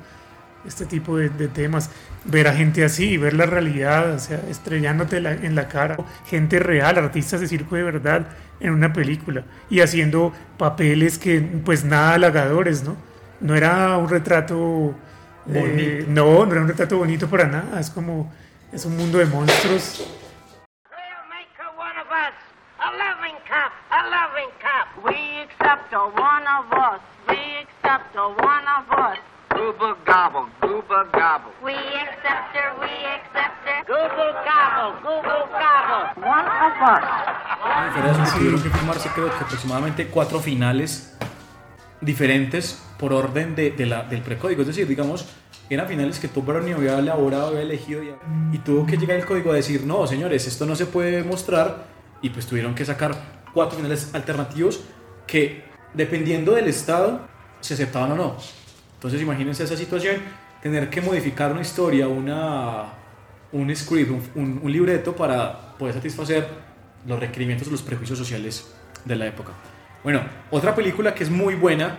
Este 0.66 0.84
tipo 0.84 1.16
de, 1.16 1.30
de 1.30 1.48
temas. 1.48 1.88
Ver 2.24 2.46
a 2.48 2.52
gente 2.54 2.84
así, 2.84 3.16
ver 3.16 3.32
la 3.32 3.46
realidad, 3.46 4.12
o 4.12 4.18
sea, 4.18 4.40
estrellándote 4.50 5.20
la- 5.22 5.32
en 5.32 5.54
la 5.54 5.68
cara. 5.68 5.96
Gente 6.26 6.58
real, 6.58 6.98
artistas 6.98 7.40
de 7.40 7.48
circo 7.48 7.76
de 7.76 7.82
verdad 7.82 8.26
en 8.60 8.72
una 8.74 8.92
película 8.92 9.42
y 9.70 9.80
haciendo 9.80 10.32
papeles 10.58 11.18
que, 11.18 11.40
pues, 11.64 11.82
nada 11.84 12.12
halagadores, 12.14 12.84
¿no? 12.84 12.96
No 13.40 13.54
era 13.56 13.96
un 13.96 14.08
retrato. 14.10 14.94
eh, 15.52 16.04
no, 16.08 16.44
no 16.46 16.52
era 16.52 16.60
un 16.60 16.68
retrato 16.68 16.98
bonito 16.98 17.26
para 17.28 17.46
nada. 17.46 17.80
Es 17.80 17.88
como. 17.90 18.30
Es 18.70 18.84
un 18.84 18.96
mundo 18.98 19.16
de 19.18 19.26
monstruos. 19.26 20.06
We'll 20.90 21.28
make 21.28 21.48
her 21.58 21.72
one 21.76 21.98
of 21.98 22.06
us. 22.06 22.34
A 22.78 22.90
loving 22.92 23.36
cup, 23.48 23.72
a 23.90 24.02
loving 24.04 24.50
cup. 24.62 25.78
Her 25.92 25.98
one 25.98 26.46
of 26.48 26.72
us. 26.72 27.00
We 27.28 27.36
accept 27.60 28.16
her 28.16 28.28
one 28.28 28.64
of 28.64 28.88
us. 28.96 29.18
Gooba 29.50 29.94
gobble, 30.06 30.48
gooba 30.62 31.04
gobble. 31.12 31.52
We 31.62 31.74
accept 31.74 32.56
her, 32.56 32.72
we 32.80 32.88
accept 33.12 33.60
her. 33.68 33.84
Google 33.84 34.32
gobble, 34.40 34.96
Google 35.02 35.44
gobble. 35.52 36.04
One 36.16 36.46
of 36.48 36.72
us. 36.80 37.02
La 37.68 37.84
diferencia 37.88 38.24
es 38.24 38.32
que 38.32 38.38
tuvieron 38.38 38.62
que 38.62 38.70
filmarse 38.70 39.10
creo 39.10 39.28
que 39.28 39.44
aproximadamente 39.44 40.06
cuatro 40.06 40.40
finales 40.40 41.14
diferentes 42.00 42.82
por 42.98 43.12
orden 43.12 43.54
de, 43.54 43.72
de 43.72 43.84
la, 43.84 44.04
del 44.04 44.22
precódigo. 44.22 44.62
Es 44.62 44.68
decir, 44.68 44.88
digamos, 44.88 45.28
eran 45.68 45.88
finales 45.88 46.18
que 46.18 46.28
Tom 46.28 46.46
Browning 46.46 46.72
había 46.72 46.98
elaborado, 46.98 47.48
había 47.48 47.60
elegido 47.60 48.02
y, 48.02 48.14
y 48.50 48.58
tuvo 48.60 48.86
que 48.86 48.96
llegar 48.96 49.18
el 49.18 49.26
código 49.26 49.52
a 49.52 49.56
decir, 49.56 49.84
no, 49.84 50.06
señores, 50.06 50.46
esto 50.46 50.64
no 50.64 50.74
se 50.74 50.86
puede 50.86 51.22
mostrar 51.22 51.84
y 52.22 52.30
pues 52.30 52.46
tuvieron 52.46 52.74
que 52.74 52.86
sacar 52.86 53.14
cuatro 53.52 53.76
finales 53.76 54.14
alternativos 54.14 54.82
que 55.26 55.70
dependiendo 55.94 56.52
del 56.52 56.68
estado 56.68 57.20
se 57.60 57.74
aceptaban 57.74 58.12
o 58.12 58.16
no. 58.16 58.36
Entonces 58.94 59.20
imagínense 59.22 59.64
esa 59.64 59.76
situación, 59.76 60.16
tener 60.62 60.88
que 60.90 61.00
modificar 61.00 61.52
una 61.52 61.60
historia, 61.62 62.08
una, 62.08 62.84
un 63.52 63.74
script, 63.74 64.10
un, 64.10 64.22
un- 64.34 64.60
un 64.62 64.72
libreto 64.72 65.14
para 65.14 65.76
poder 65.76 65.94
satisfacer 65.94 66.46
los 67.06 67.18
requerimientos 67.18 67.68
los 67.68 67.82
prejuicios 67.82 68.18
sociales 68.18 68.72
de 69.04 69.16
la 69.16 69.26
época. 69.26 69.52
Bueno, 70.04 70.22
otra 70.50 70.74
película 70.74 71.14
que 71.14 71.24
es 71.24 71.30
muy 71.30 71.54
buena, 71.56 71.98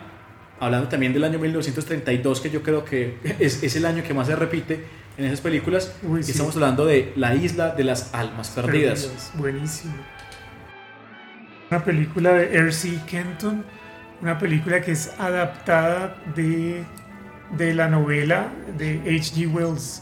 hablando 0.59 0.87
también 0.87 1.13
del 1.13 1.23
año 1.25 1.39
1932, 1.39 2.39
que 2.41 2.49
yo 2.49 2.63
creo 2.63 2.85
que 2.85 3.17
es, 3.39 3.63
es 3.63 3.75
el 3.75 3.85
año 3.85 4.01
que 4.03 4.13
más 4.13 4.27
se 4.27 4.35
repite 4.35 4.85
en 5.17 5.25
esas 5.25 5.41
películas, 5.41 5.93
Uy, 6.03 6.21
y 6.21 6.23
sí. 6.23 6.31
estamos 6.31 6.55
hablando 6.55 6.85
de 6.85 7.13
La 7.17 7.35
Isla 7.35 7.69
de 7.75 7.83
las 7.83 8.13
Almas 8.13 8.49
Perdidas. 8.49 9.31
Buenísimo. 9.35 9.93
Una 11.69 11.83
película 11.83 12.33
de 12.33 12.55
R.C. 12.57 12.99
Kenton, 13.07 13.63
una 14.23 14.39
película 14.39 14.79
que 14.79 14.93
es 14.93 15.13
adaptada 15.19 16.15
de, 16.33 16.85
de 17.57 17.73
la 17.73 17.89
novela 17.89 18.47
de 18.77 19.01
H.G. 19.01 19.47
Wells. 19.53 20.01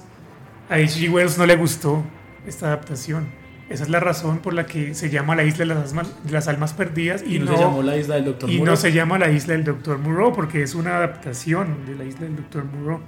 A 0.70 0.76
H.G. 0.76 1.10
Wells 1.10 1.40
no 1.40 1.48
le 1.48 1.56
gustó 1.56 2.04
esta 2.46 2.68
adaptación. 2.68 3.30
Esa 3.68 3.84
es 3.84 3.90
la 3.90 4.00
razón 4.00 4.38
por 4.38 4.54
la 4.54 4.68
que 4.68 4.94
se 4.94 5.10
llama 5.10 5.36
la 5.36 5.44
isla 5.44 5.66
de 5.66 5.74
las 5.74 5.90
almas, 5.90 6.24
de 6.24 6.32
las 6.32 6.48
almas 6.48 6.74
perdidas 6.74 7.24
Y, 7.26 7.40
no, 7.40 7.56
se 7.56 7.64
llamó 7.64 7.82
la 7.82 7.98
isla 7.98 8.16
del 8.16 8.26
Doctor 8.26 8.50
y 8.50 8.58
Moreau. 8.60 8.66
no 8.66 8.76
se 8.76 8.92
llama 8.92 9.18
la 9.18 9.32
isla 9.32 9.54
del 9.54 9.64
Dr. 9.64 9.98
Moreau 9.98 10.34
porque 10.34 10.62
es 10.62 10.76
una 10.76 10.98
adaptación 10.98 11.86
de 11.88 11.96
la 11.96 12.04
isla 12.04 12.22
del 12.28 12.36
Dr. 12.36 12.66
Moreau. 12.66 13.02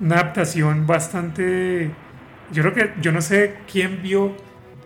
Una 0.00 0.14
adaptación 0.16 0.86
bastante... 0.86 1.90
Yo 2.52 2.62
creo 2.62 2.72
que, 2.72 3.00
yo 3.00 3.10
no 3.10 3.20
sé 3.20 3.56
quién 3.70 4.00
vio... 4.00 4.36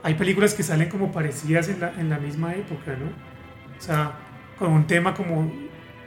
Hay 0.02 0.14
películas 0.14 0.54
que 0.54 0.62
salen 0.62 0.88
como 0.88 1.12
parecidas 1.12 1.68
en 1.68 1.80
la, 1.80 1.92
en 1.98 2.08
la 2.08 2.18
misma 2.18 2.54
época, 2.54 2.92
¿no? 2.92 3.08
O 3.76 3.80
sea, 3.82 4.14
con 4.60 4.70
un 4.72 4.86
tema 4.86 5.14
como 5.14 5.52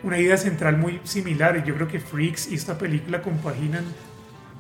una 0.04 0.18
idea 0.18 0.38
central 0.38 0.78
muy 0.78 1.02
similar. 1.04 1.58
Y 1.58 1.68
yo 1.68 1.76
creo 1.76 1.90
que 1.90 2.00
Freaks 2.00 2.50
y 2.52 2.56
esta 2.56 2.78
película 2.78 3.22
compaginan 3.22 3.84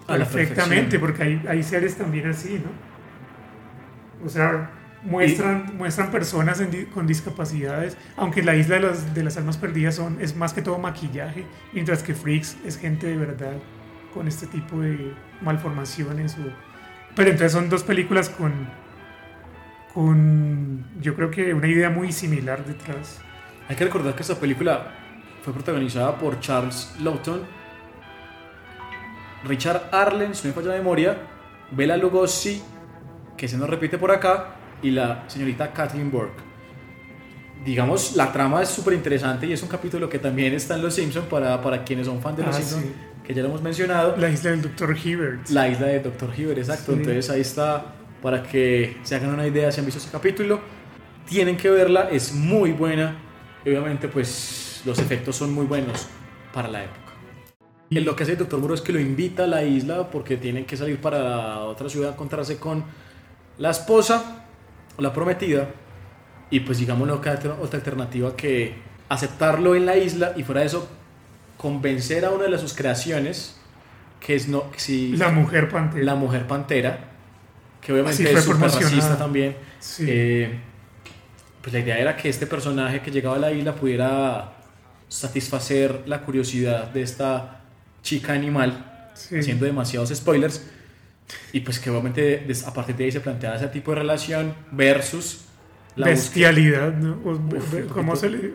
A 0.08 0.18
perfectamente 0.26 1.00
porque 1.00 1.24
hay, 1.24 1.42
hay 1.48 1.64
seres 1.64 1.96
también 1.96 2.28
así, 2.30 2.56
¿no? 2.64 4.26
O 4.26 4.30
sea, 4.30 4.72
muestran, 5.04 5.78
muestran 5.78 6.12
personas 6.12 6.60
en 6.62 6.86
con 6.88 7.08
discapacidades, 7.08 7.98
aunque 8.18 8.42
la 8.44 8.56
isla 8.56 8.76
de, 8.76 8.82
las- 8.82 9.14
de 9.14 9.24
las 9.24 9.38
almas 9.38 9.58
perdidas 9.58 9.96
son, 9.96 10.18
es 10.22 10.36
más 10.36 10.54
que 10.54 10.62
todo 10.62 10.78
maquillaje, 10.78 11.46
mientras 11.74 12.04
que 12.04 12.14
Freaks 12.14 12.58
es 12.66 12.78
gente 12.78 13.08
de 13.08 13.18
verdad 13.18 13.54
con 14.14 14.28
este 14.28 14.48
tipo 14.48 14.80
de 14.82 15.14
malformaciones. 15.42 16.36
o- 16.38 16.54
Pero 17.16 17.30
entonces 17.32 17.52
son 17.52 17.70
dos 17.70 17.84
películas 17.84 18.30
con, 18.30 18.52
con, 19.94 20.86
yo 21.02 21.16
creo 21.16 21.30
que 21.32 21.54
una 21.54 21.68
idea 21.68 21.90
muy 21.90 22.12
similar 22.12 22.66
detrás. 22.66 23.22
Hay 23.70 23.76
que 23.76 23.84
recordar 23.86 24.14
que 24.16 24.22
esta 24.22 24.36
película 24.36 24.92
fue 25.44 25.54
protagonizada 25.54 26.18
por 26.18 26.40
Charles 26.40 26.94
Lawton, 27.02 27.42
Richard 29.46 29.90
Arlen, 29.92 30.34
si 30.36 30.48
no 30.48 30.54
me 30.54 30.62
falla 30.62 30.72
la 30.74 30.78
memoria, 30.78 31.18
Bela 31.72 31.98
Lugosi, 31.98 32.62
que 33.38 33.48
se 33.48 33.58
nos 33.58 33.70
repite 33.70 33.98
por 33.98 34.12
acá, 34.12 34.56
y 34.82 34.92
la 34.92 35.24
señorita 35.28 35.72
Kathleen 35.74 36.12
Burke. 36.12 36.42
Digamos, 37.66 38.16
la 38.16 38.32
trama 38.32 38.62
es 38.62 38.70
súper 38.70 38.94
interesante 38.94 39.46
y 39.48 39.54
es 39.54 39.64
un 39.64 39.70
capítulo 39.70 40.10
que 40.10 40.20
también 40.20 40.54
está 40.54 40.76
en 40.76 40.82
Los 40.82 40.96
Simpsons 40.96 41.26
para, 41.28 41.62
para 41.62 41.84
quienes 41.84 42.08
son 42.08 42.22
fans 42.22 42.38
de 42.38 42.44
Los 42.44 42.56
Ah, 42.56 42.60
Simpsons, 42.60 42.84
sí. 42.86 42.94
que 43.24 43.34
ya 43.34 43.42
lo 43.42 43.48
hemos 43.50 43.62
mencionado. 43.62 44.16
La 44.18 44.30
isla 44.30 44.52
del 44.52 44.62
Dr. 44.62 44.98
Hibbert. 44.98 45.50
La 45.50 45.70
isla 45.70 45.88
de 45.88 46.00
Dr. 46.02 46.30
Hibbert, 46.38 46.58
exacto. 46.58 46.92
Sí. 46.92 46.98
Entonces 47.00 47.30
ahí 47.30 47.40
está 47.42 47.86
para 48.22 48.44
que 48.44 48.98
se 49.04 49.16
hagan 49.16 49.34
una 49.34 49.48
idea 49.48 49.72
si 49.72 49.80
han 49.80 49.86
visto 49.86 50.00
ese 50.00 50.10
capítulo. 50.12 50.60
Tienen 51.26 51.56
que 51.56 51.70
verla, 51.70 52.10
es 52.12 52.34
muy 52.34 52.72
buena. 52.74 53.16
Y 53.66 53.70
obviamente, 53.70 54.08
pues 54.08 54.82
los 54.86 55.00
efectos 55.00 55.36
son 55.36 55.54
muy 55.54 55.66
buenos 55.66 56.08
para 56.54 56.68
la 56.68 56.84
época. 56.84 57.00
Y 57.90 58.00
lo 58.00 58.16
que 58.16 58.24
hace 58.24 58.34
el 58.34 58.38
Dr. 58.40 58.60
Muro 58.60 58.74
es 58.74 58.82
que 58.82 58.92
lo 58.92 59.00
invita 59.00 59.44
a 59.44 59.48
la 59.48 59.64
isla 59.64 60.10
porque 60.10 60.36
tienen 60.38 60.66
que 60.66 60.76
salir 60.76 61.00
para 61.00 61.60
otra 61.60 61.90
ciudad 61.90 62.10
a 62.10 62.14
encontrarse 62.14 62.58
con 62.58 62.84
la 63.58 63.70
esposa 63.70 64.46
o 64.98 65.02
la 65.02 65.14
prometida. 65.14 65.70
Y 66.50 66.62
pues 66.62 66.80
digamos 66.80 67.08
no 67.08 67.22
queda 67.22 67.36
otra 67.36 67.54
otra 67.62 67.78
alternativa 67.78 68.36
que 68.36 68.76
aceptarlo 69.10 69.76
en 69.76 69.86
la 69.86 69.96
isla 69.98 70.34
y 70.36 70.44
fuera 70.44 70.62
de 70.62 70.68
eso 70.68 70.88
convencer 71.58 72.26
a 72.26 72.32
una 72.32 72.46
de 72.46 72.58
sus 72.58 72.74
creaciones 72.74 73.60
que 74.20 74.36
es 74.36 74.48
no 74.48 74.66
si 74.76 75.16
La 75.18 75.30
mujer 75.30 75.70
pantera. 75.70 76.04
la 76.04 76.16
mujer 76.16 76.48
pantera, 76.48 77.00
que 77.82 77.92
obviamente 77.94 78.24
es 78.24 78.30
súper 78.44 78.58
promocionada. 78.58 78.90
racista 78.90 79.18
también. 79.18 79.56
Sí. 79.80 80.06
Eh, 80.08 80.60
pues 81.64 81.74
la 81.74 81.80
idea 81.80 81.98
era 81.98 82.16
que 82.16 82.30
este 82.30 82.46
personaje 82.46 83.02
que 83.02 83.10
llegaba 83.10 83.38
a 83.38 83.40
la 83.40 83.52
isla 83.52 83.74
pudiera 83.74 84.54
satisfacer 85.08 86.04
la 86.06 86.22
curiosidad 86.22 86.90
de 86.92 87.02
esta 87.02 87.62
chica 88.04 88.34
animal, 88.34 88.90
Sí. 89.16 89.38
haciendo 89.40 89.66
demasiados 89.66 90.10
spoilers. 90.10 90.62
Y 91.54 91.62
pues 91.62 91.80
que 91.80 91.90
obviamente 91.90 92.46
a 92.66 92.74
partir 92.74 92.96
de 92.98 93.06
ahí 93.06 93.12
se 93.12 93.22
plantea 93.22 93.56
ese 93.56 93.68
tipo 93.68 93.92
de 93.92 94.00
relación 94.00 94.54
versus 94.72 95.46
la. 95.96 96.08
Bestialidad, 96.08 96.94
¿no? 96.94 97.20
Uf, 97.24 97.76
¿Cómo 97.94 98.16
se 98.16 98.30
le...? 98.30 98.52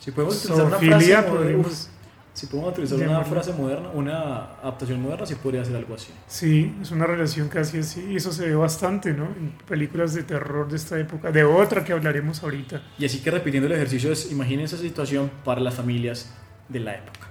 Si 0.00 0.10
podemos 0.10 0.36
utilizar 0.44 0.66
una 0.66 0.78
frase, 0.78 1.22
podemos 1.28 1.90
si 2.34 2.46
podemos 2.46 2.72
utilizar 2.72 2.98
una 2.98 3.22
frase 3.24 3.52
moderna, 3.52 3.90
una 3.92 4.18
adaptación 4.62 5.02
moderna, 5.02 5.26
sí 5.26 5.34
podría 5.34 5.64
ser 5.64 5.76
algo 5.76 5.94
así. 5.94 6.12
Sí, 6.26 6.74
es 6.80 6.90
una 6.90 7.06
relación 7.06 7.48
casi 7.48 7.78
así, 7.78 8.06
y 8.10 8.16
eso 8.16 8.32
se 8.32 8.46
ve 8.46 8.54
bastante, 8.54 9.12
¿no? 9.12 9.24
En 9.26 9.52
películas 9.68 10.14
de 10.14 10.22
terror 10.22 10.66
de 10.68 10.76
esta 10.76 10.98
época, 10.98 11.30
de 11.30 11.44
otra 11.44 11.84
que 11.84 11.92
hablaremos 11.92 12.42
ahorita. 12.42 12.82
Y 12.98 13.04
así 13.04 13.20
que 13.20 13.30
repitiendo 13.30 13.66
el 13.66 13.74
ejercicio 13.74 14.10
es, 14.10 14.32
imaginen 14.32 14.64
esa 14.64 14.78
situación 14.78 15.30
para 15.44 15.60
las 15.60 15.74
familias 15.74 16.32
de 16.68 16.80
la 16.80 16.94
época. 16.94 17.28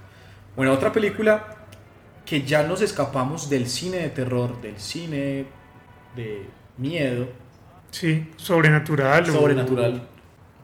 Bueno, 0.54 0.72
otra 0.72 0.92
película 0.92 1.56
que 2.24 2.42
ya 2.42 2.62
nos 2.62 2.80
escapamos 2.80 3.50
del 3.50 3.66
cine 3.66 3.96
de 3.98 4.08
terror, 4.10 4.60
del 4.62 4.78
cine 4.78 5.46
de 6.14 6.46
miedo, 6.78 7.26
Sí, 7.90 8.30
sobrenatural. 8.36 9.24
o- 9.28 9.32
sobrenatural. 9.32 10.08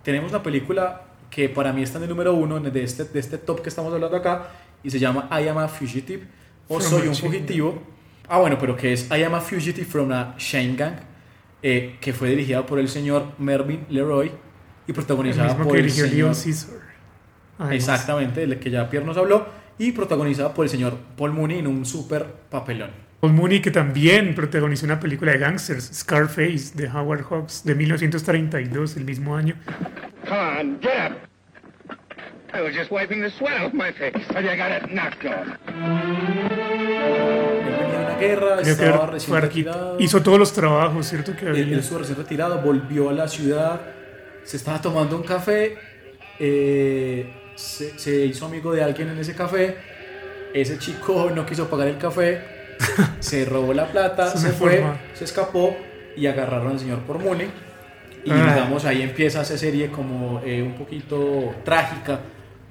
Tenemos 0.05 0.31
una 0.31 0.43
película 0.43 1.03
que 1.31 1.49
para 1.49 1.73
mí 1.73 1.83
está 1.83 1.99
en 1.99 2.05
el 2.05 2.11
número 2.11 2.35
uno 2.35 2.59
de 2.61 2.83
este, 2.83 3.05
de 3.05 3.21
este 3.21 3.39
top 3.39 3.63
que 3.63 3.69
estamos 3.69 3.93
hablando 3.93 4.17
acá 4.17 4.49
y 4.83 4.91
se 4.91 4.99
llama 4.99 5.29
I 5.31 5.49
Am 5.49 5.59
a 5.59 5.69
Fugitive 5.69 6.27
o 6.69 6.81
Soy 6.81 7.09
un 7.09 7.15
fugitivo. 7.15 7.83
Ah, 8.29 8.39
bueno, 8.39 8.59
pero 8.59 8.77
que 8.77 8.93
es 8.93 9.11
I 9.11 9.23
Am 9.23 9.35
a 9.35 9.41
Fugitive 9.41 9.87
from 9.87 10.13
a 10.13 10.35
Chain 10.37 10.77
Gang, 10.77 10.97
eh, 11.63 11.97
que 12.01 12.13
fue 12.13 12.31
dirigida 12.31 12.65
por 12.67 12.79
el 12.79 12.89
señor 12.89 13.33
Mervyn 13.39 13.87
Leroy 13.89 14.29
y 14.87 14.91
El 14.91 14.95
protagonizada 14.95 15.49
mismo 15.49 15.65
por 15.65 15.75
que 15.75 15.81
el 15.81 15.87
dirigió 15.87 16.35
señor... 16.35 16.35
Caesar. 16.35 16.89
Además. 17.59 17.75
Exactamente, 17.75 18.43
el 18.45 18.59
que 18.61 18.71
ya 18.71 18.89
Pierre 18.89 19.05
nos 19.05 19.17
habló, 19.17 19.47
y 19.79 19.93
protagonizada 19.93 20.55
por 20.55 20.65
el 20.65 20.71
señor 20.71 20.97
Paul 21.17 21.33
Mooney 21.33 21.59
en 21.59 21.67
un 21.67 21.85
super 21.85 22.25
papelón. 22.51 23.08
Paul 23.21 23.33
Mooney, 23.33 23.61
que 23.61 23.73
también 23.73 24.35
protagonizó 24.35 24.87
una 24.87 25.01
película 25.01 25.33
de 25.33 25.39
gangsters, 25.39 25.91
Scarface, 25.93 26.73
de 26.75 26.89
Howard 26.89 27.25
Hawks, 27.29 27.65
de 27.65 27.75
1932, 27.75 28.97
el 28.97 29.05
mismo 29.05 29.37
año. 29.37 29.57
Come 30.29 30.39
on, 30.39 30.81
get 30.81 31.13
up. 31.13 31.19
I 32.55 32.63
was 32.63 32.75
just 32.75 32.91
wiping 32.91 33.21
the 33.21 33.31
sweat 33.31 33.61
off 33.61 33.73
my 33.75 33.93
face. 33.93 34.15
But 34.33 34.43
you 34.43 34.57
got 34.57 34.71
it 34.71 34.91
knocked 34.93 35.27
off. 35.27 35.47
Él 38.19 38.19
guerra, 38.21 38.57
Creo 38.63 38.73
estaba 38.73 39.07
recién 39.07 39.41
retirado. 39.41 39.97
Hizo 40.01 40.23
todos 40.23 40.39
los 40.39 40.53
trabajos, 40.53 41.07
¿cierto? 41.07 41.35
Que 41.37 41.45
Él, 41.47 41.51
había. 41.51 41.63
él 41.65 41.79
estuvo 41.81 41.99
recién 41.99 42.19
retirado, 42.19 42.61
volvió 42.63 43.11
a 43.11 43.13
la 43.13 43.29
ciudad, 43.29 43.81
se 44.45 44.57
estaba 44.57 44.81
tomando 44.81 45.17
un 45.17 45.23
café, 45.25 45.77
eh, 46.39 47.33
se, 47.57 47.99
se 47.99 48.27
hizo 48.27 48.47
amigo 48.47 48.73
de 48.73 48.83
alguien 48.83 49.09
en 49.09 49.19
ese 49.19 49.35
café, 49.35 49.77
ese 50.55 50.79
chico 50.79 51.31
no 51.35 51.45
quiso 51.45 51.69
pagar 51.69 51.89
el 51.89 51.99
café, 51.99 52.58
se 53.21 53.45
robó 53.45 53.73
la 53.75 53.87
plata, 53.87 54.29
se 54.37 54.51
fue, 54.51 54.79
forma. 54.79 54.99
se 55.15 55.25
escapó 55.25 55.77
y 56.17 56.27
agarraron 56.27 56.73
al 56.73 56.79
señor 56.79 57.01
por 57.01 57.19
Mooney. 57.19 57.49
Y 58.25 58.31
Ah. 58.31 58.53
digamos, 58.55 58.85
ahí 58.85 59.03
empieza 59.03 59.43
esa 59.43 59.57
serie 59.57 59.89
como 59.91 60.41
eh, 60.45 60.63
un 60.63 60.75
poquito 60.75 61.55
trágica, 61.65 62.19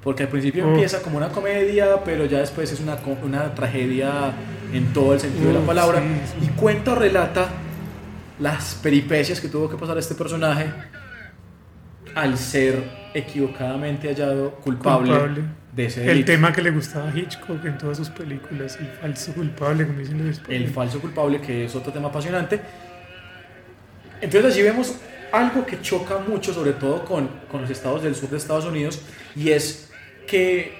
porque 0.03 0.23
al 0.23 0.29
principio 0.29 0.65
empieza 0.67 1.01
como 1.01 1.17
una 1.17 1.29
comedia, 1.29 2.03
pero 2.05 2.25
ya 2.25 2.39
después 2.39 2.71
es 2.71 2.79
una, 2.79 2.97
una 3.23 3.55
tragedia 3.55 4.31
en 4.73 4.91
todo 4.93 5.13
el 5.13 5.19
sentido 5.19 5.47
de 5.53 5.59
la 5.59 5.65
palabra. 5.65 5.99
sí, 6.01 6.07
sí. 6.39 6.45
Y 6.45 6.47
cuenta 6.59 6.91
o 6.91 6.95
relata 6.95 7.47
las 8.39 8.75
peripecias 8.75 9.39
que 9.41 9.47
tuvo 9.47 9.69
que 9.69 9.77
pasar 9.77 9.97
este 9.97 10.13
personaje 10.15 10.65
al 12.15 12.37
ser 12.37 12.83
equivocadamente 13.13 14.07
hallado 14.09 14.51
culpable, 14.55 15.11
Culpable. 15.11 15.41
De 15.77 15.85
ese 15.85 16.11
El 16.11 16.25
tema 16.25 16.51
que 16.51 16.61
le 16.61 16.71
gustaba 16.71 17.09
a 17.09 17.17
Hitchcock 17.17 17.63
en 17.63 17.77
todas 17.77 17.97
sus 17.97 18.09
películas, 18.09 18.77
el 18.81 18.87
falso 18.87 19.31
culpable, 19.33 19.85
como 19.85 19.99
dicen 19.99 20.17
los 20.17 20.25
el 20.25 20.33
españoles. 20.33 20.71
falso 20.71 20.99
culpable, 20.99 21.39
que 21.39 21.65
es 21.65 21.75
otro 21.75 21.93
tema 21.93 22.09
apasionante. 22.09 22.59
Entonces 24.19 24.53
allí 24.53 24.63
vemos 24.63 24.95
algo 25.31 25.65
que 25.65 25.79
choca 25.79 26.17
mucho, 26.17 26.51
sobre 26.53 26.73
todo 26.73 27.05
con, 27.05 27.29
con 27.51 27.61
los 27.61 27.69
estados 27.69 28.01
del 28.01 28.15
sur 28.15 28.29
de 28.29 28.37
Estados 28.37 28.65
Unidos, 28.65 29.01
y 29.35 29.51
es 29.51 29.91
que 30.25 30.73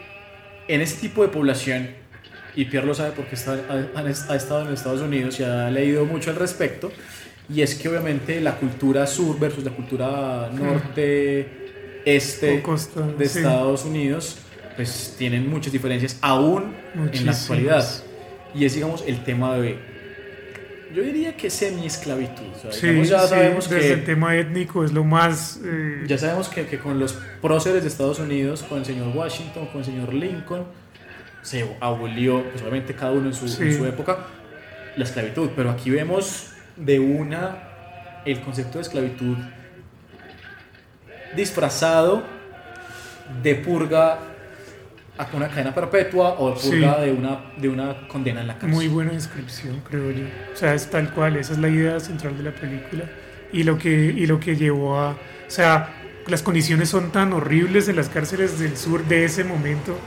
en 0.67 0.81
este 0.81 1.07
tipo 1.07 1.21
de 1.21 1.29
población, 1.29 1.89
y 2.55 2.65
Pierre 2.65 2.87
lo 2.87 2.95
sabe 2.95 3.11
porque 3.11 3.35
está, 3.35 3.53
ha, 3.69 3.99
ha 3.99 4.35
estado 4.35 4.65
en 4.65 4.73
Estados 4.73 5.01
Unidos 5.01 5.39
y 5.39 5.43
ha 5.43 5.69
leído 5.69 6.05
mucho 6.05 6.31
al 6.31 6.37
respecto, 6.37 6.91
y 7.53 7.61
es 7.61 7.75
que 7.75 7.87
obviamente 7.87 8.41
la 8.41 8.55
cultura 8.55 9.05
sur 9.05 9.39
versus 9.39 9.63
la 9.63 9.71
cultura 9.71 10.49
norte, 10.51 12.01
este 12.03 12.63
costa, 12.63 13.01
de 13.01 13.29
sí. 13.29 13.37
Estados 13.37 13.85
Unidos, 13.85 14.39
pues 14.77 15.15
tienen 15.17 15.49
muchas 15.49 15.73
diferencias 15.73 16.17
aún 16.21 16.73
en 16.93 16.95
la 16.99 17.01
Muchísimas. 17.03 17.41
actualidad. 17.41 17.85
Y 18.55 18.63
es, 18.65 18.73
digamos, 18.75 19.03
el 19.05 19.23
tema 19.25 19.57
de, 19.57 19.77
yo 20.95 21.03
diría 21.03 21.35
que 21.35 21.49
semi-esclavitud. 21.49 22.45
O 22.55 22.61
sea, 22.61 22.71
Sí, 22.71 23.03
ya 23.03 23.19
sí, 23.21 23.27
sabemos 23.27 23.69
desde 23.69 23.93
el 23.93 23.99
que... 23.99 24.05
tema 24.05 24.35
étnico 24.37 24.85
es 24.85 24.93
lo 24.93 25.03
más... 25.03 25.59
eh, 25.65 26.03
Ya 26.07 26.17
sabemos 26.17 26.47
que, 26.47 26.65
que 26.67 26.79
con 26.79 26.97
los 26.99 27.17
próceres 27.41 27.81
de 27.83 27.89
Estados 27.89 28.19
Unidos, 28.19 28.63
con 28.63 28.77
el 28.79 28.85
señor 28.85 29.15
Washington, 29.15 29.65
con 29.67 29.79
el 29.79 29.85
señor 29.85 30.13
Lincoln, 30.13 30.65
se 31.41 31.65
abolió, 31.81 32.43
pues 32.49 32.61
obviamente 32.61 32.93
cada 32.93 33.11
uno 33.11 33.27
en 33.27 33.33
su, 33.33 33.45
en 33.45 33.51
Sí. 33.51 33.77
su 33.77 33.85
época, 33.85 34.19
la 34.95 35.03
esclavitud. 35.03 35.49
Pero 35.55 35.71
aquí 35.71 35.89
vemos 35.89 36.51
de 36.77 36.99
una 36.99 37.63
el 38.25 38.41
concepto 38.41 38.77
de 38.77 38.83
esclavitud 38.83 39.37
disfrazado 41.35 42.23
de 43.43 43.55
purga 43.55 44.19
a 45.17 45.27
una 45.33 45.47
cadena 45.47 45.73
perpetua 45.73 46.29
o 46.37 46.53
purga 46.53 46.95
Sí. 46.95 47.01
de, 47.05 47.11
una, 47.11 47.39
de 47.57 47.69
una 47.69 48.07
condena 48.07 48.41
en 48.41 48.47
la 48.47 48.53
cárcel. 48.53 48.69
Muy 48.69 48.87
buena 48.87 49.11
descripción, 49.11 49.81
creo 49.89 50.11
yo. 50.11 50.25
O 50.53 50.55
sea, 50.55 50.73
es 50.73 50.89
tal 50.89 51.11
cual, 51.13 51.37
esa 51.37 51.53
es 51.53 51.59
la 51.59 51.69
idea 51.69 51.99
central 51.99 52.37
de 52.37 52.43
la 52.43 52.51
película. 52.51 53.05
Y 53.51 53.63
lo 53.63 53.77
que, 53.77 53.89
y 53.89 54.25
lo 54.27 54.39
que 54.39 54.55
llevó 54.55 54.99
a... 54.99 55.11
O 55.11 55.15
sea, 55.49 55.89
las 56.27 56.43
condiciones 56.43 56.89
son 56.89 57.11
tan 57.11 57.33
horribles 57.33 57.87
en 57.87 57.95
las 57.95 58.09
cárceles 58.09 58.59
del 58.59 58.75
sur 58.77 59.03
de 59.05 59.25
ese 59.25 59.43
momento 59.43 59.97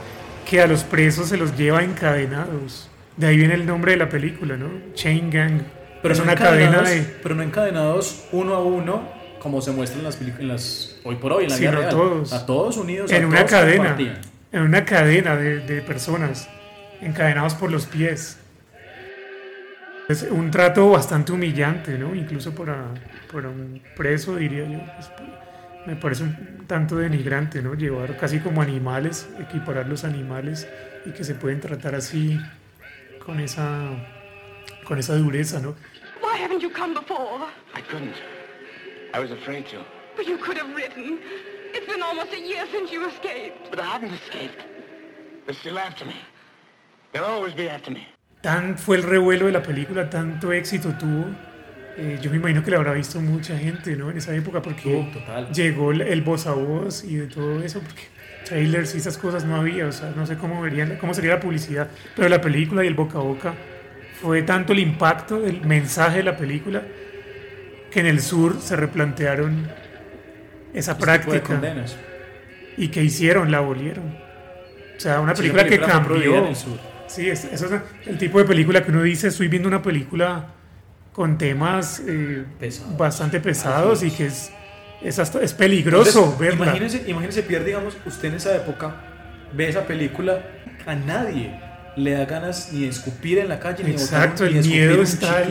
que 0.49 0.61
a 0.61 0.67
los 0.67 0.83
presos 0.83 1.29
se 1.29 1.37
los 1.37 1.57
lleva 1.57 1.83
encadenados. 1.83 2.89
De 3.17 3.27
ahí 3.27 3.37
viene 3.37 3.53
el 3.55 3.65
nombre 3.65 3.91
de 3.93 3.97
la 3.97 4.09
película, 4.09 4.57
¿no? 4.57 4.69
Chain 4.93 5.29
Gang. 5.29 5.61
pero, 6.01 6.13
es 6.13 6.19
no 6.19 6.25
una 6.25 6.35
cadena 6.35 6.77
encadenados, 6.77 6.89
de... 6.89 7.19
pero 7.23 7.35
no 7.35 7.43
encadenados 7.43 8.25
uno 8.31 8.55
a 8.55 8.63
uno, 8.63 9.03
como 9.39 9.61
se 9.61 9.71
muestra 9.71 9.97
en 9.99 10.03
las 10.05 10.15
películas 10.15 10.99
hoy 11.03 11.15
por 11.15 11.33
hoy, 11.33 11.45
en 11.45 11.49
la 11.49 11.57
vida 11.57 11.69
sino 11.69 11.81
real. 11.81 11.91
todos. 11.91 12.33
A 12.33 12.45
todos 12.45 12.77
unidos. 12.77 13.11
en 13.11 13.23
a 13.23 13.27
una 13.27 13.37
todos 13.39 13.51
cadena. 13.51 13.97
En 14.51 14.61
una 14.63 14.83
cadena 14.85 15.35
de, 15.35 15.59
de 15.59 15.81
personas 15.81 16.49
encadenados 17.01 17.53
por 17.55 17.71
los 17.71 17.85
pies. 17.85 18.37
Es 20.09 20.23
un 20.23 20.51
trato 20.51 20.89
bastante 20.89 21.31
humillante, 21.31 21.97
¿no? 21.97 22.13
Incluso 22.13 22.53
para, 22.53 22.87
para 23.31 23.47
un 23.49 23.81
preso, 23.95 24.35
diría 24.35 24.65
yo. 24.65 24.79
Es- 24.99 25.11
me 25.87 25.95
parece 25.95 26.23
un 26.23 26.65
tanto 26.67 26.95
denigrante, 26.97 27.61
¿no? 27.61 27.73
Llevar 27.73 28.15
casi 28.17 28.39
como 28.39 28.61
animales, 28.61 29.27
equiparar 29.39 29.87
los 29.87 30.03
animales 30.03 30.67
y 31.05 31.11
que 31.11 31.23
se 31.23 31.33
pueden 31.33 31.59
tratar 31.59 31.95
así 31.95 32.39
con 33.25 33.39
esa, 33.39 33.89
con 34.83 34.99
esa 34.99 35.15
dureza, 35.15 35.59
¿no? 35.59 35.69
Why 36.21 36.43
haven't 36.43 36.61
you 36.61 36.71
come 36.71 36.93
before? 36.93 37.45
I 37.75 37.81
couldn't. 37.89 38.13
I 39.15 39.19
was 39.19 39.31
afraid 39.31 39.65
to. 39.71 39.77
But 40.15 40.27
you 40.27 40.37
could 40.37 40.57
have 40.59 40.71
written. 40.75 41.19
It's 41.75 41.87
been 41.87 42.01
almost 42.01 42.33
a 42.33 42.39
year 42.39 42.65
since 42.71 42.91
you 42.91 43.05
escaped. 43.07 43.69
But 43.69 43.79
I 43.79 43.85
haven't 43.85 44.13
escaped. 44.13 44.61
They're 45.45 45.55
still 45.55 45.77
after 45.79 46.05
me. 46.05 46.15
They'll 47.13 47.25
always 47.25 47.53
be 47.55 47.69
after 47.69 47.91
me. 47.91 48.07
Tan 48.41 48.77
fue 48.77 48.97
el 48.97 49.03
revuelo 49.03 49.45
de 49.45 49.51
la 49.51 49.61
película, 49.61 50.09
tanto 50.09 50.51
éxito 50.51 50.89
tuvo. 50.99 51.25
eh, 51.97 52.17
yo 52.21 52.31
me 52.31 52.37
imagino 52.37 52.63
que 52.63 52.71
la 52.71 52.77
habrá 52.77 52.93
visto 52.93 53.19
mucha 53.19 53.57
gente, 53.57 53.95
¿no? 53.95 54.09
En 54.09 54.17
esa 54.17 54.33
época, 54.33 54.61
porque 54.61 54.95
Oh, 54.95 55.13
total. 55.19 55.51
llegó 55.51 55.91
el, 55.91 56.01
el 56.01 56.21
voz 56.21 56.47
a 56.47 56.53
voz 56.53 57.03
y 57.03 57.17
de 57.17 57.27
todo 57.27 57.61
eso, 57.61 57.81
porque 57.81 58.03
trailers 58.45 58.95
y 58.95 58.97
esas 58.99 59.17
cosas 59.17 59.43
no 59.45 59.55
había, 59.57 59.85
o 59.87 59.91
sea, 59.91 60.11
no 60.15 60.25
sé 60.25 60.37
cómo 60.37 60.61
verían, 60.61 60.95
cómo 60.97 61.13
sería 61.13 61.31
la 61.35 61.39
publicidad, 61.41 61.89
pero 62.15 62.29
la 62.29 62.39
película 62.41 62.83
y 62.83 62.87
el 62.87 62.93
boca 62.95 63.17
a 63.19 63.21
boca 63.21 63.53
fue 64.21 64.41
tanto 64.43 64.71
el 64.73 64.79
impacto 64.79 65.39
del 65.41 65.61
mensaje 65.65 66.17
de 66.19 66.23
la 66.23 66.37
película 66.37 66.81
que 67.91 67.99
en 67.99 68.05
el 68.07 68.21
sur 68.21 68.59
se 68.61 68.75
replantearon 68.77 69.69
esa 70.73 70.97
práctica 70.97 71.41
condenas. 71.41 71.95
y 72.77 72.87
que 72.89 73.03
hicieron, 73.03 73.51
la 73.51 73.57
abolieron. 73.59 74.05
O 74.97 74.99
sea, 74.99 75.19
una 75.19 75.35
Sí, 75.35 75.41
película, 75.41 75.63
la 75.63 75.69
película 75.69 75.87
que 75.87 75.93
cambió. 75.93 76.35
en 76.37 76.45
el 76.45 76.55
sur. 76.55 76.79
Sí, 77.07 77.29
es, 77.29 77.43
eso 77.45 77.65
es 77.65 77.81
el 78.07 78.17
tipo 78.17 78.39
de 78.39 78.45
película 78.45 78.83
que 78.83 78.91
uno 78.91 79.01
dice, 79.03 79.27
estoy 79.27 79.47
viendo 79.49 79.67
una 79.67 79.81
película 79.81 80.45
con 81.11 81.37
temas 81.37 82.01
eh, 82.07 82.45
Pesados. 82.59 82.97
bastante 82.97 83.39
pesados 83.41 84.01
y 84.03 84.11
que 84.11 84.27
es, 84.27 84.51
es, 85.01 85.19
hasta- 85.19 85.41
es 85.41 85.53
peligroso 85.53 86.19
Entonces, 86.19 86.39
verla. 86.39 86.65
Imagínense, 86.67 87.03
imagínense, 87.07 87.43
Pierre, 87.43 87.65
digamos, 87.65 87.97
usted 88.05 88.29
en 88.29 88.35
esa 88.35 88.55
época 88.55 88.95
ve 89.53 89.67
esa 89.67 89.81
película, 89.85 90.41
a 90.85 90.95
nadie 90.95 91.51
le 91.97 92.11
da 92.11 92.23
ganas 92.25 92.69
ni 92.71 92.83
de 92.83 92.87
escupir 92.89 93.39
en 93.39 93.49
la 93.49 93.59
calle, 93.59 93.83
ni 93.83 93.91
de 93.91 93.97
botar 93.97 94.31
un- 94.39 94.47
el 94.47 94.53
ni 94.53 94.61
de 94.61 94.67
miedo 94.69 95.01
está. 95.03 95.43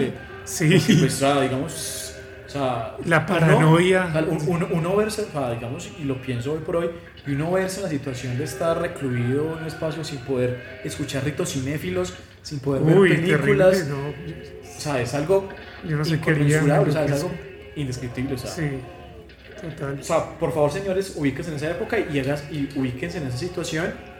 Sí. 0.45 0.71
Porque, 0.79 0.95
pues, 1.01 1.21
digamos, 1.21 2.10
o 2.51 2.53
sea, 2.53 2.97
La 3.07 3.19
uno- 3.19 3.27
paranoia. 3.27 4.07
o 4.07 4.13
sea, 4.13 4.23
un- 4.25 4.43
uno, 4.49 4.69
uno 4.73 4.97
verse, 4.97 5.23
o 5.23 5.31
sea, 5.33 5.53
digamos, 5.53 5.89
y 6.01 6.05
lo 6.05 6.21
pienso 6.21 6.53
hoy 6.53 6.59
por 6.59 6.77
hoy, 6.77 6.91
y 7.27 7.33
uno 7.33 7.53
verse 7.53 7.77
en 7.79 7.85
la 7.85 7.89
situación 7.91 8.37
de 8.39 8.45
estar 8.45 8.81
recluido 8.81 9.53
en 9.53 9.59
un 9.63 9.67
espacio 9.67 10.03
sin 10.03 10.19
poder 10.21 10.81
escuchar 10.85 11.25
ritos 11.25 11.53
cinéfilos, 11.53 12.13
sin 12.43 12.59
poder 12.59 12.83
Uy, 12.83 13.11
ver 13.11 13.21
películas, 13.21 13.79
terrible, 13.79 13.95
no. 13.95 14.69
o 14.77 14.81
sea, 14.81 15.01
es 15.01 15.15
algo 15.15 15.49
Yo 15.87 15.97
no 15.97 16.05
sé 16.05 16.15
inconmensurable, 16.17 16.91
o 16.91 16.93
sea, 16.93 17.05
es 17.05 17.13
algo 17.13 17.31
indescriptible, 17.77 18.35
o 18.35 18.39
sea, 18.39 18.51
Sí, 18.51 18.69
total. 19.61 19.99
o 20.01 20.03
sea, 20.03 20.39
por 20.39 20.53
favor, 20.53 20.73
señores, 20.73 21.13
ubíquense 21.17 21.51
en 21.51 21.57
esa 21.57 21.71
época 21.71 21.99
y, 22.01 22.19
hagas, 22.19 22.45
y 22.51 22.69
ubíquense 22.77 23.19
en 23.19 23.29
esa 23.29 23.39
situación. 23.39 24.11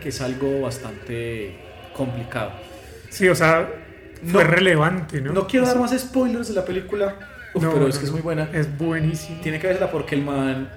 Que 0.00 0.08
es 0.08 0.20
algo 0.22 0.62
bastante 0.62 1.54
complicado. 1.94 2.50
Sí, 3.10 3.28
o 3.28 3.34
sea, 3.34 3.68
fue 4.24 4.42
No- 4.42 4.50
relevante, 4.50 5.20
¿no? 5.20 5.32
No 5.34 5.46
quiero 5.46 5.64
O 5.64 5.66
sea, 5.68 5.74
dar 5.74 5.82
más 5.82 6.00
spoilers 6.00 6.48
de 6.48 6.54
la 6.54 6.64
película, 6.64 7.14
uf, 7.56 7.62
no, 7.62 7.72
pero 7.72 7.88
es 7.88 7.94
no, 7.94 8.00
que 8.00 8.06
es 8.06 8.10
no. 8.10 8.16
muy 8.16 8.22
buena. 8.22 8.48
Es 8.52 8.78
buenísimo. 8.78 9.40
Tiene 9.42 9.58
que 9.58 9.66
verla 9.66 9.90
porque 9.90 10.14
el 10.14 10.22
man, 10.22 10.68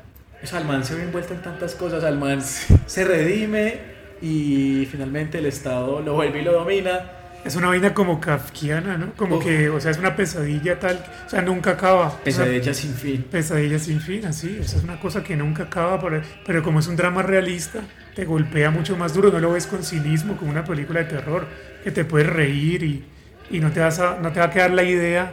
o 0.41 0.47
sea, 0.47 0.59
el 0.59 0.65
man 0.65 0.84
se 0.84 0.95
ve 0.95 1.03
envuelto 1.03 1.34
en 1.34 1.41
tantas 1.41 1.75
cosas, 1.75 2.03
el 2.03 2.17
man 2.17 2.41
se 2.41 3.05
redime 3.05 3.80
y 4.21 4.88
finalmente 4.91 5.38
el 5.38 5.45
Estado 5.45 6.01
lo 6.01 6.13
vuelve 6.13 6.39
y 6.39 6.43
lo 6.43 6.53
domina. 6.53 7.11
Es 7.45 7.55
una 7.55 7.67
vaina 7.67 7.93
como 7.93 8.19
kafkiana, 8.19 8.97
¿no? 8.97 9.13
Como 9.13 9.38
Uf. 9.38 9.45
que, 9.45 9.69
o 9.69 9.80
sea, 9.80 9.91
es 9.91 9.97
una 9.97 10.13
pesadilla 10.15 10.77
tal, 10.77 11.05
o 11.25 11.30
sea, 11.30 11.41
nunca 11.41 11.71
acaba. 11.71 12.07
O 12.07 12.11
sea, 12.11 12.23
Pesadilla 12.23 12.73
sin 12.73 12.93
fin. 12.93 13.25
Pesadilla 13.32 13.80
sin 13.80 14.01
fin, 14.01 14.25
así. 14.25 14.59
O 14.59 14.63
sea, 14.65 14.77
es 14.80 14.84
una 14.84 14.99
cosa 14.99 15.23
que 15.23 15.38
nunca 15.38 15.63
acaba, 15.63 16.01
pero, 16.01 16.21
pero 16.45 16.61
como 16.61 16.80
es 16.80 16.88
un 16.88 16.97
drama 16.97 17.23
realista, 17.23 17.80
te 18.13 18.25
golpea 18.25 18.71
mucho 18.71 18.97
más 18.97 19.13
duro. 19.13 19.32
No 19.32 19.39
lo 19.39 19.53
ves 19.53 19.67
con 19.67 19.84
cinismo, 19.84 20.36
como 20.36 20.51
una 20.51 20.65
película 20.65 20.99
de 20.99 21.05
terror, 21.05 21.47
que 21.82 21.91
te 21.91 22.03
puedes 22.03 22.27
reír 22.27 22.84
y, 22.84 23.05
y 23.51 23.59
no, 23.61 23.71
te 23.71 23.80
vas 23.80 23.99
a, 23.99 24.19
no 24.19 24.34
te 24.34 24.41
va 24.41 24.47
a 24.47 24.51
quedar 24.51 24.71
la 24.71 24.84
idea 24.84 25.32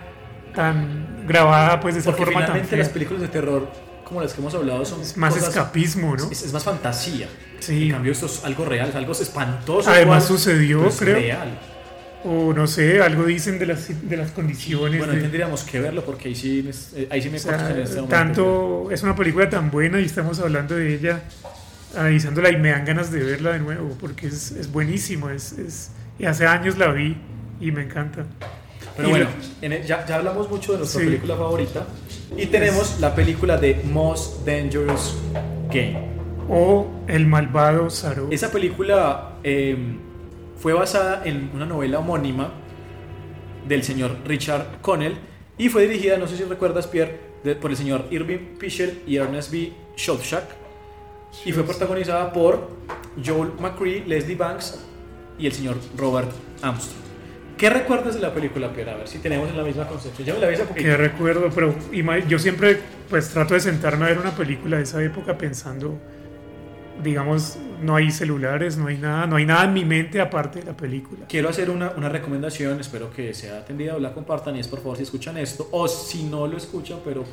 tan 0.56 1.24
grabada, 1.28 1.78
pues, 1.78 1.94
de 1.94 2.00
esa 2.00 2.10
Porque 2.10 2.24
forma 2.24 2.40
tan 2.40 2.46
finalmente 2.48 2.70
fea. 2.70 2.78
las 2.80 2.88
películas 2.88 3.22
de 3.22 3.28
terror, 3.28 3.70
como 4.04 4.20
las 4.22 4.32
que 4.32 4.40
hemos 4.40 4.54
hablado, 4.54 4.84
son 4.84 5.00
Es 5.02 5.16
más 5.16 5.32
cosas- 5.34 5.50
escapismo, 5.50 6.16
¿no? 6.16 6.30
Es, 6.32 6.42
es 6.42 6.52
más 6.52 6.64
fantasía. 6.64 7.28
Sí. 7.60 7.84
En 7.84 7.92
cambio, 7.92 8.10
esto 8.12 8.26
es 8.26 8.44
algo 8.44 8.64
real, 8.64 8.90
algo 8.94 9.12
espantoso. 9.12 9.88
Además 9.90 10.24
igual, 10.24 10.38
sucedió, 10.38 10.78
pero 10.78 10.88
es 10.90 10.96
creo. 10.98 11.14
real. 11.16 11.58
O 12.24 12.52
no 12.52 12.66
sé, 12.66 13.00
algo 13.00 13.24
dicen 13.24 13.58
de 13.58 13.66
las, 13.66 14.08
de 14.08 14.16
las 14.16 14.32
condiciones. 14.32 14.98
Bueno, 14.98 15.12
de- 15.14 15.20
tendríamos 15.20 15.62
que 15.62 15.78
verlo 15.80 16.04
porque 16.04 16.28
ahí 16.28 16.34
sí, 16.34 16.68
eh, 16.96 17.06
ahí 17.10 17.22
sí 17.22 17.30
me 17.30 17.36
O 17.36 17.40
sea, 17.40 17.70
en 17.70 17.78
este 17.78 18.02
tanto 18.02 18.90
es 18.90 19.02
una 19.04 19.14
película 19.14 19.48
tan 19.48 19.70
buena 19.70 20.00
y 20.00 20.04
estamos 20.06 20.40
hablando 20.40 20.74
de 20.74 20.94
ella, 20.94 21.20
analizándola 21.96 22.50
y 22.50 22.56
me 22.56 22.70
dan 22.70 22.84
ganas 22.84 23.10
de 23.12 23.22
verla 23.22 23.52
de 23.52 23.60
nuevo 23.60 23.96
porque 24.00 24.26
es, 24.26 24.50
es 24.52 24.70
buenísimo. 24.72 25.30
Es, 25.30 25.52
es- 25.52 25.90
y 26.18 26.24
hace 26.24 26.46
años 26.46 26.78
la 26.78 26.88
vi 26.92 27.16
y 27.60 27.70
me 27.70 27.82
encanta. 27.82 28.24
Pero 28.96 29.08
Y 29.08 29.10
bueno, 29.10 29.26
lo- 29.26 29.66
en 29.66 29.72
el- 29.72 29.84
ya, 29.84 30.06
ya 30.06 30.16
hablamos 30.16 30.48
mucho 30.50 30.72
de 30.72 30.78
nuestra 30.78 31.00
Sí. 31.00 31.06
película 31.06 31.36
favorita. 31.36 31.86
Y 32.36 32.46
tenemos 32.46 32.98
la 33.00 33.14
película 33.14 33.56
de 33.58 33.82
Most 33.84 34.44
Dangerous 34.46 35.16
Game. 35.70 36.14
o 36.48 36.86
El 37.08 37.26
malvado 37.26 37.90
Saro. 37.90 38.28
Esa 38.30 38.50
película 38.52 39.32
eh, 39.42 39.76
fue 40.56 40.72
basada 40.72 41.22
en 41.24 41.50
una 41.54 41.66
novela 41.66 41.98
homónima 41.98 42.52
del 43.66 43.82
señor 43.82 44.16
Richard 44.24 44.80
Connell 44.80 45.16
y 45.58 45.68
fue 45.68 45.86
dirigida, 45.88 46.16
no 46.18 46.28
sé 46.28 46.36
si 46.36 46.44
recuerdas, 46.44 46.86
Pierre, 46.86 47.18
de- 47.42 47.56
por 47.56 47.70
el 47.72 47.76
señor 47.76 48.06
Irving 48.10 48.56
Fisher 48.60 49.02
y 49.06 49.16
Ernest 49.16 49.50
B. 49.50 49.72
Shostak 49.96 50.44
y 51.44 51.50
fue 51.52 51.64
protagonizada 51.64 52.32
por 52.32 52.70
Joel 53.24 53.50
McCree, 53.60 54.04
Leslie 54.06 54.36
Banks 54.36 54.78
y 55.38 55.46
el 55.46 55.52
señor 55.52 55.76
Robert 55.96 56.30
Armstrong. 56.62 57.05
¿Qué 57.56 57.70
recuerdas 57.70 58.14
de 58.14 58.20
la 58.20 58.34
película, 58.34 58.70
Pierre? 58.72 58.90
A 58.90 58.96
ver 58.96 59.08
si 59.08 59.18
tenemos 59.18 59.54
la 59.54 59.62
misma 59.62 59.86
concepción. 59.86 60.26
Yo 60.26 60.34
me 60.34 60.40
la 60.40 60.48
vi 60.48 60.54
hace 60.56 60.64
poquito. 60.64 60.84
que 60.86 60.96
recuerdo, 60.96 61.48
pero 61.54 61.74
yo 62.28 62.38
siempre 62.38 62.78
pues 63.08 63.30
trato 63.30 63.54
de 63.54 63.60
sentarme 63.60 64.04
a 64.04 64.08
ver 64.08 64.18
una 64.18 64.32
película 64.32 64.76
de 64.76 64.82
esa 64.82 65.02
época 65.02 65.38
pensando, 65.38 65.98
digamos, 67.02 67.56
no 67.82 67.96
hay 67.96 68.10
celulares, 68.10 68.76
no 68.76 68.88
hay 68.88 68.98
nada, 68.98 69.26
no 69.26 69.36
hay 69.36 69.46
nada 69.46 69.64
en 69.64 69.72
mi 69.72 69.84
mente 69.84 70.20
aparte 70.20 70.58
de 70.60 70.66
la 70.66 70.76
película. 70.76 71.26
Quiero 71.28 71.48
hacer 71.48 71.70
una, 71.70 71.92
una 71.96 72.08
recomendación, 72.10 72.78
espero 72.80 73.10
que 73.10 73.32
sea 73.32 73.58
atendida 73.58 73.96
o 73.96 74.00
la 74.00 74.12
compartan 74.12 74.56
y 74.56 74.60
es 74.60 74.68
por 74.68 74.80
favor 74.80 74.96
si 74.98 75.04
escuchan 75.04 75.38
esto 75.38 75.68
o 75.72 75.88
si 75.88 76.24
no 76.24 76.46
lo 76.46 76.56
escuchan, 76.58 76.98
pero 77.04 77.24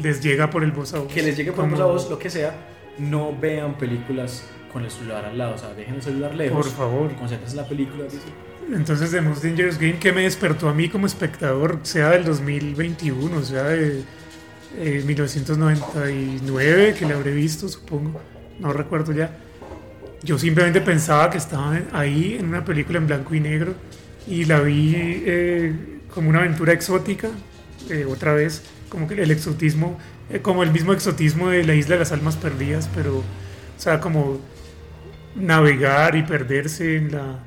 Les 0.00 0.22
llega 0.22 0.48
por 0.48 0.62
el 0.62 0.72
voz 0.72 0.94
a 0.94 1.00
voz. 1.00 1.12
que 1.12 1.22
les 1.22 1.36
llegue 1.36 1.52
por 1.52 1.64
Como- 1.64 1.76
voz 1.76 1.80
a 1.80 1.86
voz, 1.86 2.10
lo 2.10 2.18
que 2.18 2.30
sea, 2.30 2.54
no 2.98 3.36
vean 3.38 3.76
películas 3.76 4.44
con 4.72 4.84
el 4.84 4.90
celular 4.90 5.24
al 5.26 5.36
lado, 5.36 5.54
o 5.54 5.58
sea, 5.58 5.74
dejen 5.74 5.96
el 5.96 6.02
celular 6.02 6.34
lejos. 6.34 6.66
Por 6.68 6.74
favor. 6.76 7.10
y 7.10 7.14
Concéntrense 7.16 7.56
en 7.56 7.62
la 7.62 7.68
película. 7.68 8.04
dice. 8.04 8.18
Entonces, 8.72 9.10
The 9.10 9.20
Most 9.20 9.42
Dangerous 9.42 9.78
Game, 9.78 9.98
que 9.98 10.12
me 10.12 10.22
despertó 10.22 10.68
a 10.68 10.74
mí 10.74 10.88
como 10.88 11.06
espectador, 11.06 11.80
sea 11.82 12.10
del 12.10 12.24
2021, 12.24 13.42
sea 13.42 13.64
de 13.64 14.02
eh, 14.76 15.02
1999, 15.06 16.94
que 16.98 17.06
la 17.06 17.14
habré 17.14 17.32
visto, 17.32 17.68
supongo, 17.68 18.20
no 18.60 18.72
recuerdo 18.72 19.12
ya. 19.12 19.38
Yo 20.22 20.38
simplemente 20.38 20.80
pensaba 20.80 21.30
que 21.30 21.38
estaba 21.38 21.80
ahí 21.92 22.36
en 22.38 22.48
una 22.48 22.64
película 22.64 22.98
en 22.98 23.06
blanco 23.06 23.34
y 23.34 23.40
negro 23.40 23.74
y 24.26 24.44
la 24.44 24.60
vi 24.60 24.94
eh, 24.96 26.00
como 26.12 26.28
una 26.28 26.40
aventura 26.40 26.72
exótica, 26.72 27.28
eh, 27.88 28.04
otra 28.04 28.34
vez, 28.34 28.62
como 28.88 29.06
que 29.06 29.14
el 29.14 29.30
exotismo, 29.30 29.98
eh, 30.30 30.40
como 30.40 30.62
el 30.62 30.72
mismo 30.72 30.92
exotismo 30.92 31.48
de 31.48 31.64
la 31.64 31.74
isla 31.74 31.94
de 31.94 32.00
las 32.00 32.12
almas 32.12 32.36
perdidas, 32.36 32.90
pero, 32.94 33.18
o 33.18 33.24
sea, 33.76 34.00
como 34.00 34.40
navegar 35.36 36.16
y 36.16 36.22
perderse 36.22 36.96
en 36.96 37.12
la 37.12 37.38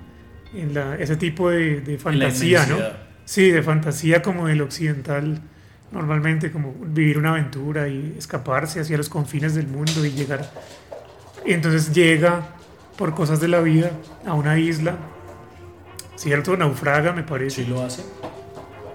en 0.55 0.73
la, 0.73 0.95
ese 0.95 1.15
tipo 1.15 1.49
de, 1.49 1.81
de 1.81 1.97
fantasía, 1.97 2.65
¿no? 2.65 2.77
Sí, 3.25 3.49
de 3.51 3.63
fantasía 3.63 4.21
como 4.21 4.47
del 4.47 4.61
occidental 4.61 5.39
normalmente, 5.91 6.51
como 6.51 6.73
vivir 6.85 7.17
una 7.17 7.31
aventura 7.31 7.87
y 7.89 8.15
escaparse 8.17 8.79
hacia 8.79 8.97
los 8.97 9.09
confines 9.09 9.55
del 9.55 9.67
mundo 9.67 10.05
y 10.05 10.11
llegar. 10.11 10.49
Y 11.45 11.53
entonces 11.53 11.93
llega 11.93 12.41
por 12.97 13.13
cosas 13.13 13.39
de 13.41 13.47
la 13.47 13.59
vida 13.61 13.91
a 14.25 14.33
una 14.33 14.57
isla, 14.59 14.95
cierto, 16.15 16.55
naufraga 16.57 17.11
me 17.13 17.23
parece. 17.23 17.63
Sí 17.63 17.69
lo 17.69 17.81
hace. 17.83 18.03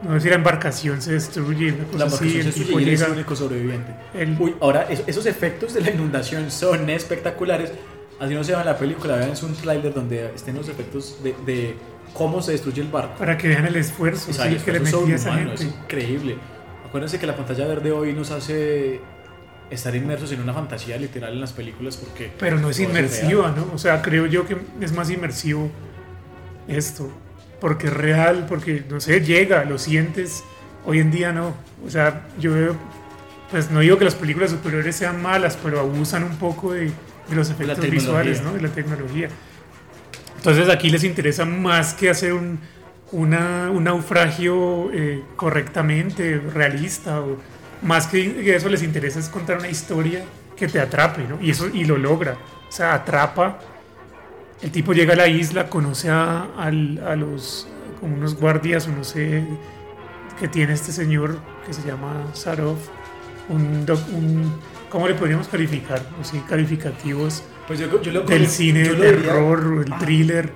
No 0.02 0.14
sé 0.14 0.20
si 0.20 0.28
la 0.28 0.36
embarcación 0.36 1.00
se 1.02 1.12
destruye, 1.12 1.70
La 1.70 1.74
así, 1.74 1.84
embarcación 2.04 2.28
el 2.46 2.52
se 2.52 2.58
destruye 2.60 2.90
y 2.90 2.94
es 2.94 3.00
el 3.00 3.12
único 3.12 3.34
sobreviviente. 3.34 3.94
el- 4.14 4.36
Uy, 4.38 4.54
ahora 4.60 4.82
es- 4.90 5.02
esos 5.06 5.26
efectos 5.26 5.74
de 5.74 5.80
la 5.80 5.90
inundación 5.90 6.50
son 6.50 6.88
espectaculares. 6.90 7.72
Así 8.18 8.34
no 8.34 8.42
se 8.42 8.52
ve 8.52 8.60
en 8.60 8.66
la 8.66 8.78
película, 8.78 9.16
vean, 9.16 9.30
es 9.30 9.42
un 9.42 9.54
tráiler 9.54 9.92
donde 9.92 10.32
estén 10.34 10.56
los 10.56 10.68
efectos 10.68 11.18
de, 11.22 11.34
de 11.44 11.76
cómo 12.14 12.40
se 12.40 12.52
destruye 12.52 12.80
el 12.80 12.88
barco. 12.88 13.18
para 13.18 13.36
que 13.36 13.48
vean 13.48 13.66
el 13.66 13.76
esfuerzo 13.76 14.30
O 14.30 14.34
sea, 14.34 14.46
sí, 14.46 14.54
el 14.54 14.62
que 14.62 14.72
le 14.72 15.14
esa 15.14 15.40
es 15.52 15.62
increíble. 15.62 16.36
Acuérdense 16.86 17.18
que 17.18 17.26
la 17.26 17.36
pantalla 17.36 17.66
verde 17.66 17.92
hoy 17.92 18.14
nos 18.14 18.30
hace 18.30 19.00
estar 19.70 19.94
inmersos 19.94 20.32
en 20.32 20.40
una 20.40 20.54
fantasía 20.54 20.96
literal 20.96 21.32
en 21.32 21.40
las 21.40 21.52
películas 21.52 21.96
porque... 21.96 22.32
Pero 22.38 22.58
no 22.58 22.70
es 22.70 22.80
inmersiva. 22.80 23.52
¿no? 23.54 23.70
O 23.74 23.78
sea, 23.78 24.00
creo 24.00 24.26
yo 24.26 24.46
que 24.46 24.56
es 24.80 24.92
más 24.92 25.10
inmersivo 25.10 25.70
esto. 26.68 27.10
Porque 27.60 27.88
es 27.88 27.92
real, 27.92 28.46
porque, 28.48 28.84
no 28.88 29.00
sé, 29.00 29.20
llega, 29.20 29.64
lo 29.64 29.78
sientes. 29.78 30.44
Hoy 30.84 31.00
en 31.00 31.10
día 31.10 31.32
no. 31.32 31.54
O 31.84 31.90
sea, 31.90 32.26
yo 32.38 32.52
veo, 32.52 32.76
pues 33.50 33.70
no 33.70 33.80
digo 33.80 33.98
que 33.98 34.04
las 34.04 34.14
películas 34.14 34.50
superiores 34.50 34.94
sean 34.94 35.20
malas, 35.22 35.58
pero 35.62 35.80
abusan 35.80 36.22
un 36.22 36.36
poco 36.36 36.72
de, 36.74 36.92
de 37.28 37.36
los 37.36 37.50
efectos 37.50 37.78
visuales, 37.90 38.42
¿no? 38.42 38.52
De 38.52 38.60
la 38.60 38.68
tecnología. 38.68 39.28
Entonces 40.36 40.68
aquí 40.68 40.90
les 40.90 41.02
interesa 41.04 41.44
más 41.44 41.94
que 41.94 42.08
hacer 42.10 42.32
un, 42.32 42.60
una- 43.12 43.70
un 43.70 43.84
naufragio 43.84 44.90
eh, 44.92 45.22
correctamente, 45.34 46.38
realista, 46.38 47.20
o 47.20 47.36
más 47.82 48.06
que 48.06 48.54
eso 48.54 48.68
les 48.68 48.82
interesa 48.82 49.18
es 49.18 49.28
contar 49.28 49.58
una 49.58 49.68
historia 49.68 50.24
que 50.56 50.68
te 50.68 50.80
atrape, 50.80 51.26
¿no? 51.28 51.38
Y 51.42 51.50
eso 51.50 51.68
y 51.72 51.84
lo 51.84 51.96
logra. 51.98 52.36
O 52.68 52.72
sea, 52.72 52.94
atrapa. 52.94 53.58
El 54.62 54.70
tipo 54.70 54.92
llega 54.94 55.12
a 55.12 55.16
la 55.16 55.26
isla, 55.28 55.68
conoce 55.68 56.08
a, 56.10 56.46
al- 56.56 57.02
a 57.06 57.14
los 57.16 57.68
como 58.00 58.14
unos 58.14 58.36
guardias 58.36 58.86
o 58.88 58.90
no 58.92 59.04
sé 59.04 59.42
que 60.38 60.48
tiene 60.48 60.74
este 60.74 60.92
señor 60.92 61.38
que 61.66 61.72
se 61.72 61.82
llama 61.86 62.24
Sarov, 62.34 62.76
un, 63.48 63.84
doc- 63.86 64.08
un 64.12 64.52
¿cómo 64.96 65.08
le 65.08 65.14
podríamos 65.14 65.46
calificar? 65.48 66.00
O 66.18 66.24
sí, 66.24 66.40
calificativos 66.48 67.42
Pues 67.66 67.78
yo, 67.78 68.00
yo 68.00 68.12
lo 68.12 68.22
del 68.22 68.46
cine 68.46 68.82
yo 68.82 68.94
lo 68.94 69.04
diría- 69.04 69.20
terror 69.24 69.84
el 69.86 69.98
thriller. 69.98 70.50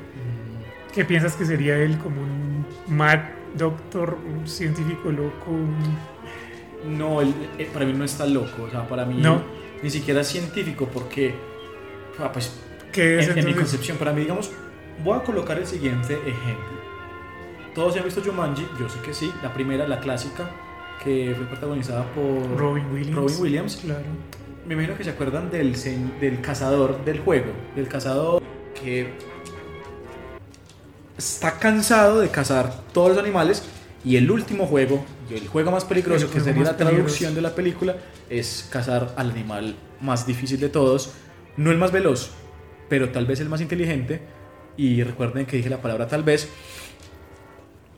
¿Qué 0.94 1.04
piensas 1.04 1.34
que 1.36 1.44
sería 1.44 1.76
él 1.76 1.98
como 1.98 2.22
un 2.22 2.64
mad 2.88 3.18
doctor, 3.54 4.16
un 4.26 4.48
científico 4.48 5.12
loco? 5.12 5.50
un- 5.50 6.96
No, 6.98 7.20
él, 7.20 7.34
eh, 7.58 7.68
para 7.70 7.84
mí 7.84 7.92
no 7.92 8.02
está 8.04 8.24
loco. 8.24 8.62
O 8.62 8.70
sea, 8.70 8.88
para 8.88 9.04
mí 9.04 9.16
No. 9.20 9.42
ni 9.82 9.90
siquiera 9.90 10.22
es 10.22 10.28
científico 10.28 10.88
porque, 10.90 11.34
ah, 12.18 12.32
pues, 12.32 12.58
¿Qué 12.92 13.18
es 13.18 13.28
en, 13.28 13.36
en 13.40 13.44
mi 13.44 13.52
concepción, 13.52 13.98
para 13.98 14.14
mí, 14.14 14.22
digamos, 14.22 14.50
voy 15.04 15.18
a 15.18 15.22
colocar 15.22 15.58
el 15.58 15.66
siguiente 15.66 16.14
ejemplo. 16.14 16.80
Todos 17.74 17.94
han 17.98 18.04
visto 18.04 18.22
Jumanji, 18.24 18.66
yo 18.80 18.88
sé 18.88 19.00
que 19.00 19.12
sí. 19.12 19.30
La 19.42 19.52
primera, 19.52 19.86
la 19.86 20.00
clásica, 20.00 20.48
que 21.02 21.34
fue 21.36 21.46
protagonizada 21.46 22.04
por 22.14 22.58
Robin 22.58 22.86
Williams. 22.92 23.16
Robin 23.16 23.36
Williams. 23.40 23.76
Claro. 23.76 24.04
Me 24.66 24.74
imagino 24.74 24.96
que 24.96 25.04
se 25.04 25.10
acuerdan 25.10 25.50
del, 25.50 25.74
del 26.20 26.40
cazador 26.40 27.04
del 27.04 27.20
juego, 27.20 27.52
del 27.74 27.88
cazador 27.88 28.42
que 28.80 29.12
está 31.16 31.58
cansado 31.58 32.20
de 32.20 32.28
cazar 32.28 32.72
todos 32.92 33.10
los 33.10 33.18
animales 33.18 33.64
y 34.04 34.16
el 34.16 34.30
último 34.30 34.66
juego, 34.66 35.04
el 35.30 35.46
juego 35.48 35.70
más 35.70 35.84
peligroso, 35.84 36.26
El 36.26 36.32
que 36.32 36.40
sería 36.40 36.64
la 36.64 36.76
traducción 36.76 37.04
peligroso. 37.06 37.34
de 37.34 37.42
la 37.42 37.54
película, 37.54 37.96
es 38.28 38.68
cazar 38.70 39.12
al 39.16 39.30
animal 39.30 39.76
más 40.00 40.26
difícil 40.26 40.60
de 40.60 40.68
todos, 40.68 41.12
no 41.56 41.70
el 41.70 41.76
más 41.78 41.92
veloz, 41.92 42.30
pero 42.88 43.10
tal 43.10 43.26
vez 43.26 43.40
el 43.40 43.48
más 43.48 43.60
inteligente, 43.60 44.22
y 44.76 45.02
recuerden 45.02 45.44
que 45.44 45.56
dije 45.58 45.68
la 45.68 45.82
palabra 45.82 46.08
tal 46.08 46.22
vez, 46.22 46.48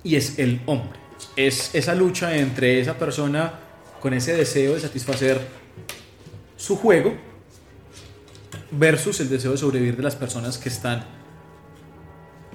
y 0.02 0.16
es 0.16 0.38
el 0.40 0.60
hombre. 0.66 0.98
Es 1.36 1.74
esa 1.74 1.94
lucha 1.94 2.36
entre 2.36 2.80
esa 2.80 2.98
persona 2.98 3.54
con 4.00 4.12
ese 4.14 4.34
deseo 4.34 4.74
de 4.74 4.80
satisfacer 4.80 5.40
su 6.56 6.76
juego 6.76 7.14
versus 8.70 9.20
el 9.20 9.28
deseo 9.28 9.52
de 9.52 9.58
sobrevivir 9.58 9.96
de 9.96 10.02
las 10.02 10.16
personas 10.16 10.58
que 10.58 10.68
están 10.68 11.04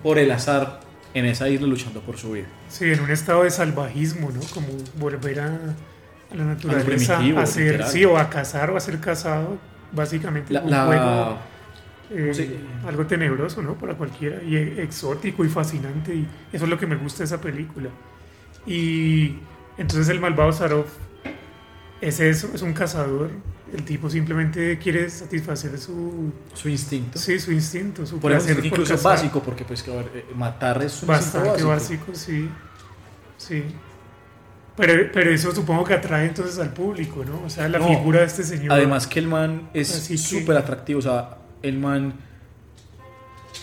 por 0.04 0.18
el 0.20 0.32
azar 0.32 0.80
en 1.14 1.26
esa 1.26 1.50
isla 1.50 1.68
luchando 1.68 2.02
por 2.02 2.18
su 2.18 2.32
vida. 2.34 2.46
Sí, 2.70 2.86
en 2.92 3.00
un 3.00 3.10
estado 3.12 3.44
de 3.44 3.52
salvajismo, 3.52 4.30
¿no? 4.32 4.42
Como 4.54 4.68
volver 5.00 5.40
a, 5.40 5.46
a 6.32 6.36
la 6.36 6.44
naturaleza, 6.44 7.20
a 7.38 7.46
ser, 7.46 7.84
sí, 7.88 8.06
o 8.06 8.18
a 8.18 8.30
cazar 8.30 8.70
o 8.70 8.78
a 8.78 8.80
ser 8.80 9.00
cazado, 9.00 9.58
básicamente 9.92 10.54
La- 10.54 10.62
un 10.62 10.70
la- 10.72 10.86
juego 10.86 11.38
eh, 12.12 12.32
sí. 12.34 12.56
algo 12.88 13.06
tenebroso, 13.06 13.62
¿no? 13.62 13.76
Para 13.76 13.96
cualquiera, 13.96 14.42
y 14.44 14.56
exótico 14.56 15.44
y 15.44 15.50
fascinante, 15.50 16.14
y 16.16 16.28
eso 16.54 16.66
es 16.66 16.70
lo 16.70 16.78
que 16.78 16.86
me 16.88 16.96
gusta 16.96 17.20
de 17.20 17.26
esa 17.26 17.42
película. 17.42 17.90
Y 18.68 19.38
entonces 19.78 20.10
el 20.10 20.20
malvado 20.20 20.52
Sarov 20.52 20.86
es 22.02 22.20
eso, 22.20 22.50
es 22.54 22.62
un 22.62 22.74
cazador, 22.74 23.32
el 23.74 23.84
tipo 23.84 24.10
simplemente 24.10 24.78
quiere 24.78 25.10
satisfacer 25.10 25.78
su... 25.80 26.32
Su 26.54 26.70
instinto. 26.70 27.18
Sí, 27.18 27.40
su 27.40 27.52
instinto, 27.52 28.06
su 28.06 28.20
Por 28.20 28.32
placer 28.32 28.56
por 28.58 28.66
incluso 28.66 28.94
cazar. 28.94 29.14
básico, 29.14 29.42
porque 29.42 29.66
pues 29.66 29.82
que, 29.84 29.92
ver, 29.92 30.12
eh, 30.14 30.26
matar 30.36 30.84
es 30.84 31.02
un 31.02 31.08
Bastante 31.08 31.50
básico. 31.50 31.68
básico, 31.70 32.06
sí. 32.14 32.50
Sí. 33.38 33.64
Pero, 34.76 35.10
pero 35.12 35.32
eso 35.32 35.54
supongo 35.56 35.84
que 35.84 35.96
atrae 35.96 36.28
entonces 36.28 36.60
al 36.60 36.72
público, 36.72 37.26
¿no? 37.26 37.42
O 37.46 37.50
sea, 37.50 37.68
la 37.68 37.80
No, 37.80 37.88
figura 37.88 38.20
de 38.20 38.26
este 38.28 38.44
señor. 38.44 38.72
Además 38.74 39.08
que 39.08 39.20
el 39.20 39.28
man 39.28 39.70
es 39.74 39.88
súper 40.22 40.56
atractivo, 40.58 41.00
o 41.00 41.02
sea, 41.02 41.38
el 41.64 41.80
man... 41.80 42.14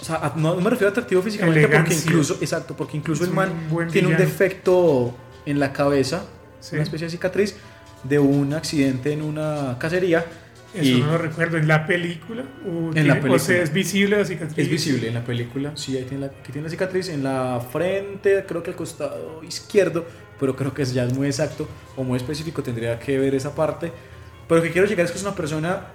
O 0.05 0.07
sea, 0.07 0.33
no, 0.37 0.55
me 0.61 0.69
refiero 0.69 0.89
a 0.89 0.91
atractivo 0.91 1.23
físicamente 1.23 1.67
porque 1.67 1.95
incluso, 1.95 2.37
exacto, 2.43 2.77
porque 2.77 2.99
incluso 2.99 3.23
Es 3.23 3.31
el 3.31 3.35
man 3.35 3.49
un 3.71 3.89
tiene 3.89 4.09
un 4.09 4.19
defecto 4.19 5.17
en 5.47 5.59
la 5.59 5.73
cabeza, 5.73 6.27
Sí. 6.61 6.75
una 6.77 6.83
especie 6.83 7.07
de 7.07 7.11
cicatriz 7.11 7.57
de 8.03 8.19
un 8.19 8.53
accidente 8.53 9.13
en 9.15 9.23
una 9.23 9.77
cacería. 9.79 10.27
Eso 10.75 10.85
y 10.85 11.01
no 11.01 11.13
lo 11.13 11.17
recuerdo. 11.19 11.57
¿En 11.57 11.67
la 11.69 11.87
película? 11.87 12.43
¿O, 12.67 12.89
En 12.89 12.91
tiene- 12.93 13.09
la 13.09 13.15
o 13.15 13.17
película. 13.17 13.39
sea, 13.39 13.63
es 13.63 13.73
visible 13.73 14.19
la 14.19 14.27
cicatriz? 14.27 14.59
Es 14.59 14.69
visible 14.71 15.09
en 15.09 15.15
la 15.15 15.25
película, 15.25 15.73
sí, 15.75 15.97
ahí 15.97 16.05
tiene 16.05 16.27
la, 16.27 16.33
que 16.33 16.53
tiene 16.53 16.65
la 16.67 16.71
cicatriz 16.71 17.09
en 17.09 17.25
la 17.25 17.63
frente, 17.73 18.45
creo 18.47 18.63
que 18.63 18.71
al 18.73 18.77
costado 18.77 19.41
izquierdo, 19.43 20.05
pero 20.39 20.55
creo 20.55 20.75
que 20.75 20.85
ya 20.85 21.05
es 21.05 21.15
muy 21.15 21.29
exacto 21.29 21.67
o 21.97 22.05
muy 22.05 22.19
específico, 22.19 22.63
tendría 22.63 22.99
que 22.99 23.19
ver 23.19 23.35
esa 23.35 23.55
parte. 23.55 23.91
Pero 24.49 24.59
lo 24.59 24.63
que 24.67 24.71
quiero 24.73 24.87
llegar 24.87 25.07
es 25.07 25.13
que 25.13 25.17
es 25.17 25.23
una 25.25 25.35
persona 25.35 25.87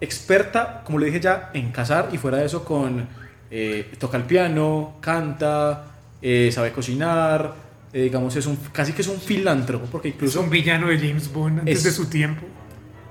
experta, 0.00 0.82
como 0.84 0.98
le 0.98 1.06
dije 1.06 1.18
ya, 1.20 1.50
en 1.54 1.72
cazar 1.72 2.10
y 2.12 2.18
fuera 2.18 2.38
de 2.38 2.44
eso 2.46 2.64
con... 2.64 3.25
eh, 3.50 3.92
toca 3.98 4.16
el 4.16 4.24
piano, 4.24 4.96
canta, 5.00 5.86
eh, 6.22 6.50
sabe 6.52 6.72
cocinar, 6.72 7.54
eh, 7.92 8.02
digamos, 8.02 8.34
es 8.36 8.46
un, 8.46 8.56
casi 8.72 8.92
que 8.92 9.02
es 9.02 9.08
un 9.08 9.20
filántropo, 9.20 9.86
porque 9.86 10.08
Es 10.08 10.14
incluso 10.14 10.40
un 10.40 10.50
villano 10.50 10.88
de 10.88 10.98
James 10.98 11.32
Bond 11.32 11.60
antes 11.60 11.78
Es- 11.78 11.84
de 11.84 11.90
su 11.92 12.06
tiempo. 12.06 12.46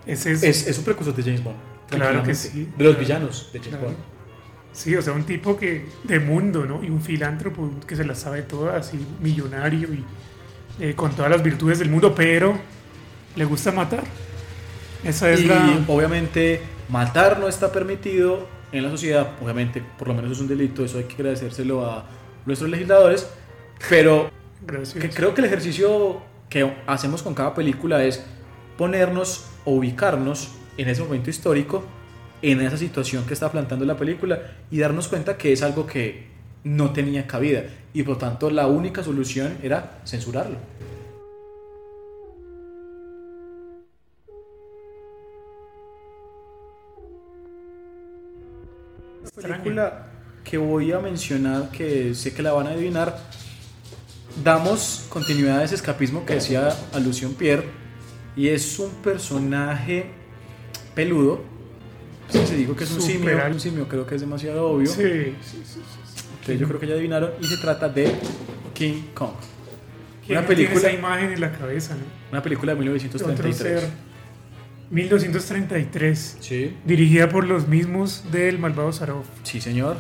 Es 0.05 0.25
eso. 0.25 0.45
es, 0.45 0.67
es 0.67 0.77
un 0.77 0.83
precursor 0.83 1.15
de 1.15 1.23
James 1.23 1.43
Bond. 1.43 1.57
Claro 1.89 2.21
que 2.23 2.35
sí. 2.35 2.69
De 2.77 2.83
los 2.83 2.95
Claro. 2.95 2.99
villanos 2.99 3.49
de 3.53 3.59
James 3.59 3.69
Claro. 3.75 3.85
Bond. 3.85 3.97
Sí, 4.73 4.93
o 4.95 5.01
sea, 5.01 5.13
un 5.13 5.23
tipo 5.23 5.55
que 5.57 5.85
de 6.03 6.19
mundo, 6.19 6.65
¿no? 6.65 6.83
Y 6.83 6.89
un 6.89 7.01
filántropo 7.01 7.71
que 7.87 7.95
se 7.95 8.03
las 8.03 8.19
sabe 8.19 8.41
todas, 8.41 8.93
y 8.93 8.99
millonario 9.23 9.87
y 9.93 10.03
eh, 10.79 10.93
con 10.95 11.11
todas 11.15 11.31
las 11.31 11.41
virtudes 11.41 11.79
del 11.79 11.89
mundo, 11.89 12.13
pero 12.13 12.57
le 13.37 13.45
gusta 13.45 13.71
matar. 13.71 14.03
Esa 15.03 15.29
es 15.31 15.41
y 15.41 15.45
la... 15.45 15.83
obviamente 15.87 16.61
matar 16.89 17.39
no 17.39 17.47
está 17.47 17.71
permitido 17.71 18.47
en 18.77 18.83
la 18.83 18.89
sociedad, 18.89 19.31
obviamente 19.41 19.83
por 19.97 20.07
lo 20.07 20.13
menos 20.13 20.31
es 20.31 20.39
un 20.39 20.47
delito, 20.47 20.83
eso 20.83 20.97
hay 20.97 21.05
que 21.05 21.15
agradecérselo 21.15 21.85
a 21.85 22.05
nuestros 22.45 22.69
legisladores, 22.69 23.27
pero 23.89 24.29
que 24.99 25.09
creo 25.09 25.33
que 25.33 25.41
el 25.41 25.45
ejercicio 25.45 26.21
que 26.49 26.73
hacemos 26.87 27.23
con 27.23 27.33
cada 27.33 27.53
película 27.53 28.03
es 28.03 28.23
ponernos 28.77 29.45
o 29.65 29.71
ubicarnos 29.71 30.51
en 30.77 30.89
ese 30.89 31.03
momento 31.03 31.29
histórico, 31.29 31.83
en 32.41 32.61
esa 32.61 32.77
situación 32.77 33.25
que 33.25 33.33
está 33.33 33.51
planteando 33.51 33.85
la 33.85 33.97
película 33.97 34.41
y 34.69 34.79
darnos 34.79 35.07
cuenta 35.07 35.37
que 35.37 35.53
es 35.53 35.63
algo 35.63 35.87
que 35.87 36.27
no 36.63 36.91
tenía 36.91 37.27
cabida 37.27 37.63
y 37.93 38.03
por 38.03 38.17
tanto 38.17 38.49
la 38.49 38.67
única 38.67 39.03
solución 39.03 39.57
era 39.63 40.01
censurarlo. 40.05 40.57
Película 49.41 50.07
que 50.43 50.57
voy 50.57 50.91
a 50.91 50.99
mencionar, 50.99 51.69
que 51.71 52.13
sé 52.13 52.33
que 52.33 52.41
la 52.41 52.53
van 52.53 52.67
a 52.67 52.71
adivinar, 52.71 53.17
damos 54.43 55.05
continuidad 55.09 55.59
a 55.59 55.63
ese 55.63 55.75
escapismo 55.75 56.25
que 56.25 56.35
decía 56.35 56.75
alusión 56.93 57.33
Pierre, 57.33 57.65
y 58.35 58.49
es 58.49 58.79
un 58.79 58.91
personaje 59.03 60.11
peludo. 60.93 61.41
Si 62.29 62.45
se 62.45 62.55
digo 62.55 62.75
que 62.75 62.85
es 62.85 62.91
un 62.91 63.01
simio, 63.01 63.37
un 63.51 63.59
simio 63.59 63.87
creo 63.87 64.05
que 64.05 64.15
es 64.15 64.21
demasiado 64.21 64.67
obvio. 64.67 64.87
Sí, 64.87 65.01
sí, 65.01 65.35
sí, 65.41 65.61
sí. 65.63 65.79
Entonces 66.31 66.59
yo 66.59 66.67
creo 66.67 66.79
que 66.79 66.87
ya 66.87 66.93
adivinaron, 66.93 67.31
y 67.41 67.47
se 67.47 67.57
trata 67.57 67.89
de 67.89 68.11
King 68.73 69.03
Kong. 69.13 69.33
¿Quién 70.25 70.39
Una 70.39 70.47
película, 70.47 70.79
esa 70.79 70.91
imagen 70.91 71.31
en 71.31 71.41
la 71.41 71.51
cabeza, 71.51 71.93
¿no? 71.93 72.01
una 72.31 72.41
película 72.41 72.73
de 72.73 72.79
Otro 72.79 72.93
1933. 72.93 73.57
ser. 73.57 74.04
1933. 74.95 76.37
Sí. 76.39 76.73
Dirigida 76.85 77.27
por 77.27 77.45
los 77.45 77.67
mismos 77.67 78.23
del 78.31 78.57
Malvado 78.59 78.93
Sarov. 78.93 79.25
Sí, 79.43 79.59
señor. 79.59 79.97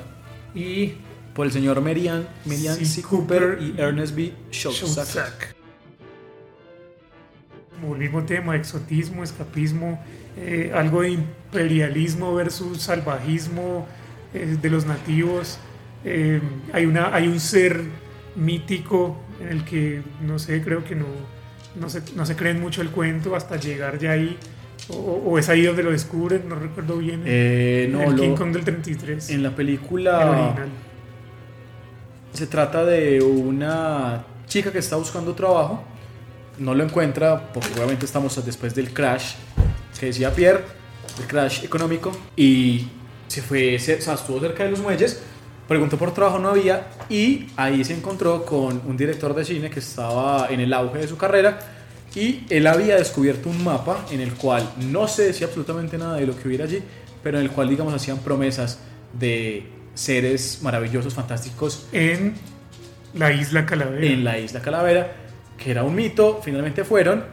Y 0.53 0.93
Por 1.33 1.45
el 1.47 1.51
señor 1.51 1.81
Merian, 1.81 2.29
Merian 2.45 2.77
C. 2.77 3.01
Cooper, 3.01 3.57
y 3.59 3.75
Ernest 3.77 4.15
B. 4.15 4.31
Como 7.73 7.93
el 7.95 7.99
mismo 7.99 8.23
tema, 8.23 8.55
exotismo, 8.55 9.21
escapismo, 9.21 10.01
eh, 10.37 10.71
algo 10.73 11.01
de 11.01 11.09
imperialismo 11.09 12.33
versus 12.33 12.81
salvajismo 12.81 13.85
eh, 14.33 14.57
de 14.61 14.69
los 14.69 14.85
nativos. 14.85 15.57
Eh, 16.05 16.39
hay, 16.71 16.85
una, 16.85 17.13
hay 17.13 17.27
un 17.27 17.41
ser 17.41 17.81
mítico 18.37 19.19
en 19.41 19.49
el 19.49 19.65
que, 19.65 20.03
no 20.21 20.39
sé, 20.39 20.61
creo 20.61 20.85
que 20.85 20.95
no, 20.95 21.07
no, 21.77 21.89
se, 21.89 22.01
no 22.15 22.25
se 22.25 22.37
creen 22.37 22.61
mucho 22.61 22.81
el 22.81 22.91
cuento 22.91 23.35
hasta 23.35 23.57
llegar 23.57 23.99
ya 23.99 24.11
ahí. 24.11 24.37
O, 24.89 24.93
o 25.25 25.39
es 25.39 25.49
ahí 25.49 25.63
donde 25.63 25.81
lo 25.83 25.91
descubren, 25.91 26.47
no 26.47 26.55
recuerdo 26.55 26.97
bien. 26.97 27.23
Eh, 27.25 27.87
no, 27.91 28.03
el 28.03 28.11
lo- 28.15 28.21
King 28.21 28.35
Kong 28.35 28.51
del 28.53 28.63
33. 28.63 29.29
En 29.31 29.41
la 29.43 29.49
el 29.49 29.55
película 29.55 30.17
original. 30.29 30.69
se 32.33 32.47
trata 32.47 32.85
de 32.85 33.21
una 33.21 34.23
chica 34.47 34.71
que 34.71 34.79
está 34.79 34.95
buscando 34.97 35.33
trabajo. 35.33 35.83
No 36.59 36.73
lo 36.73 36.83
encuentra 36.83 37.51
porque 37.53 37.69
obviamente 37.75 38.05
estamos 38.05 38.43
después 38.45 38.75
del 38.75 38.93
crash 38.93 39.33
que 39.99 40.07
decía 40.07 40.31
Pierre, 40.33 40.63
el 41.19 41.27
crash 41.27 41.63
económico. 41.63 42.11
Y 42.35 42.87
se 43.27 43.41
fue, 43.41 43.79
se, 43.79 43.95
o 43.95 44.01
sea, 44.01 44.13
estuvo 44.13 44.39
cerca 44.39 44.63
de 44.65 44.71
los 44.71 44.79
muelles, 44.81 45.21
preguntó 45.67 45.97
por 45.97 46.13
trabajo, 46.13 46.37
no 46.39 46.49
había. 46.49 46.87
Y 47.09 47.47
ahí 47.57 47.83
se 47.83 47.93
encontró 47.93 48.45
con 48.45 48.81
un 48.85 48.95
director 48.97 49.33
de 49.33 49.43
cine 49.45 49.69
que 49.69 49.79
estaba 49.79 50.47
en 50.49 50.59
el 50.59 50.71
auge 50.73 50.99
de 50.99 51.07
su 51.07 51.17
carrera. 51.17 51.59
Y 52.15 52.45
él 52.49 52.65
había 52.67 52.95
descubierto 52.95 53.49
un 53.49 53.63
mapa 53.63 54.05
en 54.09 54.21
el 54.21 54.33
cual 54.33 54.67
no 54.89 55.07
se 55.07 55.23
decía 55.23 55.47
absolutamente 55.47 55.97
nada 55.97 56.15
de 56.15 56.25
lo 56.25 56.37
que 56.37 56.47
hubiera 56.47 56.63
allí, 56.63 56.81
pero 57.21 57.37
en 57.37 57.43
el 57.43 57.51
cual, 57.51 57.69
digamos, 57.69 57.93
hacían 57.93 58.19
promesas 58.19 58.79
de 59.13 59.67
seres 59.93 60.59
maravillosos, 60.61 61.13
fantásticos 61.13 61.87
En 61.91 62.35
la 63.13 63.31
isla 63.31 63.65
Calavera. 63.65 64.05
en 64.05 64.23
la 64.23 64.39
isla 64.39 64.61
Calavera, 64.61 65.15
que 65.57 65.71
era 65.71 65.83
un 65.83 65.95
mito. 65.95 66.41
Finalmente 66.43 66.83
fueron 66.83 67.23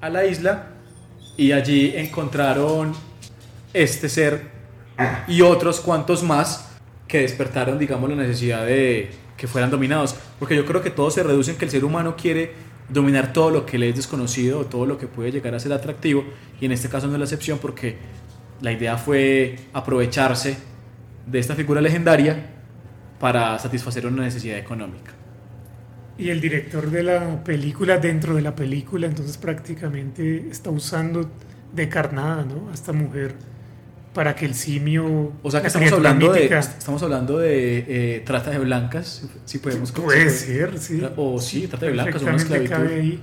a 0.00 0.08
la 0.10 0.24
isla 0.26 0.70
y 1.36 1.52
allí 1.52 1.92
encontraron 1.96 2.92
este 3.72 4.08
ser 4.08 4.54
y 5.26 5.40
otros 5.40 5.80
cuantos 5.80 6.22
más 6.22 6.68
que 7.08 7.20
despertaron, 7.20 7.78
digamos, 7.78 8.08
la 8.10 8.16
necesidad 8.16 8.64
de 8.64 9.10
que 9.36 9.46
fueran 9.46 9.70
dominados. 9.70 10.14
Porque 10.38 10.56
yo 10.56 10.64
creo 10.64 10.82
que 10.82 10.90
todo 10.90 11.10
se 11.10 11.22
reduce 11.22 11.52
en 11.52 11.56
que 11.56 11.64
el 11.64 11.70
ser 11.70 11.84
humano 11.84 12.16
quiere 12.16 12.52
dominar 12.88 13.32
todo 13.32 13.50
lo 13.50 13.66
que 13.66 13.78
le 13.78 13.88
es 13.88 13.96
desconocido 13.96 14.66
todo 14.66 14.86
lo 14.86 14.98
que 14.98 15.06
puede 15.06 15.32
llegar 15.32 15.54
a 15.54 15.60
ser 15.60 15.72
atractivo. 15.72 16.24
Y 16.60 16.66
en 16.66 16.72
este 16.72 16.88
caso 16.88 17.06
no 17.06 17.14
es 17.14 17.18
la 17.18 17.24
excepción 17.24 17.58
porque 17.58 17.96
la 18.60 18.72
idea 18.72 18.96
fue 18.96 19.56
aprovecharse 19.72 20.56
de 21.26 21.38
esta 21.38 21.54
figura 21.54 21.80
legendaria 21.80 22.50
para 23.18 23.58
satisfacer 23.58 24.06
una 24.06 24.22
necesidad 24.22 24.58
económica. 24.58 25.12
Y 26.16 26.30
el 26.30 26.40
director 26.40 26.90
de 26.90 27.02
la 27.02 27.42
película 27.42 27.98
dentro 27.98 28.36
de 28.36 28.42
la 28.42 28.54
película, 28.54 29.06
entonces 29.06 29.36
prácticamente 29.36 30.48
está 30.48 30.70
usando 30.70 31.28
de 31.72 31.88
carnada, 31.88 32.44
¿no? 32.44 32.70
A 32.70 32.74
esta 32.74 32.92
mujer 32.92 33.34
para 34.14 34.34
que 34.34 34.46
el 34.46 34.54
simio. 34.54 35.32
O 35.42 35.50
sea 35.50 35.60
que 35.60 35.66
estamos 35.66 35.92
hablando, 35.92 36.32
de, 36.32 36.46
estamos 36.46 37.02
hablando 37.02 37.38
de 37.38 37.84
eh, 38.16 38.22
trata 38.24 38.50
de 38.50 38.58
blancas, 38.60 39.28
si 39.44 39.58
podemos 39.58 39.92
Puede 39.92 40.30
si 40.30 40.46
ser, 40.46 40.78
sí. 40.78 41.02
O 41.16 41.40
sí, 41.40 41.66
trata 41.66 41.86
de 41.86 41.92
blancas 41.92 42.22
o 42.22 42.26
una 42.26 42.36
esclavitud. 42.36 42.70
cabe 42.72 42.94
ahí. 42.94 43.22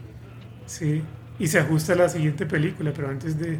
Sí. 0.65 1.01
Y 1.39 1.47
se 1.47 1.59
ajusta 1.59 1.93
a 1.93 1.95
la 1.95 2.09
siguiente 2.09 2.45
película, 2.45 2.91
pero 2.95 3.09
antes 3.09 3.39
de. 3.39 3.53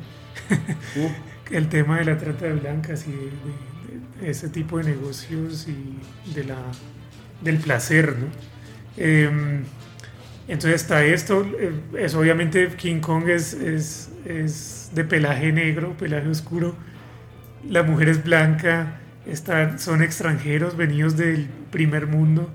Uh. 0.95 1.09
el 1.51 1.67
tema 1.67 1.97
de 1.99 2.05
la 2.05 2.17
trata 2.17 2.45
de 2.45 2.53
blancas 2.53 3.05
y 3.07 3.11
de, 3.11 3.17
de- 3.17 3.71
de 4.21 4.29
ese 4.29 4.49
tipo 4.49 4.77
de 4.77 4.83
negocios 4.83 5.67
y 5.67 5.97
de 6.35 6.43
la, 6.43 6.57
del 7.41 7.57
placer, 7.57 8.15
¿no? 8.17 8.27
Em, 8.97 9.63
entonces 10.47 10.81
está 10.81 11.03
esto, 11.03 11.45
eh, 11.59 11.71
es 11.97 12.13
obviamente 12.13 12.67
King 12.77 12.99
Kong 12.99 13.27
es, 13.29 13.53
es, 13.53 14.09
es 14.25 14.91
de 14.93 15.03
pelaje 15.05 15.51
negro, 15.51 15.95
pelaje 15.97 16.27
oscuro, 16.27 16.75
la 17.69 17.83
mujer 17.83 18.09
es 18.09 18.23
blanca, 18.23 18.99
están, 19.25 19.79
son 19.79 20.01
extranjeros 20.01 20.75
venidos 20.75 21.17
del 21.17 21.47
primer 21.71 22.07
mundo, 22.07 22.49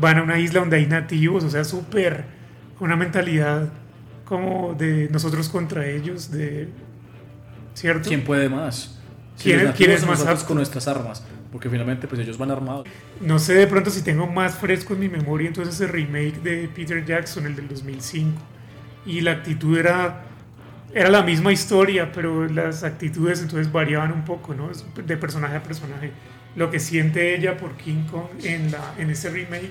van 0.00 0.18
a 0.18 0.22
una 0.22 0.38
isla 0.38 0.60
donde 0.60 0.76
hay 0.76 0.86
nativos, 0.86 1.44
o 1.44 1.50
sea, 1.50 1.64
súper, 1.64 2.24
una 2.80 2.96
mentalidad 2.96 3.68
como 4.24 4.74
de 4.74 5.08
nosotros 5.10 5.48
contra 5.48 5.86
ellos, 5.86 6.30
de, 6.30 6.68
¿cierto? 7.74 8.08
¿Quién 8.08 8.24
puede 8.24 8.48
más? 8.48 8.98
Si 9.36 9.44
¿Quién- 9.52 9.72
quién 9.72 9.90
es 9.92 10.06
más 10.06 10.24
apto? 10.26 10.46
con 10.46 10.56
nuestras 10.58 10.86
armas? 10.88 11.24
Porque 11.50 11.68
finalmente 11.68 12.06
pues 12.06 12.20
ellos 12.20 12.38
van 12.38 12.50
armados. 12.52 12.86
No 13.20 13.38
sé 13.40 13.54
de 13.54 13.66
pronto 13.66 13.90
si 13.90 14.02
tengo 14.02 14.26
más 14.28 14.54
fresco 14.54 14.94
en 14.94 15.00
mi 15.00 15.08
memoria 15.08 15.48
entonces 15.48 15.74
ese 15.74 15.88
remake 15.88 16.40
de 16.42 16.68
Peter 16.68 17.04
Jackson, 17.04 17.46
el 17.46 17.56
del 17.56 17.66
2005. 17.66 18.40
Y 19.06 19.20
la 19.22 19.32
actitud 19.32 19.76
era, 19.76 20.26
era 20.92 21.08
la 21.08 21.22
misma 21.22 21.52
historia, 21.52 22.10
pero 22.12 22.46
las 22.46 22.82
actitudes 22.82 23.40
entonces 23.40 23.70
variaban 23.70 24.12
un 24.12 24.24
poco, 24.24 24.54
¿no? 24.54 24.70
De 24.94 25.16
personaje 25.16 25.56
a 25.56 25.62
personaje. 25.62 26.12
Lo 26.56 26.70
que 26.70 26.80
siente 26.80 27.34
ella 27.36 27.56
por 27.56 27.76
King 27.76 28.06
Kong 28.10 28.28
en, 28.42 28.72
la, 28.72 28.94
en 28.98 29.10
ese 29.10 29.30
remake 29.30 29.70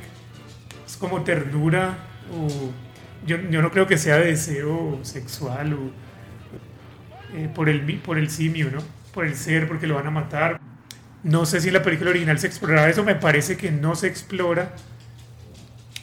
es 0.85 0.97
como 0.97 1.23
ternura 1.23 1.97
o... 2.33 2.71
Yo, 3.27 3.37
yo 3.49 3.61
no 3.61 3.69
creo 3.69 3.85
que 3.85 3.97
sea 3.97 4.17
deseo 4.17 4.97
sexual 5.03 5.73
o 5.73 5.91
eh, 7.35 7.49
por, 7.53 7.67
el, 7.67 7.99
por 7.99 8.17
el 8.17 8.29
simio, 8.29 8.71
¿no? 8.71 8.79
Por 9.13 9.25
el 9.25 9.35
ser, 9.35 9.67
porque 9.67 9.87
lo 9.87 9.95
van 9.95 10.07
a 10.07 10.11
matar. 10.11 10.59
No 11.23 11.45
sé 11.45 11.59
si 11.59 11.67
en 11.67 11.73
la 11.73 11.83
película 11.83 12.11
original 12.11 12.39
se 12.39 12.47
exploraba 12.47 12.87
eso, 12.87 13.03
me 13.03 13.15
parece 13.15 13.57
que 13.57 13.71
no 13.71 13.95
se 13.95 14.07
explora 14.07 14.73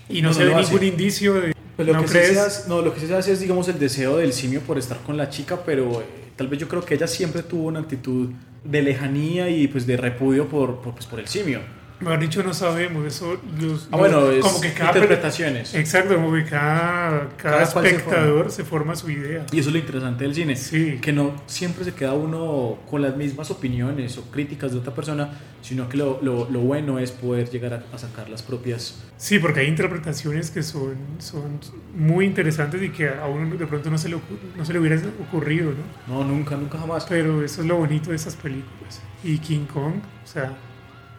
y 0.09 0.21
no, 0.21 0.29
No, 0.29 0.35
se 0.35 0.45
ve 0.45 0.55
ningún 0.55 0.85
indicio 0.85 1.35
de... 1.35 1.56
Pues 1.77 1.87
lo, 1.87 1.95
¿no 1.95 2.03
que 2.03 2.09
sí 2.09 2.35
se 2.35 2.41
hace, 2.41 2.69
no, 2.69 2.81
lo 2.81 2.95
que 2.95 3.01
sí 3.01 3.07
se 3.07 3.15
hace 3.15 3.33
es, 3.33 3.41
digamos, 3.41 3.69
el 3.69 3.79
deseo 3.79 4.17
del 4.17 4.33
simio 4.33 4.61
por 4.63 4.79
estar 4.79 4.99
con 5.03 5.17
la 5.17 5.29
chica, 5.29 5.61
pero 5.65 6.01
eh, 6.01 6.07
tal 6.35 6.49
vez 6.49 6.59
yo 6.59 6.69
creo 6.69 6.83
que 6.83 6.95
ella 6.95 7.07
siempre 7.07 7.43
tuvo 7.43 7.67
una 7.67 7.81
actitud 7.81 8.31
de 8.65 8.83
lejanía 8.83 9.51
y 9.51 9.69
pues 9.69 9.87
de 9.87 9.97
repudio 9.97 10.49
por, 10.49 10.81
por, 10.81 10.95
pues, 10.95 11.07
por 11.07 11.21
el 11.21 11.29
simio. 11.29 11.61
Mejor 12.01 12.19
dicho, 12.21 12.43
no 12.43 12.53
sabemos. 12.53 13.07
Eso, 13.07 13.39
los, 13.61 13.89
Ah, 13.91 13.97
bueno, 13.97 14.21
los- 14.21 14.35
es 14.37 14.43
como 14.45 14.61
que 14.61 14.73
cada 14.73 14.91
interpretaciones. 14.91 15.75
Exacto, 15.75 16.15
como 16.17 16.33
que 16.35 16.45
cada, 16.45 17.29
cada, 17.37 17.59
Cada 17.61 17.73
cual 17.73 17.87
se 17.87 17.95
espectador 17.97 18.51
se 18.51 18.65
forma. 18.65 18.95
su 18.97 19.11
idea. 19.11 19.47
Y 19.53 19.59
eso 19.61 19.69
es 19.71 19.73
lo 19.75 19.79
interesante 19.79 20.25
del 20.25 20.35
cine, 20.35 20.57
Sí. 20.57 20.99
que 21.01 21.13
no 21.13 21.35
siempre 21.47 21.85
se 21.85 21.93
queda 21.95 22.13
uno 22.13 22.79
con 22.91 23.01
las 23.03 23.17
mismas 23.17 23.51
opiniones 23.51 24.19
o 24.19 24.23
críticas 24.31 24.73
de 24.73 24.79
otra 24.79 24.95
persona, 24.95 25.31
sino 25.63 25.89
que 25.89 25.97
lo, 25.97 26.21
lo, 26.23 26.49
lo 26.51 26.61
bueno 26.61 26.99
es 26.99 27.11
poder 27.13 27.49
llegar 27.51 27.73
a, 27.75 27.83
a 27.95 27.99
sacar 27.99 28.29
las 28.29 28.43
propias... 28.43 29.03
Sí, 29.17 29.39
porque 29.39 29.61
hay 29.61 29.67
interpretaciones 29.69 30.51
que 30.51 30.63
son, 30.63 30.97
son 31.19 31.59
muy 31.97 32.27
interesantes 32.27 32.83
y 32.83 32.91
que 32.91 33.09
a 33.09 33.27
uno 33.27 33.57
de 33.57 33.67
pronto 33.67 33.91
no 33.91 33.97
se 33.99 34.11
le, 34.11 34.17
no 34.57 34.65
se 34.65 34.73
le 34.75 34.79
hubiera 34.79 35.01
ocurrido, 35.29 35.73
¿no? 36.07 36.19
No, 36.19 36.25
nunca, 36.25 36.57
nunca 36.57 36.79
jamás. 36.79 37.07
Pero 37.09 37.43
eso 37.43 37.63
es 37.63 37.67
lo 37.67 37.77
bonito 37.79 38.11
de 38.11 38.17
esas 38.17 38.37
películas. 38.37 39.01
Y 39.25 39.39
King 39.39 39.65
Kong, 39.65 39.95
o 40.23 40.27
sea, 40.27 40.53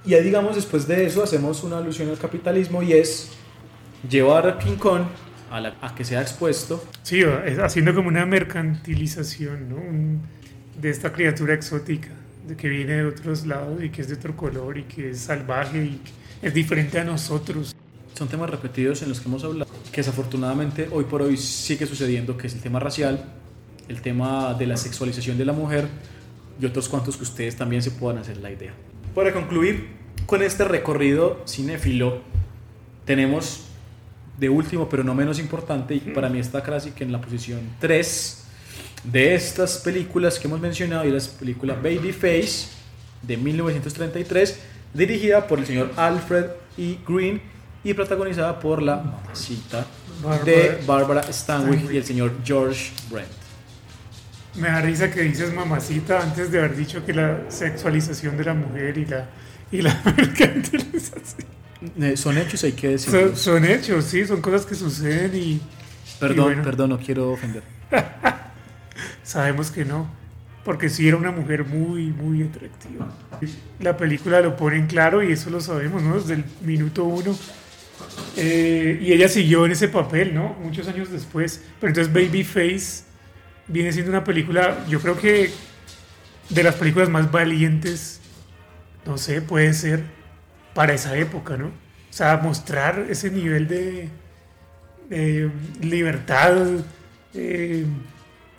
Y 0.07 0.11
ya 0.11 0.19
digamos, 0.21 0.55
después 0.55 0.87
de 0.87 1.05
eso 1.05 1.21
hacemos 1.21 1.63
una 1.63 1.79
alusión 1.79 2.09
al 2.09 2.17
capitalismo 2.17 2.81
y 2.81 2.93
es 2.93 3.27
llevar 4.09 4.47
a 4.47 4.57
King 4.57 4.77
Kong 4.77 5.01
a, 5.51 5.59
la- 5.59 5.75
a 5.81 5.93
que 5.93 6.05
sea 6.05 6.21
expuesto 6.21 6.81
sí, 7.03 7.23
haciendo 7.61 7.93
como 7.93 8.07
una 8.07 8.25
mercantilización, 8.25 9.69
¿no? 9.69 9.75
Un- 9.75 10.21
de 10.81 10.89
esta 10.91 11.11
criatura 11.11 11.53
exótica, 11.55 12.09
que 12.57 12.69
viene 12.69 12.93
de 12.93 13.05
otros 13.05 13.45
lados 13.45 13.83
y 13.83 13.89
que 13.89 14.01
es 14.01 14.07
de 14.07 14.13
otro 14.15 14.35
color 14.37 14.77
y 14.77 14.83
que 14.83 15.09
es 15.09 15.19
salvaje 15.19 15.83
y 15.83 16.01
que 16.41 16.47
es 16.47 16.53
diferente 16.53 16.99
a 16.99 17.03
nosotros. 17.03 17.75
son 18.17 18.27
temas 18.29 18.49
repetidos 18.49 19.01
en 19.03 19.09
los 19.09 19.19
que 19.19 19.27
hemos 19.27 19.43
hablado, 19.43 19.69
que 19.91 19.97
desafortunadamente 20.01 20.87
hoy 20.91 21.03
por 21.03 21.21
hoy 21.21 21.37
sigue 21.37 21.85
sucediendo, 21.85 22.35
que 22.37 22.47
es 22.47 22.53
el 22.55 22.61
tema 22.61 22.79
racial, 22.79 23.23
el 23.89 24.01
tema 24.01 24.55
de 24.55 24.65
la 24.65 24.75
sexualización 24.77 25.37
de 25.37 25.45
la 25.45 25.53
mujer 25.53 25.87
y 26.59 26.65
otros 26.65 26.89
cuantos 26.89 27.15
que 27.17 27.23
ustedes 27.23 27.55
también 27.55 27.81
se 27.83 27.91
puedan 27.91 28.17
hacer 28.19 28.37
la 28.37 28.49
idea. 28.51 28.73
Para 29.17 29.33
concluir 29.33 29.87
con 30.27 30.43
este 30.43 30.63
recorrido 30.63 31.41
cinéfilo, 31.47 32.21
tenemos 33.03 33.61
de 34.37 34.47
último 34.47 34.87
pero 34.89 35.03
no 35.03 35.15
menos 35.15 35.39
importante, 35.39 35.95
y 35.95 35.99
para 36.01 36.29
mí 36.29 36.37
está 36.37 36.61
casi 36.61 36.91
que 36.91 37.03
en 37.03 37.11
la 37.11 37.19
posición 37.19 37.61
3 37.79 38.43
de 39.05 39.33
estas 39.33 39.79
películas 39.79 40.37
que 40.37 40.47
hemos 40.47 40.59
mencionado, 40.59 41.03
y 41.03 41.09
la 41.09 41.19
película 41.39 41.73
Babyface 41.73 42.67
de 43.23 43.37
1933, 43.37 44.59
dirigida 44.93 45.47
por 45.47 45.57
el 45.57 45.65
señor 45.65 45.93
Alfred 45.97 46.51
E. 46.77 46.99
Green 47.07 47.41
y 47.83 47.95
protagonizada 47.95 48.59
por 48.59 48.83
la 48.83 48.97
mamacita 48.97 49.87
de 50.45 50.77
Barbara 50.85 51.23
Stanwyck 51.23 51.73
Stanwyck. 51.73 51.91
y 51.91 51.97
el 51.97 52.03
señor 52.03 52.33
George 52.45 52.91
Brent. 53.09 53.36
Me 54.57 54.67
da 54.69 54.81
risa 54.81 55.11
que 55.11 55.21
dices 55.21 55.53
mamacita 55.53 56.21
antes 56.21 56.51
de 56.51 56.59
haber 56.59 56.75
dicho 56.75 57.05
que 57.05 57.13
la 57.13 57.41
sexualización 57.49 58.37
de 58.37 58.43
la 58.45 58.53
mujer 58.53 58.97
y 58.97 59.05
la, 59.05 59.25
y 59.71 59.81
la 59.81 60.01
mercantilización. 60.17 61.47
Eh, 62.01 62.17
son 62.17 62.37
hechos, 62.37 62.63
hay 62.63 62.71
que 62.71 62.97
Son, 62.97 63.11
decirlo. 63.13 63.35
son 63.35 63.65
hechos, 63.65 64.05
sí, 64.05 64.25
son 64.25 64.41
cosas 64.41 64.65
que 64.65 64.73
suceden 64.75 65.31
y 65.35 65.61
Perdón, 66.19 66.37
y 66.39 66.47
bueno. 66.47 66.63
perdón, 66.63 66.89
no 66.89 66.97
quiero 66.99 67.31
ofender. 67.31 67.61
sabemos 69.23 69.69
que 69.71 69.85
no, 69.85 70.07
porque 70.63 70.89
sí 70.89 71.07
era 71.07 71.17
una 71.17 71.31
mujer 71.31 71.65
muy, 71.65 72.07
muy 72.07 72.43
atractiva. 72.43 73.13
La 73.79 73.95
película 73.95 74.41
lo 74.41 74.55
pone 74.57 74.77
en 74.77 74.87
claro 74.87 75.21
y 75.23 75.31
eso 75.33 75.49
lo 75.49 75.61
sabemos, 75.61 76.01
¿no? 76.01 76.15
Desde 76.19 76.33
el 76.35 76.45
minuto 76.61 77.03
uno. 77.03 77.37
Eh, 78.35 78.99
y 79.01 79.13
ella 79.13 79.27
siguió 79.29 79.65
en 79.65 79.71
ese 79.71 79.87
papel, 79.87 80.33
¿no? 80.33 80.55
Muchos 80.63 80.87
años 80.87 81.11
después. 81.11 81.61
Pero 81.79 81.89
entonces 81.91 82.11
Babyface 82.13 83.03
viene 83.67 83.91
siendo 83.91 84.11
una 84.11 84.23
película, 84.23 84.85
yo 84.87 84.99
creo 85.01 85.17
que 85.17 85.51
de 86.49 86.63
las 86.63 86.75
películas 86.75 87.09
más 87.09 87.31
valientes, 87.31 88.21
no 89.05 89.17
sé, 89.17 89.41
puede 89.41 89.73
ser 89.73 90.03
para 90.73 90.93
esa 90.93 91.17
época, 91.17 91.57
¿no? 91.57 91.67
O 91.67 92.13
sea, 92.17 92.37
mostrar 92.37 93.05
ese 93.09 93.29
nivel 93.29 93.67
de, 93.67 94.09
de 95.09 95.51
libertad, 95.81 96.55
eh, 97.33 97.85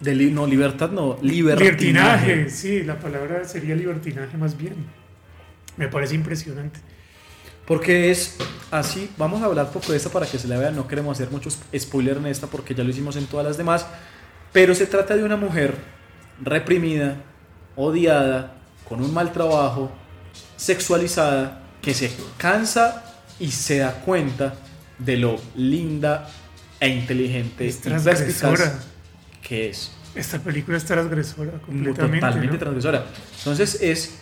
De 0.01 0.15
li- 0.15 0.31
no, 0.31 0.47
libertad 0.47 0.91
no, 0.91 1.19
libertinaje. 1.23 2.27
libertinaje, 2.27 2.51
sí, 2.51 2.83
la 2.83 2.99
palabra 2.99 3.45
sería 3.45 3.75
libertinaje 3.75 4.37
más 4.37 4.57
bien. 4.57 4.75
Me 5.77 5.89
parece 5.89 6.15
impresionante. 6.15 6.81
Porque 7.67 8.11
es 8.11 8.37
así, 8.71 9.11
vamos 9.19 9.43
a 9.43 9.47
hablar 9.47 9.71
poco 9.71 9.93
de 9.93 9.99
esta 9.99 10.09
para 10.11 10.27
que 10.27 10.39
se 10.39 10.49
la 10.49 10.59
vean, 10.59 10.75
no 10.77 10.87
queremos 10.89 11.19
hacer 11.19 11.31
muchos 11.31 11.59
spoilers 11.77 12.19
en 12.19 12.27
esta 12.27 12.47
porque 12.47 12.75
ya 12.75 12.83
lo 12.85 12.91
hicimos 12.91 13.17
en 13.17 13.27
todas 13.27 13.45
las 13.47 13.57
demás, 13.59 13.87
pero 14.53 14.74
se 14.74 14.86
trata 14.86 15.16
de 15.16 15.24
una 15.24 15.36
mujer 15.36 15.74
reprimida, 16.42 17.16
odiada, 17.76 18.55
con 18.88 19.01
un 19.03 19.12
mal 19.12 19.32
trabajo, 19.32 19.90
sexualizada, 20.57 21.62
que 21.82 21.94
se 21.94 22.11
cansa 22.36 23.05
y 23.38 23.51
se 23.51 23.78
da 23.78 23.92
cuenta 24.01 24.55
de 24.99 25.16
lo 25.16 25.36
linda 25.57 26.28
e 26.80 26.88
inteligente 26.88 27.66
Es 27.68 27.76
y 27.78 27.80
transgresora. 27.82 28.78
que 29.42 29.70
es. 29.70 29.92
Esta 30.14 30.38
película 30.38 30.76
es 30.76 30.84
transgresora 30.84 31.53
completamente. 31.64 32.18
Totalmente 32.20 32.53
¿no? 32.55 32.59
transgresora. 32.59 33.05
Entonces 33.38 33.78
es 33.80 34.18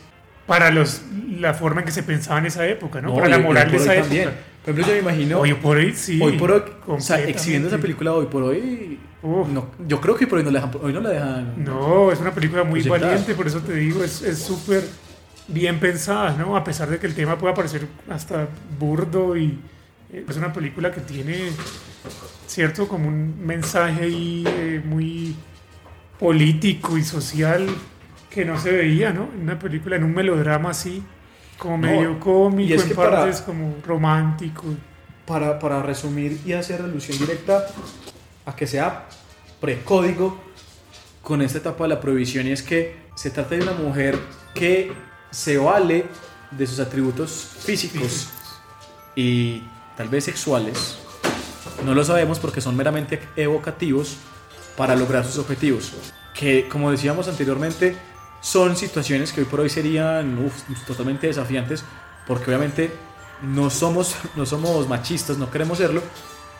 Para 0.46 0.70
los, 0.70 1.00
la 1.40 1.54
forma 1.54 1.80
en 1.80 1.86
que 1.86 1.92
se 1.92 2.02
pensaba 2.02 2.38
en 2.38 2.46
esa 2.46 2.66
época, 2.66 3.00
¿no? 3.00 3.08
No, 3.08 3.14
Para 3.16 3.28
y- 3.28 3.30
la 3.32 3.38
y 3.38 3.42
moral 3.42 3.70
de 3.70 3.76
esa 3.78 3.94
época. 3.94 4.02
también. 4.08 4.30
Por 4.64 4.74
ejemplo, 4.74 4.86
yo 4.86 4.92
me 4.92 4.98
imagino. 5.10 5.40
Hoy 5.40 5.54
por 5.54 5.76
hoy 5.76 5.92
sí. 5.94 6.20
Hoy 6.22 6.36
por 6.38 6.50
hoy, 6.52 6.62
o 6.86 7.00
sea, 7.00 7.20
exhibiendo 7.22 7.68
esa 7.68 7.78
película 7.78 8.12
hoy 8.12 8.26
por 8.26 8.42
hoy. 8.42 8.98
Uf. 9.26 9.48
No, 9.48 9.66
yo 9.86 10.00
creo 10.00 10.14
que 10.16 10.26
por 10.26 10.38
hoy 10.38 10.44
no 10.44 10.50
la 10.50 10.60
dejan. 10.60 10.80
Hoy 10.82 10.92
no 10.92 11.00
la 11.00 11.10
dejan. 11.10 11.64
No, 11.64 12.12
es 12.12 12.20
una 12.20 12.32
película 12.32 12.62
muy 12.64 12.80
valiente, 12.82 13.34
por 13.34 13.46
eso 13.46 13.60
te 13.60 13.74
digo, 13.74 14.04
es 14.04 14.22
es 14.22 14.38
súper 14.38 14.84
bien 15.48 15.78
pensada, 15.80 16.32
¿no? 16.36 16.56
A 16.56 16.62
pesar 16.64 16.88
de 16.88 16.98
que 16.98 17.06
el 17.06 17.14
tema 17.14 17.36
pueda 17.38 17.54
parecer 17.54 17.86
hasta 18.10 18.48
burdo 18.78 19.36
y 19.36 19.58
eh, 20.12 20.24
es 20.28 20.36
una 20.36 20.52
película 20.52 20.90
que 20.92 21.00
tiene, 21.00 21.50
cierto, 22.46 22.86
como 22.88 23.08
un 23.08 23.44
mensaje 23.44 24.04
ahí 24.04 24.44
eh, 24.46 24.82
muy 24.84 25.34
político 26.18 26.96
y 26.96 27.02
social 27.04 27.66
que 28.30 28.44
no 28.44 28.58
se 28.58 28.70
veía, 28.72 29.12
¿no? 29.12 29.28
En 29.34 29.42
una 29.42 29.58
película, 29.58 29.96
en 29.96 30.04
un 30.04 30.14
melodrama 30.14 30.70
así, 30.70 31.02
como 31.58 31.78
medio 31.78 32.18
cómico, 32.20 32.74
es 32.74 32.84
en 32.90 32.94
para- 32.96 33.10
partes 33.20 33.40
como 33.40 33.76
romántico. 33.86 34.62
Para, 35.26 35.58
para 35.58 35.82
resumir 35.82 36.40
y 36.46 36.52
hacer 36.52 36.80
alusión 36.82 37.18
directa 37.18 37.66
a 38.44 38.54
que 38.54 38.64
sea 38.66 39.08
precódigo 39.66 40.38
con 41.22 41.42
esta 41.42 41.58
etapa 41.58 41.84
de 41.84 41.88
la 41.88 42.00
prohibición, 42.00 42.46
y 42.46 42.52
es 42.52 42.62
que 42.62 42.94
se 43.16 43.30
trata 43.30 43.56
de 43.56 43.62
una 43.62 43.72
mujer 43.72 44.16
que 44.54 44.92
se 45.32 45.58
vale 45.58 46.06
de 46.52 46.66
sus 46.68 46.78
atributos 46.78 47.48
físicos 47.58 48.28
y 49.16 49.64
tal 49.96 50.08
vez 50.08 50.22
sexuales. 50.24 50.98
No 51.84 51.94
lo 51.94 52.04
sabemos 52.04 52.38
porque 52.38 52.60
son 52.60 52.76
meramente 52.76 53.20
evocativos 53.34 54.18
para 54.76 54.94
lograr 54.94 55.24
sus 55.24 55.38
objetivos. 55.38 55.92
Que, 56.32 56.68
como 56.68 56.92
decíamos 56.92 57.26
anteriormente, 57.26 57.96
son 58.40 58.76
situaciones 58.76 59.32
que 59.32 59.40
hoy 59.40 59.46
por 59.48 59.58
hoy 59.58 59.68
serían 59.68 60.38
uf, 60.38 60.62
totalmente 60.86 61.26
desafiantes 61.26 61.82
porque 62.28 62.44
obviamente 62.44 62.92
no 63.42 63.68
somos, 63.70 64.14
no 64.36 64.46
somos 64.46 64.88
machistas, 64.88 65.38
no 65.38 65.50
queremos 65.50 65.78
serlo, 65.78 66.02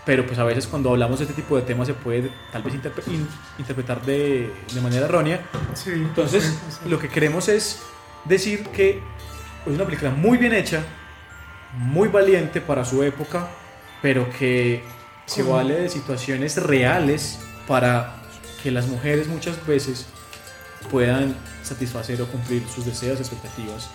pero 0.07 0.25
pues 0.25 0.39
a 0.39 0.45
veces 0.45 0.67
cuando 0.67 0.91
hablamos 0.91 1.19
de 1.19 1.25
este 1.27 1.35
tipo 1.35 1.57
de 1.57 1.63
temas 1.63 1.87
se 1.89 1.95
puede 1.95 2.31
tal 2.53 2.63
vez 2.63 2.73
interpre- 2.75 3.07
in- 3.09 3.29
interpretar 3.59 4.01
de, 4.07 4.51
de 4.73 4.81
manera 4.81 5.05
errónea. 5.07 5.43
Sí, 5.75 5.91
Entonces, 5.93 6.45
puede 6.45 6.65
pasar. 6.71 6.87
lo 6.89 6.99
que 6.99 7.09
queremos 7.11 7.49
es 7.49 7.83
decir 8.25 8.69
que 8.69 9.03
es 9.67 9.75
una 9.75 9.85
película 9.85 10.13
muy 10.13 10.39
bien 10.39 10.55
hecha, 10.55 10.83
muy 11.77 12.09
valiente 12.09 12.61
para 12.61 12.85
su 12.85 13.03
época, 13.03 13.49
pero 14.01 14.31
que 14.31 14.83
se 15.27 15.43
vale 15.43 15.75
de 15.75 15.89
situaciones 15.89 16.57
reales 16.63 17.41
para 17.67 18.15
que 18.63 18.71
las 18.71 18.87
mujeres 18.87 19.27
muchas 19.27 19.67
veces 19.67 20.07
puedan 20.91 21.35
satisfacer 21.65 22.23
o 22.23 22.27
cumplir 22.27 22.63
sus 22.73 22.87
deseos, 22.87 23.19
expectativas 23.19 23.91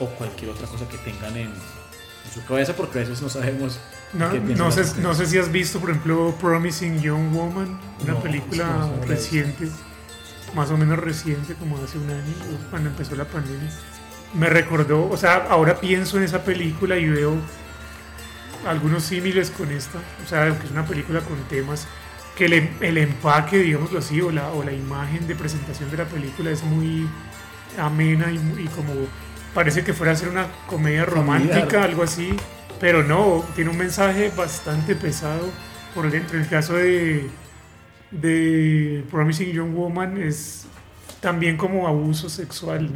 o 0.00 0.06
cualquier 0.06 0.50
otra 0.50 0.66
cosa 0.66 0.88
que 0.88 0.98
tengan 0.98 1.36
en, 1.36 1.46
en 1.46 2.32
su 2.34 2.44
cabeza, 2.44 2.74
porque 2.74 2.98
a 2.98 3.02
veces 3.02 3.22
no 3.22 3.28
sabemos 3.28 3.78
No, 4.12 4.32
no, 4.32 4.72
sé, 4.72 5.00
no 5.02 5.14
sé 5.14 5.26
si 5.26 5.38
has 5.38 5.50
visto, 5.52 5.78
por 5.80 5.90
ejemplo, 5.90 6.34
Promising 6.40 7.00
Young 7.02 7.32
Woman, 7.32 7.78
una 8.02 8.12
No, 8.14 8.20
película 8.22 8.88
reciente, 9.06 9.68
más 10.54 10.70
o 10.70 10.76
menos 10.78 10.98
reciente, 10.98 11.54
como 11.54 11.76
hace 11.78 11.98
un 11.98 12.08
año, 12.10 12.34
cuando 12.70 12.88
empezó 12.90 13.14
la 13.16 13.24
pandemia. 13.26 13.70
Me 14.32 14.48
recordó, 14.48 15.08
o 15.10 15.16
sea, 15.16 15.46
ahora 15.50 15.80
pienso 15.80 16.16
en 16.16 16.22
esa 16.24 16.44
película 16.44 16.96
y 16.96 17.08
veo 17.08 17.36
algunos 18.66 19.04
símiles 19.04 19.50
con 19.50 19.70
esta, 19.70 19.98
o 20.24 20.28
sea, 20.28 20.56
que 20.58 20.64
es 20.66 20.70
una 20.72 20.84
película 20.86 21.20
con 21.20 21.36
temas 21.48 21.86
que 22.36 22.46
el, 22.46 22.52
em- 22.54 22.70
el 22.80 22.98
empaque, 22.98 23.58
digámoslo 23.58 23.98
así, 23.98 24.20
o 24.20 24.30
la, 24.30 24.48
o 24.50 24.62
la 24.62 24.72
imagen 24.72 25.26
de 25.26 25.34
presentación 25.34 25.90
de 25.90 25.98
la 25.98 26.04
película 26.06 26.50
es 26.50 26.62
muy 26.64 27.08
amena 27.78 28.30
y, 28.30 28.36
y 28.64 28.68
como 28.68 28.92
parece 29.54 29.84
que 29.84 29.92
fuera 29.94 30.12
a 30.12 30.16
ser 30.16 30.28
una 30.28 30.46
comedia 30.66 31.04
romántica, 31.04 31.82
algo 31.84 32.02
así, 32.02 32.34
pero 32.80 33.02
no, 33.02 33.44
tiene 33.54 33.70
un 33.70 33.78
mensaje 33.78 34.30
bastante 34.36 34.94
pesado. 34.94 35.50
Por 35.94 36.06
ejemplo, 36.06 36.38
el 36.38 36.48
caso 36.48 36.74
de, 36.74 37.30
Promising 39.10 39.52
Young 39.52 39.74
Woman 39.74 40.20
es 40.20 40.66
también 41.20 41.56
como 41.56 41.88
abuso 41.88 42.28
sexual 42.28 42.90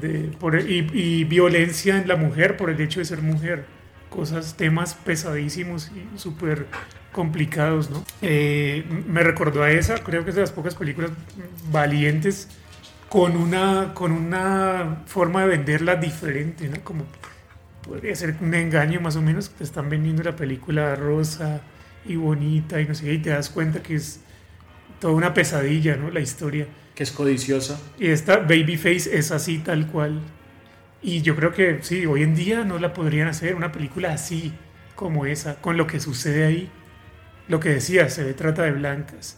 de, 0.00 0.30
y, 0.68 1.20
y 1.20 1.24
violencia 1.24 1.96
en 1.96 2.08
la 2.08 2.16
mujer 2.16 2.56
por 2.56 2.70
el 2.70 2.80
hecho 2.80 3.00
de 3.00 3.06
ser 3.06 3.22
mujer. 3.22 3.64
Cosas, 4.08 4.56
temas 4.56 4.94
pesadísimos 4.94 5.92
y 5.94 6.18
súper 6.18 6.66
complicados, 7.12 7.90
¿no? 7.90 8.04
Eh, 8.22 8.84
me 9.06 9.22
recordó 9.22 9.62
a 9.62 9.70
esa, 9.70 9.98
creo 9.98 10.24
que 10.24 10.30
es 10.30 10.36
de 10.36 10.42
las 10.42 10.52
pocas 10.52 10.74
películas 10.74 11.10
valientes 11.70 12.48
con 13.08 13.36
una, 13.36 13.92
con 13.94 14.12
una 14.12 15.02
forma 15.06 15.42
de 15.42 15.48
venderla 15.48 15.96
diferente, 15.96 16.68
¿no? 16.68 16.80
Como 16.82 17.04
podría 17.90 18.14
ser 18.14 18.36
un 18.40 18.54
engaño 18.54 19.00
más 19.00 19.16
o 19.16 19.20
menos, 19.20 19.50
te 19.50 19.64
están 19.64 19.90
vendiendo 19.90 20.22
la 20.22 20.36
película 20.36 20.94
rosa 20.94 21.60
y 22.04 22.14
bonita 22.14 22.80
y 22.80 22.86
no 22.86 22.94
sé 22.94 23.06
qué, 23.06 23.14
y 23.14 23.18
te 23.18 23.30
das 23.30 23.50
cuenta 23.50 23.82
que 23.82 23.96
es 23.96 24.20
toda 25.00 25.12
una 25.14 25.34
pesadilla, 25.34 25.96
¿no? 25.96 26.08
La 26.08 26.20
historia. 26.20 26.68
que 26.94 27.02
es 27.02 27.10
codiciosa. 27.10 27.80
Y 27.98 28.06
esta 28.06 28.36
Babyface 28.36 29.18
es 29.18 29.32
así 29.32 29.58
tal 29.58 29.88
cual. 29.88 30.20
Y 31.02 31.22
yo 31.22 31.34
creo 31.34 31.52
que 31.52 31.80
sí, 31.82 32.06
hoy 32.06 32.22
en 32.22 32.36
día 32.36 32.62
no 32.62 32.78
la 32.78 32.92
podrían 32.92 33.26
hacer 33.26 33.56
una 33.56 33.72
película 33.72 34.12
así 34.12 34.52
como 34.94 35.26
esa, 35.26 35.56
con 35.56 35.76
lo 35.76 35.88
que 35.88 35.98
sucede 35.98 36.44
ahí. 36.44 36.70
Lo 37.48 37.58
que 37.58 37.70
decía, 37.70 38.08
se 38.08 38.22
ve 38.22 38.34
trata 38.34 38.62
de 38.62 38.70
blancas. 38.70 39.36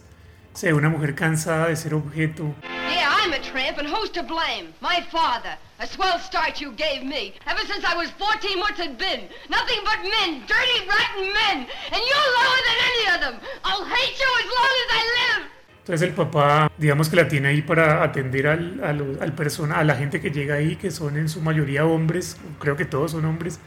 Se 0.53 0.67
ve 0.67 0.73
una 0.73 0.89
mujer 0.89 1.15
cansada 1.15 1.69
de 1.69 1.75
ser 1.75 1.95
objeto. 1.95 2.53
Yeah, 2.61 3.09
I'm 3.09 3.33
a 3.33 3.39
tramp, 3.39 3.79
and 3.79 3.87
who's 3.87 4.11
to 4.11 4.21
blame? 4.21 4.73
My 4.79 5.01
father. 5.11 5.57
A 5.83 5.85
swell 5.85 6.17
start 6.19 6.61
you 6.61 6.71
gave 6.77 7.03
me. 7.03 7.33
Ever 7.45 7.59
since 7.67 7.83
I 7.83 7.93
was 7.97 8.09
14, 8.11 8.57
what's 8.61 8.79
it 8.79 8.97
been? 8.97 9.27
Nothing 9.49 9.81
but 9.83 9.99
men, 10.15 10.39
dirty, 10.47 10.79
rotten 10.87 11.27
men. 11.33 11.67
And 11.91 12.01
you're 12.09 12.29
lower 12.39 12.59
than 12.67 12.77
any 12.89 13.03
of 13.13 13.19
them. 13.19 13.35
I'll 13.65 13.83
hate 13.83 14.15
you 14.17 14.29
as 14.41 14.47
long 14.57 14.73
as 14.83 14.89
I 14.99 15.01
live. 15.19 15.43
Entonces 15.79 16.07
el 16.07 16.13
papá, 16.15 16.71
digamos 16.77 17.09
que 17.09 17.17
la 17.17 17.27
tiene 17.27 17.49
ahí 17.49 17.61
para 17.61 18.01
atender 18.01 18.47
al, 18.47 18.81
a, 18.81 18.93
lo- 18.93 19.21
al 19.21 19.33
persona, 19.33 19.75
a 19.79 19.83
la 19.83 19.95
gente 19.95 20.21
que 20.21 20.31
llega 20.31 20.55
ahí, 20.55 20.77
que 20.77 20.89
son 20.89 21.17
en 21.17 21.27
su 21.27 21.41
mayoría 21.41 21.85
hombres, 21.85 22.37
creo 22.59 22.77
que 22.77 22.85
todos 22.85 23.11
son 23.11 23.25
hombres. 23.25 23.59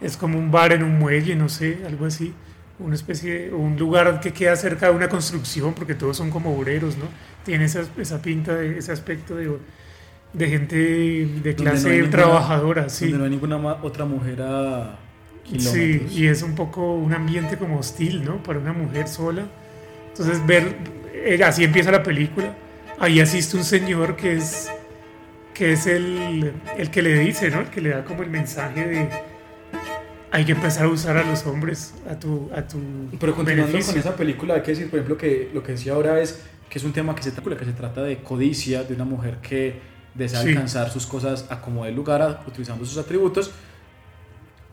Es 0.00 0.16
como 0.16 0.40
un 0.40 0.50
bar 0.50 0.72
en 0.72 0.82
un 0.82 0.98
muelle, 0.98 1.36
no 1.36 1.48
sé, 1.48 1.82
algo 1.86 2.06
así. 2.06 2.34
Una 2.80 2.96
especie 2.96 3.42
de, 3.42 3.52
un 3.54 3.78
lugar 3.78 4.18
que 4.18 4.32
queda 4.32 4.56
cerca 4.56 4.86
de 4.86 4.92
una 4.96 5.08
construcción, 5.08 5.74
porque 5.74 5.94
todos 5.94 6.16
son 6.16 6.32
como 6.32 6.52
obreros, 6.58 6.96
¿no? 6.96 7.04
Tiene 7.44 7.66
esa, 7.66 7.84
esa 7.96 8.20
pinta, 8.20 8.56
de, 8.56 8.76
ese 8.76 8.90
aspecto 8.90 9.36
de, 9.36 9.56
de 10.32 10.48
gente 10.48 10.76
de 10.76 11.54
clase 11.54 11.84
no 11.84 11.88
hay 11.90 11.96
ninguna- 12.02 12.10
trabajadora, 12.16 12.88
sí. 12.88 13.04
Donde 13.06 13.18
no 13.18 13.24
hay 13.24 13.30
ninguna 13.30 13.56
otra 13.82 14.04
mujer 14.04 14.42
a 14.42 14.98
Sí, 15.58 16.06
y 16.12 16.26
es 16.28 16.42
un 16.42 16.54
poco 16.54 16.94
un 16.94 17.12
ambiente 17.12 17.56
como 17.56 17.78
hostil, 17.80 18.24
¿no? 18.24 18.40
Para 18.42 18.60
una 18.60 18.72
mujer 18.72 19.08
sola. 19.08 19.42
Entonces, 20.10 20.46
ver, 20.46 20.76
eh, 21.12 21.42
así 21.44 21.64
empieza 21.64 21.90
la 21.90 22.04
película. 22.04 22.54
Ahí 23.00 23.18
asiste 23.18 23.56
un 23.56 23.64
señor 23.64 24.14
que 24.14 24.34
es, 24.36 24.70
que 25.52 25.72
es 25.72 25.86
el, 25.86 26.52
el 26.78 26.90
que 26.92 27.02
le 27.02 27.18
dice, 27.18 27.50
¿no? 27.50 27.60
El 27.62 27.66
que 27.66 27.80
le 27.80 27.88
da 27.90 28.04
como 28.04 28.22
el 28.22 28.30
mensaje 28.30 28.86
de, 28.86 29.08
hay 30.30 30.44
que 30.44 30.52
empezar 30.52 30.84
a 30.84 30.88
usar 30.88 31.16
a 31.16 31.24
los 31.24 31.44
hombres 31.46 31.94
a 32.08 32.14
tu, 32.16 32.48
a 32.54 32.62
tu 32.62 32.78
Pero 33.18 33.34
continuando 33.34 33.72
beneficio. 33.72 33.94
con 33.94 34.00
esa 34.00 34.14
película, 34.16 34.54
hay 34.54 34.62
que 34.62 34.70
decir, 34.70 34.88
por 34.88 35.00
ejemplo, 35.00 35.16
que 35.16 35.50
lo 35.52 35.62
que 35.64 35.72
decía 35.72 35.94
ahora 35.94 36.20
es 36.20 36.40
que 36.68 36.78
es 36.78 36.84
un 36.84 36.92
tema 36.92 37.16
que 37.16 37.22
se, 37.24 37.32
trata- 37.32 37.56
que 37.56 37.64
se 37.64 37.72
trata 37.72 38.02
de 38.04 38.18
codicia, 38.18 38.84
de 38.84 38.94
una 38.94 39.04
mujer 39.04 39.38
que 39.42 39.89
desea 40.14 40.42
Sí. 40.42 40.48
alcanzar 40.48 40.90
sus 40.90 41.06
cosas 41.06 41.46
a 41.50 41.60
como 41.60 41.84
dé 41.84 41.92
lugar, 41.92 42.20
a- 42.22 42.42
utilizando 42.46 42.84
sus 42.84 42.98
atributos, 42.98 43.50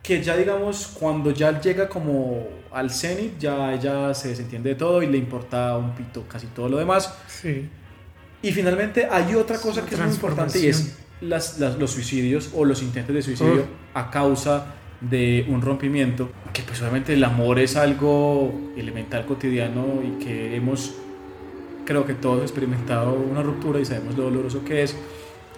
que 0.04 0.24
ya 0.24 0.38
digamos, 0.38 0.88
cuando 0.88 1.32
ya 1.32 1.60
llega 1.60 1.90
como 1.90 2.48
al 2.72 2.90
cenit, 2.92 3.38
ya 3.40 3.74
ella 3.74 4.14
se 4.14 4.30
desentiende 4.30 4.70
de 4.70 4.76
todo 4.76 5.02
y 5.04 5.08
le 5.08 5.18
importa 5.18 5.76
un 5.78 5.94
pito 5.96 6.24
casi 6.28 6.48
todo 6.48 6.70
lo 6.70 6.78
demás. 6.78 7.14
Sí. 7.28 7.68
Y 8.42 8.52
finalmente 8.52 9.08
hay 9.10 9.36
otra 9.36 9.58
cosa 9.60 9.82
una 9.82 9.86
que 9.86 9.96
es 9.96 10.02
muy 10.02 10.10
importante 10.12 10.60
y 10.60 10.68
es 10.68 10.96
las, 11.22 11.60
las- 11.60 11.78
los 11.78 11.92
suicidios 11.92 12.52
o 12.56 12.64
los 12.64 12.82
intentos 12.82 13.14
de 13.16 13.22
suicidio 13.22 13.54
Uf. 13.64 13.68
a 13.96 14.10
causa 14.12 14.74
de 15.02 15.46
un 15.50 15.62
rompimiento, 15.62 16.30
que 16.54 16.62
pues 16.64 16.80
obviamente 16.82 17.14
el 17.14 17.24
amor 17.24 17.60
es 17.60 17.76
algo 17.76 18.72
elemental 18.78 19.26
cotidiano 19.26 20.02
y 20.04 20.24
que 20.24 20.56
hemos, 20.56 20.94
creo 21.86 22.06
que 22.06 22.14
todos 22.14 22.40
experimentado 22.44 23.14
una 23.14 23.44
ruptura 23.44 23.80
y 23.80 23.86
sabemos 23.86 24.16
lo 24.16 24.24
doloroso 24.26 24.64
que 24.64 24.84
es. 24.84 24.96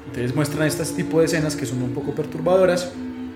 Entonces 0.10 0.36
muestran 0.36 0.68
este 0.68 0.84
tipo 0.86 1.20
de 1.20 1.28
escenas 1.28 1.56
que 1.56 1.66
son 1.68 1.84
un 1.84 1.94
poco 1.94 2.14
perturbadoras. 2.16 2.92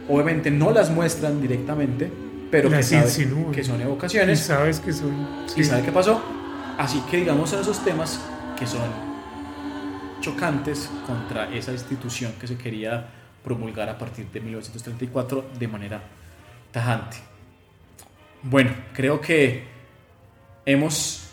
Obviamente 0.09 0.49
no 0.49 0.71
las 0.71 0.89
muestran 0.89 1.39
directamente, 1.39 2.11
pero 2.49 2.69
que, 2.69 2.77
insinúan. 2.77 3.51
que 3.51 3.63
son 3.63 3.79
Y 3.79 3.83
evocaciones 3.83 4.39
sabes 4.39 4.79
que 4.79 4.91
son. 4.91 5.11
y 5.45 5.49
sí. 5.49 5.63
sabe 5.63 5.83
qué 5.83 5.91
pasó. 5.91 6.21
Así 6.77 6.99
que 7.09 7.17
digamos 7.17 7.51
son 7.51 7.61
esos 7.61 7.83
temas 7.83 8.19
que 8.57 8.65
son 8.65 8.81
chocantes 10.19 10.89
contra 11.05 11.53
esa 11.53 11.71
institución 11.71 12.33
que 12.39 12.47
se 12.47 12.57
quería 12.57 13.07
promulgar 13.43 13.87
a 13.89 13.97
partir 13.97 14.25
de 14.31 14.39
1934 14.39 15.45
de 15.59 15.67
manera 15.67 16.01
tajante. 16.71 17.17
Bueno, 18.41 18.71
creo 18.93 19.21
que 19.21 19.63
hemos 20.65 21.27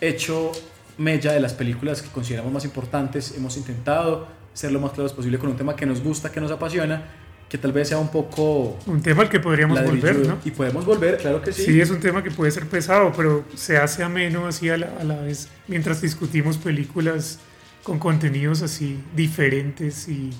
hecho 0.00 0.52
mella 0.98 1.32
de 1.32 1.40
las 1.40 1.52
películas 1.52 2.00
que 2.00 2.10
consideramos 2.10 2.52
más 2.52 2.64
importantes, 2.64 3.34
hemos 3.36 3.56
intentado 3.56 4.28
ser 4.58 4.72
lo 4.72 4.80
más 4.80 4.90
claros 4.92 5.12
posible 5.12 5.38
con 5.38 5.50
un 5.50 5.56
tema 5.56 5.76
que 5.76 5.86
nos 5.86 6.02
gusta, 6.02 6.32
que 6.32 6.40
nos 6.40 6.50
apasiona, 6.50 7.02
que 7.48 7.56
tal 7.58 7.70
vez 7.72 7.88
sea 7.88 7.98
un 7.98 8.08
poco 8.10 8.76
Un 8.86 9.00
tema 9.00 9.22
al 9.22 9.28
que 9.28 9.38
podríamos 9.38 9.80
volver. 9.82 10.16
¿no? 10.26 10.38
Y 10.44 10.50
podemos 10.50 10.84
volver, 10.84 11.16
claro 11.18 11.40
que 11.40 11.52
sí. 11.52 11.62
Sí, 11.64 11.80
es 11.80 11.90
un 11.90 12.00
tema 12.00 12.22
que 12.24 12.30
puede 12.32 12.50
ser 12.50 12.66
pesado, 12.66 13.12
pero 13.16 13.44
se 13.54 13.76
hace 13.78 14.02
ameno 14.02 14.46
así 14.48 14.68
a 14.68 14.76
la, 14.76 14.88
a 15.00 15.04
la 15.04 15.16
vez 15.22 15.48
mientras 15.68 16.00
discutimos 16.02 16.58
películas 16.58 17.38
con 17.84 18.00
contenidos 18.00 18.62
así 18.62 18.98
diferentes 19.14 20.08
y 20.08 20.30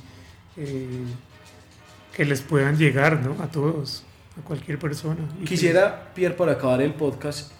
eh, 0.56 0.86
que 2.14 2.24
les 2.24 2.40
puedan 2.42 2.76
llegar 2.76 3.20
¿no? 3.20 3.40
a 3.40 3.46
todos, 3.46 4.02
a 4.36 4.42
cualquier 4.44 4.78
persona. 4.80 5.20
Y 5.38 5.44
que- 5.44 5.50
Quisiera, 5.50 6.10
Pierre, 6.12 6.34
para 6.34 6.52
acabar 6.52 6.82
el 6.82 6.92
podcast, 6.92 7.52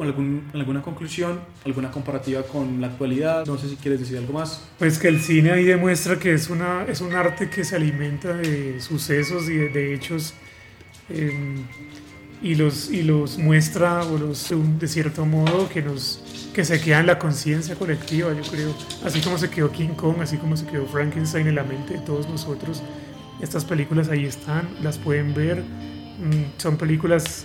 algún- 0.00 0.50
alguna 0.54 0.82
conclusión, 0.82 1.40
alguna 1.64 1.90
comparativa 1.90 2.42
con 2.42 2.80
la 2.80 2.88
actualidad. 2.88 3.46
No 3.46 3.58
sé 3.58 3.68
si 3.68 3.76
quieres 3.76 4.00
decir 4.00 4.18
algo 4.18 4.32
más. 4.32 4.62
Pues 4.78 4.98
que 4.98 5.08
el 5.08 5.20
cine 5.20 5.50
ahí 5.52 5.64
demuestra 5.64 6.18
que 6.18 6.32
es, 6.34 6.48
una, 6.50 6.84
es 6.84 7.00
un 7.00 7.14
arte 7.14 7.50
que 7.50 7.64
se 7.64 7.76
alimenta 7.76 8.34
de 8.34 8.80
sucesos 8.80 9.48
y 9.48 9.54
de, 9.56 9.68
de 9.70 9.94
hechos 9.94 10.34
eh, 11.08 11.32
y, 12.42 12.54
los, 12.54 12.90
y 12.90 13.02
los 13.02 13.38
muestra 13.38 14.02
o 14.04 14.16
los, 14.18 14.48
de 14.78 14.88
cierto 14.88 15.26
modo 15.26 15.68
que, 15.68 15.82
nos, 15.82 16.50
que 16.54 16.64
se 16.64 16.80
queda 16.80 17.00
en 17.00 17.06
la 17.06 17.18
conciencia 17.18 17.74
colectiva, 17.74 18.32
yo 18.32 18.42
creo. 18.50 18.74
Así 19.04 19.20
como 19.20 19.36
se 19.38 19.50
quedó 19.50 19.70
King 19.70 19.90
Kong, 19.96 20.16
así 20.20 20.36
como 20.38 20.56
se 20.56 20.66
quedó 20.66 20.86
Frankenstein 20.86 21.48
en 21.48 21.54
la 21.56 21.64
mente 21.64 21.94
de 21.94 22.00
todos 22.00 22.28
nosotros. 22.28 22.82
Estas 23.42 23.64
películas 23.64 24.08
ahí 24.08 24.24
están, 24.24 24.68
las 24.82 24.98
pueden 24.98 25.34
ver. 25.34 25.62
Mm, 25.62 26.58
son 26.60 26.76
películas 26.76 27.44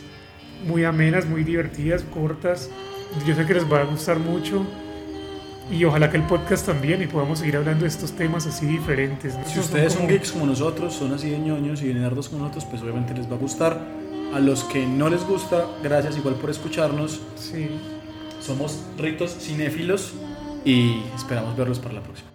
muy 0.66 0.84
amenas, 0.86 1.26
muy 1.26 1.44
divertidas, 1.44 2.04
cortas. 2.14 2.70
Yo 3.26 3.36
sé 3.36 3.46
que 3.46 3.54
les 3.56 3.72
va 3.72 3.82
a 3.82 3.84
gustar 3.86 4.20
mucho. 4.20 4.66
Y 5.72 5.84
ojalá 5.84 6.12
que 6.12 6.18
el 6.18 6.24
podcast 6.24 6.66
también 6.68 7.02
y 7.02 7.08
podamos 7.08 7.40
seguir 7.40 7.58
hablando 7.58 7.84
de 7.84 7.88
estos 7.90 8.12
temas 8.12 8.46
así 8.46 8.68
diferentes. 8.68 9.36
¿no? 9.36 9.44
Si 9.46 9.60
ustedes 9.60 9.94
son 9.94 10.04
como- 10.04 10.14
geeks 10.14 10.32
como 10.32 10.46
nosotros, 10.46 10.94
son 10.94 11.14
así 11.14 11.30
de 11.32 11.40
ñoños 11.40 11.82
y 11.82 11.88
de 11.88 11.96
nerdos 11.96 12.30
como 12.30 12.44
nosotros, 12.44 12.66
pues 12.66 12.82
obviamente 12.84 13.14
les 13.16 13.30
va 13.30 13.36
a 13.36 13.40
gustar. 13.40 13.82
A 14.34 14.40
los 14.40 14.64
que 14.66 14.86
no 14.86 15.10
les 15.10 15.24
gusta, 15.26 15.66
gracias 15.82 16.18
igual 16.18 16.36
por 16.36 16.50
escucharnos. 16.52 17.20
Sí. 17.36 17.70
Somos 18.42 18.80
ritos 18.98 19.36
cinéfilos 19.40 20.14
y 20.64 21.02
esperamos 21.16 21.56
verlos 21.58 21.80
para 21.80 21.96
la 21.96 22.02
próxima. 22.04 22.35